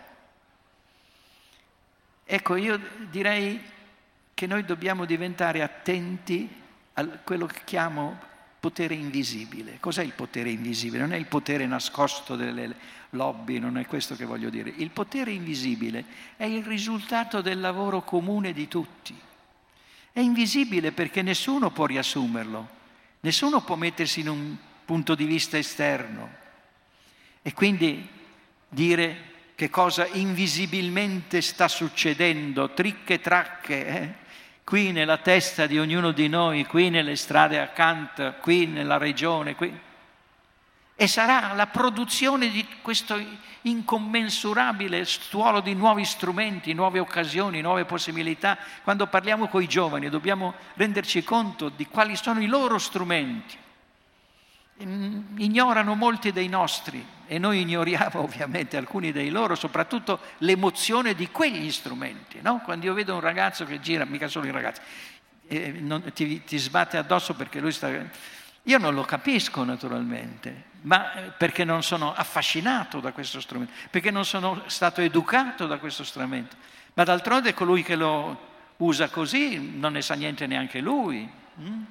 Ecco, 2.25 2.55
io 2.55 2.79
direi 3.11 3.61
che 4.33 4.47
noi 4.47 4.65
dobbiamo 4.65 5.05
diventare 5.05 5.61
attenti 5.61 6.49
a 6.93 7.05
quello 7.23 7.45
che 7.45 7.61
chiamo 7.65 8.19
potere 8.59 8.95
invisibile. 8.95 9.77
Cos'è 9.79 10.01
il 10.01 10.13
potere 10.13 10.49
invisibile? 10.49 11.03
Non 11.03 11.13
è 11.13 11.17
il 11.17 11.27
potere 11.27 11.67
nascosto 11.67 12.35
delle 12.35 12.75
lobby, 13.11 13.59
non 13.59 13.77
è 13.77 13.85
questo 13.85 14.15
che 14.15 14.25
voglio 14.25 14.49
dire. 14.49 14.73
Il 14.77 14.89
potere 14.89 15.29
invisibile 15.29 16.03
è 16.35 16.45
il 16.45 16.63
risultato 16.63 17.41
del 17.41 17.59
lavoro 17.59 18.01
comune 18.01 18.53
di 18.53 18.67
tutti. 18.67 19.15
È 20.13 20.19
invisibile 20.19 20.91
perché 20.91 21.23
nessuno 21.23 21.71
può 21.71 21.87
riassumerlo, 21.87 22.69
nessuno 23.21 23.63
può 23.63 23.75
mettersi 23.75 24.19
in 24.19 24.29
un 24.29 24.55
punto 24.85 25.15
di 25.15 25.25
vista 25.25 25.57
esterno 25.57 26.29
e 27.41 27.51
quindi 27.53 28.07
dire 28.69 29.31
che 29.55 29.71
cosa 29.71 30.05
invisibilmente 30.05 31.41
sta 31.41 31.67
succedendo, 31.67 32.73
tricche 32.73 33.21
tracche, 33.21 33.87
eh? 33.87 34.13
qui 34.63 34.91
nella 34.91 35.17
testa 35.17 35.65
di 35.65 35.79
ognuno 35.79 36.11
di 36.11 36.27
noi, 36.27 36.67
qui 36.67 36.91
nelle 36.91 37.15
strade 37.15 37.59
accanto, 37.59 38.35
qui 38.39 38.67
nella 38.67 38.97
regione, 38.97 39.55
qui 39.55 39.73
e 40.95 41.07
sarà 41.07 41.53
la 41.53 41.67
produzione 41.67 42.49
di 42.49 42.65
questo 42.81 43.19
incommensurabile 43.61 45.05
stuolo 45.05 45.59
di 45.59 45.73
nuovi 45.73 46.05
strumenti, 46.05 46.73
nuove 46.73 46.99
occasioni, 46.99 47.61
nuove 47.61 47.85
possibilità. 47.85 48.57
Quando 48.83 49.07
parliamo 49.07 49.47
con 49.47 49.61
i 49.61 49.67
giovani 49.67 50.09
dobbiamo 50.09 50.53
renderci 50.75 51.23
conto 51.23 51.69
di 51.69 51.87
quali 51.87 52.15
sono 52.15 52.41
i 52.41 52.47
loro 52.47 52.77
strumenti. 52.77 53.57
Ignorano 54.77 55.95
molti 55.95 56.31
dei 56.31 56.47
nostri 56.47 57.05
e 57.25 57.39
noi 57.39 57.61
ignoriamo 57.61 58.21
ovviamente 58.21 58.77
alcuni 58.77 59.11
dei 59.11 59.29
loro, 59.29 59.55
soprattutto 59.55 60.19
l'emozione 60.39 61.15
di 61.15 61.29
quegli 61.29 61.71
strumenti. 61.71 62.39
No? 62.41 62.59
Quando 62.63 62.85
io 62.85 62.93
vedo 62.93 63.13
un 63.13 63.21
ragazzo 63.21 63.65
che 63.65 63.79
gira, 63.79 64.05
mica 64.05 64.27
solo 64.27 64.47
i 64.47 64.51
ragazzi, 64.51 64.81
eh, 65.47 65.71
non, 65.71 66.03
ti, 66.13 66.43
ti 66.43 66.57
sbatte 66.57 66.97
addosso 66.97 67.33
perché 67.33 67.59
lui 67.59 67.71
sta 67.71 67.89
io 68.65 68.77
non 68.77 68.93
lo 68.93 69.03
capisco 69.03 69.63
naturalmente, 69.65 70.71
ma 70.83 71.13
eh, 71.13 71.21
perché 71.37 71.63
non 71.63 71.83
sono 71.83 72.13
affascinato 72.13 72.99
da 72.99 73.11
questo 73.11 73.39
strumento, 73.39 73.73
perché 73.89 74.11
non 74.11 74.25
sono 74.25 74.63
stato 74.67 75.01
educato 75.01 75.67
da 75.67 75.77
questo 75.77 76.03
strumento. 76.03 76.55
Ma 76.93 77.03
d'altronde 77.03 77.53
colui 77.53 77.83
che 77.83 77.95
lo 77.95 78.51
usa 78.77 79.09
così 79.09 79.77
non 79.77 79.93
ne 79.93 80.01
sa 80.01 80.13
niente 80.13 80.47
neanche 80.47 80.79
lui. 80.79 81.29
Mm? 81.59 81.83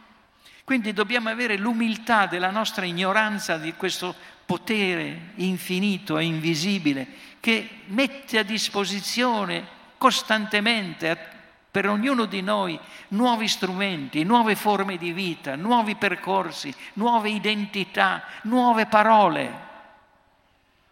Quindi 0.64 0.92
dobbiamo 0.92 1.28
avere 1.28 1.56
l'umiltà 1.56 2.26
della 2.26 2.50
nostra 2.50 2.84
ignoranza 2.84 3.58
di 3.58 3.74
questo 3.74 4.14
potere 4.46 5.32
infinito 5.36 6.18
e 6.18 6.24
invisibile 6.24 7.06
che 7.40 7.68
mette 7.86 8.38
a 8.38 8.42
disposizione 8.42 9.80
costantemente 9.98 11.31
per 11.72 11.88
ognuno 11.88 12.26
di 12.26 12.42
noi 12.42 12.78
nuovi 13.08 13.48
strumenti, 13.48 14.24
nuove 14.24 14.56
forme 14.56 14.98
di 14.98 15.10
vita, 15.12 15.56
nuovi 15.56 15.96
percorsi, 15.96 16.72
nuove 16.94 17.30
identità, 17.30 18.24
nuove 18.42 18.84
parole. 18.84 19.70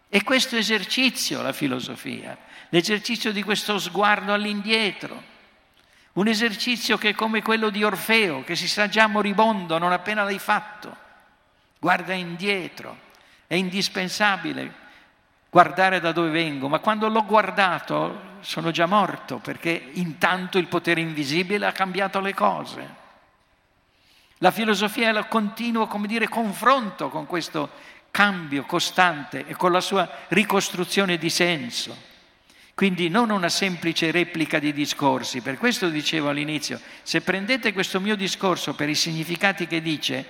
E 0.08 0.22
questo 0.22 0.56
esercizio, 0.56 1.42
la 1.42 1.52
filosofia, 1.52 2.34
l'esercizio 2.70 3.30
di 3.30 3.42
questo 3.42 3.78
sguardo 3.78 4.32
all'indietro, 4.32 5.22
un 6.14 6.28
esercizio 6.28 6.96
che 6.96 7.10
è 7.10 7.14
come 7.14 7.42
quello 7.42 7.68
di 7.68 7.84
Orfeo, 7.84 8.42
che 8.42 8.56
si 8.56 8.66
sa 8.66 8.88
già 8.88 9.06
moribondo 9.06 9.76
non 9.76 9.92
appena 9.92 10.24
l'hai 10.24 10.38
fatto, 10.38 10.96
guarda 11.78 12.14
indietro, 12.14 12.98
è 13.46 13.54
indispensabile 13.54 14.88
guardare 15.50 16.00
da 16.00 16.12
dove 16.12 16.30
vengo, 16.30 16.68
ma 16.68 16.78
quando 16.78 17.08
l'ho 17.08 17.24
guardato 17.24 18.28
sono 18.40 18.70
già 18.70 18.86
morto 18.86 19.38
perché 19.38 19.90
intanto 19.94 20.56
il 20.58 20.68
potere 20.68 21.00
invisibile 21.00 21.66
ha 21.66 21.72
cambiato 21.72 22.20
le 22.20 22.32
cose. 22.32 22.98
La 24.38 24.50
filosofia 24.52 25.10
è 25.10 25.18
il 25.18 25.26
continuo, 25.28 25.86
come 25.86 26.06
dire, 26.06 26.28
confronto 26.28 27.10
con 27.10 27.26
questo 27.26 27.68
cambio 28.10 28.64
costante 28.64 29.44
e 29.46 29.54
con 29.54 29.72
la 29.72 29.80
sua 29.80 30.08
ricostruzione 30.28 31.18
di 31.18 31.28
senso. 31.28 32.08
Quindi 32.74 33.10
non 33.10 33.28
una 33.28 33.50
semplice 33.50 34.10
replica 34.10 34.58
di 34.58 34.72
discorsi, 34.72 35.42
per 35.42 35.58
questo 35.58 35.90
dicevo 35.90 36.30
all'inizio, 36.30 36.80
se 37.02 37.20
prendete 37.20 37.74
questo 37.74 38.00
mio 38.00 38.16
discorso 38.16 38.74
per 38.74 38.88
i 38.88 38.94
significati 38.94 39.66
che 39.66 39.82
dice, 39.82 40.26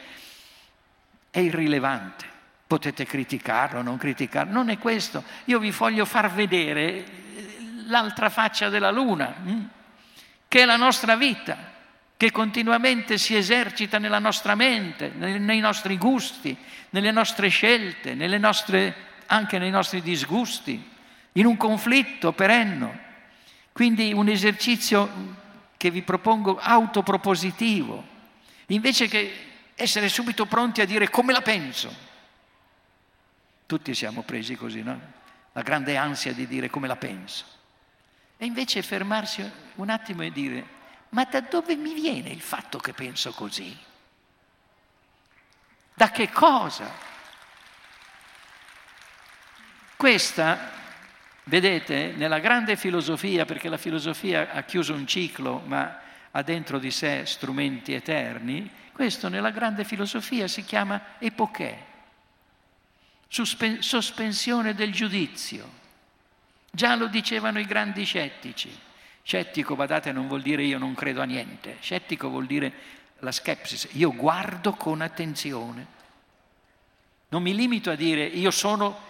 è 1.31 1.39
irrilevante. 1.39 2.39
Potete 2.71 3.05
criticarlo, 3.05 3.83
non 3.83 3.97
criticarlo, 3.97 4.53
non 4.53 4.69
è 4.69 4.79
questo. 4.79 5.25
Io 5.47 5.59
vi 5.59 5.73
voglio 5.73 6.05
far 6.05 6.31
vedere 6.31 7.05
l'altra 7.87 8.31
faccia 8.31 8.69
della 8.69 8.93
luna, 8.93 9.35
hm? 9.43 9.65
che 10.47 10.63
è 10.63 10.65
la 10.65 10.77
nostra 10.77 11.17
vita 11.17 11.57
che 12.17 12.31
continuamente 12.31 13.19
si 13.19 13.35
esercita 13.35 13.99
nella 13.99 14.21
nostra 14.21 14.55
mente, 14.55 15.09
nei 15.09 15.59
nostri 15.59 15.99
gusti, 15.99 16.57
nelle 16.91 17.11
nostre 17.11 17.49
scelte, 17.49 18.15
nelle 18.15 18.39
nostre, 18.39 18.95
anche 19.27 19.59
nei 19.59 19.71
nostri 19.71 20.01
disgusti, 20.01 20.81
in 21.33 21.47
un 21.47 21.57
conflitto 21.57 22.31
perenno. 22.31 22.97
Quindi 23.73 24.13
un 24.13 24.29
esercizio 24.29 25.11
che 25.77 25.91
vi 25.91 26.03
propongo 26.03 26.57
autopropositivo, 26.57 28.05
invece 28.67 29.09
che 29.09 29.33
essere 29.75 30.09
subito 30.09 30.47
pronti 30.47 30.81
a 30.81 30.87
dire 30.87 31.11
come 31.11 31.33
la 31.33 31.43
penso. 31.43 32.10
Tutti 33.71 33.95
siamo 33.95 34.23
presi 34.23 34.57
così, 34.57 34.83
no? 34.83 35.01
La 35.53 35.63
grande 35.63 35.97
ansia 35.97 36.33
di 36.33 36.49
dire 36.49 36.69
come 36.69 36.89
la 36.89 36.97
penso. 36.97 37.45
E 38.37 38.45
invece 38.45 38.83
fermarsi 38.83 39.49
un 39.77 39.91
attimo 39.91 40.25
e 40.25 40.33
dire 40.33 40.67
ma 41.11 41.25
da 41.25 41.41
dove 41.41 41.77
mi 41.77 41.95
viene 41.95 42.31
il 42.31 42.41
fatto 42.41 42.79
che 42.79 42.93
penso 42.93 43.31
così? 43.31 43.79
Da 45.95 46.11
che 46.11 46.31
cosa? 46.31 46.91
Questa, 49.95 50.73
vedete, 51.45 52.13
nella 52.17 52.41
grande 52.41 52.75
filosofia, 52.75 53.45
perché 53.45 53.69
la 53.69 53.77
filosofia 53.77 54.51
ha 54.51 54.65
chiuso 54.65 54.95
un 54.95 55.07
ciclo, 55.07 55.63
ma 55.65 56.01
ha 56.33 56.43
dentro 56.43 56.81
di 56.81 56.91
sé 56.91 57.25
strumenti 57.25 57.93
eterni, 57.93 58.69
questo 58.91 59.29
nella 59.29 59.51
grande 59.51 59.85
filosofia 59.85 60.49
si 60.49 60.65
chiama 60.65 61.01
epoché, 61.21 61.90
sospensione 63.31 64.75
del 64.75 64.93
giudizio. 64.93 65.79
Già 66.71 66.97
lo 66.97 67.07
dicevano 67.07 67.61
i 67.61 67.65
grandi 67.65 68.05
scettici. 68.05 68.77
Scettico, 69.23 69.77
badate, 69.77 70.13
non 70.13 70.27
vuol 70.27 70.43
dire 70.43 70.65
io 70.65 70.79
non 70.79 70.95
credo 70.95 71.21
a 71.21 71.25
niente. 71.25 71.77
Scettico 71.81 72.29
vuol 72.29 72.47
dire 72.47 72.73
la 73.21 73.31
skepsis. 73.31 73.89
Io 73.93 74.13
guardo 74.15 74.73
con 74.73 75.01
attenzione. 75.01 75.99
Non 77.29 77.43
mi 77.43 77.55
limito 77.55 77.91
a 77.91 77.95
dire 77.95 78.25
io 78.25 78.51
sono 78.51 79.09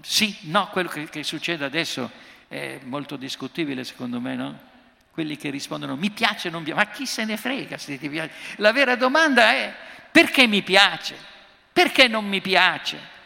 sì, 0.00 0.36
no, 0.42 0.68
quello 0.68 0.88
che, 0.88 1.08
che 1.08 1.22
succede 1.22 1.64
adesso 1.64 2.10
è 2.48 2.80
molto 2.84 3.16
discutibile 3.16 3.84
secondo 3.84 4.20
me, 4.20 4.34
no? 4.34 4.66
Quelli 5.10 5.36
che 5.36 5.50
rispondono 5.50 5.96
mi 5.96 6.10
piace, 6.10 6.48
non 6.48 6.62
mi 6.62 6.72
piace, 6.72 6.84
ma 6.84 6.90
chi 6.90 7.04
se 7.04 7.24
ne 7.24 7.36
frega 7.36 7.76
se 7.76 7.98
ti 7.98 8.08
piace? 8.08 8.32
La 8.56 8.72
vera 8.72 8.96
domanda 8.96 9.52
è 9.52 9.74
perché 10.10 10.46
mi 10.46 10.62
piace? 10.62 11.16
Perché 11.72 12.08
non 12.08 12.26
mi 12.26 12.40
piace? 12.40 13.16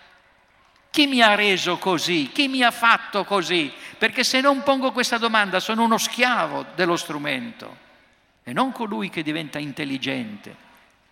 Chi 0.93 1.07
mi 1.07 1.23
ha 1.23 1.35
reso 1.35 1.79
così? 1.79 2.29
Chi 2.35 2.49
mi 2.49 2.63
ha 2.63 2.71
fatto 2.71 3.25
così? 3.25 3.73
Perché 3.97 4.23
se 4.23 4.43
non 4.43 4.63
pongo 4.63 4.93
questa 4.93 5.17
domanda 5.17 5.59
sono 5.59 5.85
uno 5.85 5.97
schiavo 5.97 6.67
dello 6.75 6.97
strumento 6.97 7.79
e 8.45 8.53
non 8.53 8.73
colui 8.73 9.09
che 9.09 9.23
diventa 9.23 9.59
intelligente 9.59 10.55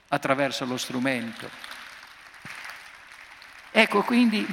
attraverso 0.08 0.66
lo 0.66 0.76
strumento. 0.76 1.48
Ecco 3.70 4.02
quindi 4.02 4.46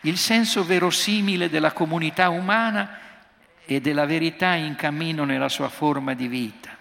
il 0.00 0.18
senso 0.18 0.64
verosimile 0.64 1.48
della 1.48 1.70
comunità 1.70 2.28
umana 2.28 2.98
e 3.64 3.80
della 3.80 4.06
verità 4.06 4.54
in 4.54 4.74
cammino 4.74 5.24
nella 5.24 5.48
sua 5.48 5.68
forma 5.68 6.14
di 6.14 6.26
vita, 6.26 6.76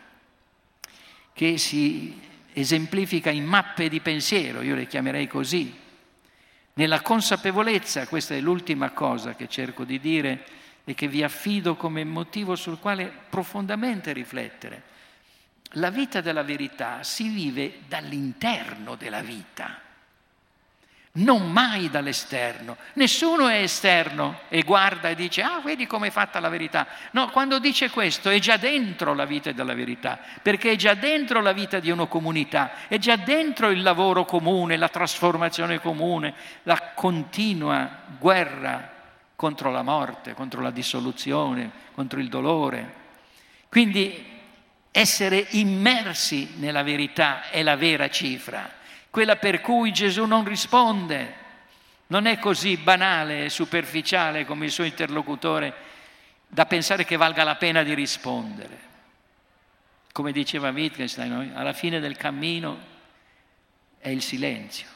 che 1.31 1.59
si 1.59 2.19
esemplifica 2.53 3.29
in 3.29 3.45
mappe 3.45 3.87
di 3.87 3.99
pensiero, 3.99 4.63
io 4.63 4.73
le 4.73 4.87
chiamerei 4.87 5.27
così, 5.27 5.80
nella 6.73 7.01
consapevolezza, 7.01 8.07
questa 8.07 8.33
è 8.33 8.39
l'ultima 8.39 8.91
cosa 8.91 9.35
che 9.35 9.47
cerco 9.47 9.83
di 9.83 9.99
dire 9.99 10.43
e 10.83 10.93
che 10.93 11.07
vi 11.07 11.23
affido 11.23 11.75
come 11.75 12.03
motivo 12.03 12.55
sul 12.55 12.79
quale 12.79 13.11
profondamente 13.29 14.13
riflettere. 14.13 14.83
La 15.75 15.89
vita 15.89 16.21
della 16.21 16.43
verità 16.43 17.03
si 17.03 17.29
vive 17.29 17.79
dall'interno 17.87 18.95
della 18.95 19.21
vita 19.21 19.89
non 21.13 21.51
mai 21.51 21.89
dall'esterno. 21.89 22.77
Nessuno 22.93 23.47
è 23.47 23.61
esterno 23.61 24.41
e 24.47 24.61
guarda 24.61 25.09
e 25.09 25.15
dice, 25.15 25.41
ah, 25.41 25.59
vedi 25.63 25.85
come 25.85 26.07
è 26.07 26.11
fatta 26.11 26.39
la 26.39 26.47
verità. 26.47 26.87
No, 27.11 27.29
quando 27.29 27.59
dice 27.59 27.89
questo 27.89 28.29
è 28.29 28.39
già 28.39 28.55
dentro 28.57 29.13
la 29.13 29.25
vita 29.25 29.51
della 29.51 29.73
verità, 29.73 30.19
perché 30.41 30.71
è 30.71 30.75
già 30.75 30.93
dentro 30.93 31.41
la 31.41 31.51
vita 31.51 31.79
di 31.79 31.91
una 31.91 32.05
comunità, 32.05 32.87
è 32.87 32.97
già 32.97 33.17
dentro 33.17 33.69
il 33.69 33.81
lavoro 33.81 34.23
comune, 34.23 34.77
la 34.77 34.87
trasformazione 34.87 35.81
comune, 35.81 36.33
la 36.63 36.91
continua 36.93 37.89
guerra 38.17 38.99
contro 39.35 39.69
la 39.69 39.81
morte, 39.81 40.33
contro 40.33 40.61
la 40.61 40.71
dissoluzione, 40.71 41.71
contro 41.93 42.19
il 42.19 42.29
dolore. 42.29 42.99
Quindi 43.67 44.29
essere 44.91 45.47
immersi 45.51 46.53
nella 46.57 46.83
verità 46.83 47.49
è 47.49 47.63
la 47.63 47.75
vera 47.75 48.09
cifra 48.09 48.79
quella 49.11 49.35
per 49.35 49.61
cui 49.61 49.91
Gesù 49.91 50.25
non 50.25 50.43
risponde. 50.45 51.35
Non 52.07 52.25
è 52.25 52.39
così 52.39 52.77
banale 52.77 53.45
e 53.45 53.49
superficiale 53.49 54.45
come 54.45 54.65
il 54.65 54.71
suo 54.71 54.83
interlocutore 54.83 55.73
da 56.47 56.65
pensare 56.65 57.05
che 57.05 57.17
valga 57.17 57.43
la 57.43 57.55
pena 57.55 57.83
di 57.83 57.93
rispondere. 57.93 58.89
Come 60.11 60.31
diceva 60.31 60.71
Wittgenstein, 60.71 61.51
alla 61.55 61.73
fine 61.73 61.99
del 61.99 62.17
cammino 62.17 62.79
è 63.99 64.09
il 64.09 64.21
silenzio. 64.21 64.87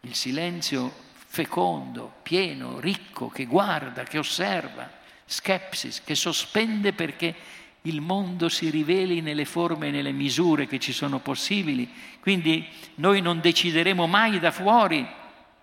Il 0.00 0.14
silenzio 0.14 1.08
fecondo, 1.26 2.14
pieno, 2.22 2.80
ricco, 2.80 3.28
che 3.28 3.44
guarda, 3.44 4.04
che 4.04 4.18
osserva, 4.18 4.90
skepsis, 5.26 6.02
che 6.02 6.14
sospende 6.14 6.92
perché 6.92 7.34
il 7.82 8.00
mondo 8.00 8.48
si 8.48 8.68
riveli 8.68 9.20
nelle 9.20 9.44
forme 9.44 9.88
e 9.88 9.90
nelle 9.90 10.12
misure 10.12 10.66
che 10.66 10.78
ci 10.78 10.92
sono 10.92 11.20
possibili. 11.20 11.90
Quindi 12.20 12.66
noi 12.96 13.20
non 13.20 13.40
decideremo 13.40 14.06
mai 14.06 14.38
da 14.38 14.50
fuori 14.50 15.06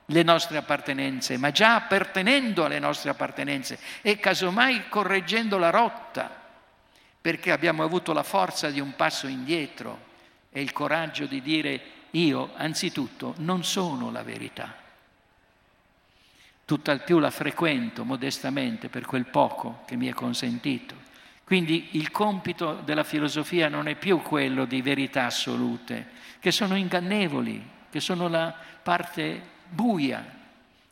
le 0.09 0.24
nostre 0.24 0.57
appartenenze, 0.57 1.38
ma 1.38 1.51
già 1.51 1.76
appartenendo 1.76 2.65
alle 2.65 2.80
nostre 2.80 3.09
appartenenze 3.09 3.78
e 4.01 4.18
casomai 4.18 4.88
correggendo 4.88 5.57
la 5.57 5.70
rotta, 5.70 6.43
perché 7.22 7.51
abbiamo 7.51 7.84
avuto 7.84 8.13
la 8.13 8.24
forza 8.24 8.70
di 8.70 8.80
un 8.80 8.95
passo 8.95 9.28
indietro 9.28 10.05
e 10.49 10.61
il 10.61 10.72
coraggio 10.72 11.26
di 11.26 11.41
dire 11.41 11.82
io 12.11 12.51
anzitutto 12.55 13.36
non 13.38 13.63
sono 13.63 14.09
la 14.11 14.24
verità. 14.24 14.74
Tutt'al 16.65 17.03
più 17.03 17.20
la 17.20 17.32
frequento 17.32 18.03
modestamente 18.03 18.89
per 18.89 19.05
quel 19.05 19.26
poco 19.26 19.84
che 19.86 19.95
mi 19.95 20.07
è 20.07 20.13
consentito 20.13 21.07
quindi 21.47 21.91
il 21.91 22.11
compito 22.11 22.81
della 22.83 23.05
filosofia 23.05 23.69
non 23.69 23.87
è 23.87 23.95
più 23.95 24.21
quello 24.21 24.65
di 24.65 24.81
verità 24.81 25.27
assolute, 25.27 26.07
che 26.41 26.51
sono 26.51 26.75
ingannevoli, 26.75 27.65
che 27.89 28.01
sono 28.01 28.27
la 28.27 28.53
parte 28.83 29.41
buia, 29.69 30.25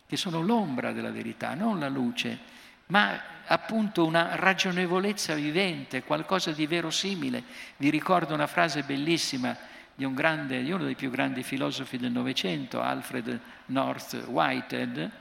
che 0.08 0.16
sono 0.16 0.40
l'ombra 0.40 0.94
della 0.94 1.12
verità, 1.12 1.56
non 1.56 1.78
la 1.78 1.90
luce, 1.90 2.40
ma 2.86 3.20
appunto 3.48 4.06
una 4.06 4.38
ragionevolezza 4.38 5.34
vivente, 5.34 6.04
qualcosa 6.04 6.52
di 6.52 6.66
verosimile. 6.68 7.44
Vi 7.76 7.90
ricordo 7.90 8.34
una 8.34 8.48
frase 8.48 8.84
bellissima 8.84 9.58
di, 9.94 10.06
un 10.06 10.14
grande, 10.14 10.64
di 10.64 10.72
uno 10.72 10.86
dei 10.86 10.96
più 10.96 11.10
grandi 11.10 11.44
filosofi 11.44 11.98
del 11.98 12.14
Novecento, 12.14 12.82
Alfred 12.82 13.42
North 13.66 14.24
Whitehead, 14.28 15.12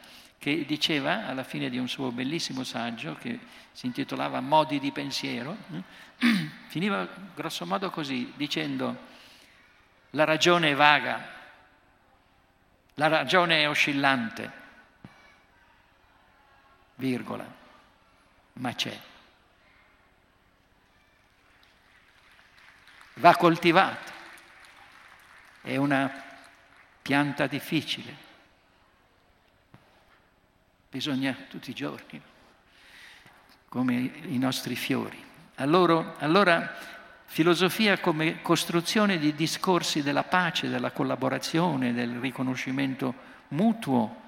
che 0.45 0.67
diceva 0.67 1.27
alla 1.27 1.43
fine 1.43 1.71
di 1.71 1.79
un 1.79 1.89
suo 1.89 2.13
bellissimo 2.13 2.65
saggio 2.65 3.15
che 3.15 3.39
si 3.73 3.87
intitolava 3.87 4.41
Modi 4.41 4.79
di 4.79 4.93
pensiero, 4.93 5.57
eh, 5.73 6.53
finiva 6.69 7.09
grosso 7.35 7.65
modo 7.65 7.89
così, 7.89 8.31
dicendo 8.37 8.95
la 10.11 10.25
ragione 10.25 10.73
è 10.73 10.75
vaga, 10.75 11.27
la 12.93 13.09
ragione 13.09 13.63
è 13.63 13.69
oscillante, 13.71 14.53
virgola, 16.97 17.51
ma 18.53 18.75
c'è. 18.75 19.01
Va 23.15 23.35
coltivata, 23.35 24.13
è 25.63 25.77
una 25.77 26.23
pianta 27.01 27.47
difficile, 27.47 28.24
bisogna 30.95 31.37
tutti 31.49 31.71
i 31.71 31.75
giorni, 31.75 32.21
come 33.69 34.13
i 34.29 34.39
nostri 34.39 34.77
fiori. 34.77 35.21
Allora, 35.57 36.15
allora 36.19 36.73
filosofia 37.25 37.99
come 37.99 38.41
costruzione 38.43 39.19
di 39.19 39.35
discorsi 39.35 40.05
della 40.05 40.23
pace, 40.23 40.69
della 40.69 40.93
collaborazione, 40.93 41.93
del 41.93 42.21
riconoscimento 42.21 43.13
mutuo, 43.49 44.23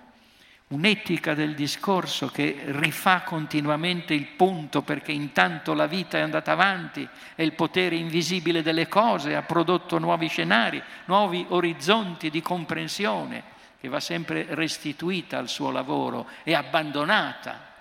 un'etica 0.69 1.35
del 1.35 1.55
discorso 1.55 2.27
che 2.31 2.59
rifà 2.65 3.21
continuamente 3.21 4.13
il 4.15 4.27
punto 4.27 4.83
perché 4.83 5.13
intanto 5.13 5.73
la 5.73 5.87
vita 5.87 6.19
è 6.19 6.23
andata 6.23 6.51
avanti 6.51 7.09
e 7.37 7.45
il 7.45 7.53
potere 7.53 7.95
invisibile 7.95 8.61
delle 8.61 8.89
cose 8.89 9.37
ha 9.37 9.43
prodotto 9.43 10.01
nuovi 10.01 10.27
scenari, 10.27 10.83
nuovi 11.05 11.47
orizzonti 11.49 12.29
di 12.29 12.43
comprensione 12.43 13.55
che 13.81 13.89
va 13.89 14.01
sempre 14.01 14.47
restituita 14.51 15.39
al 15.39 15.49
suo 15.49 15.71
lavoro 15.71 16.29
e 16.43 16.55
abbandonata 16.55 17.75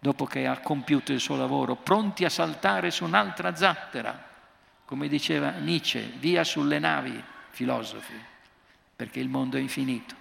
dopo 0.00 0.24
che 0.24 0.46
ha 0.46 0.58
compiuto 0.60 1.12
il 1.12 1.20
suo 1.20 1.36
lavoro, 1.36 1.76
pronti 1.76 2.24
a 2.24 2.30
saltare 2.30 2.90
su 2.90 3.04
un'altra 3.04 3.54
zattera, 3.54 4.28
come 4.86 5.08
diceva 5.08 5.50
Nietzsche, 5.50 6.00
via 6.18 6.42
sulle 6.42 6.78
navi, 6.78 7.22
filosofi, 7.50 8.18
perché 8.96 9.20
il 9.20 9.28
mondo 9.28 9.58
è 9.58 9.60
infinito. 9.60 10.14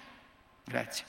Grazie. 0.65 1.05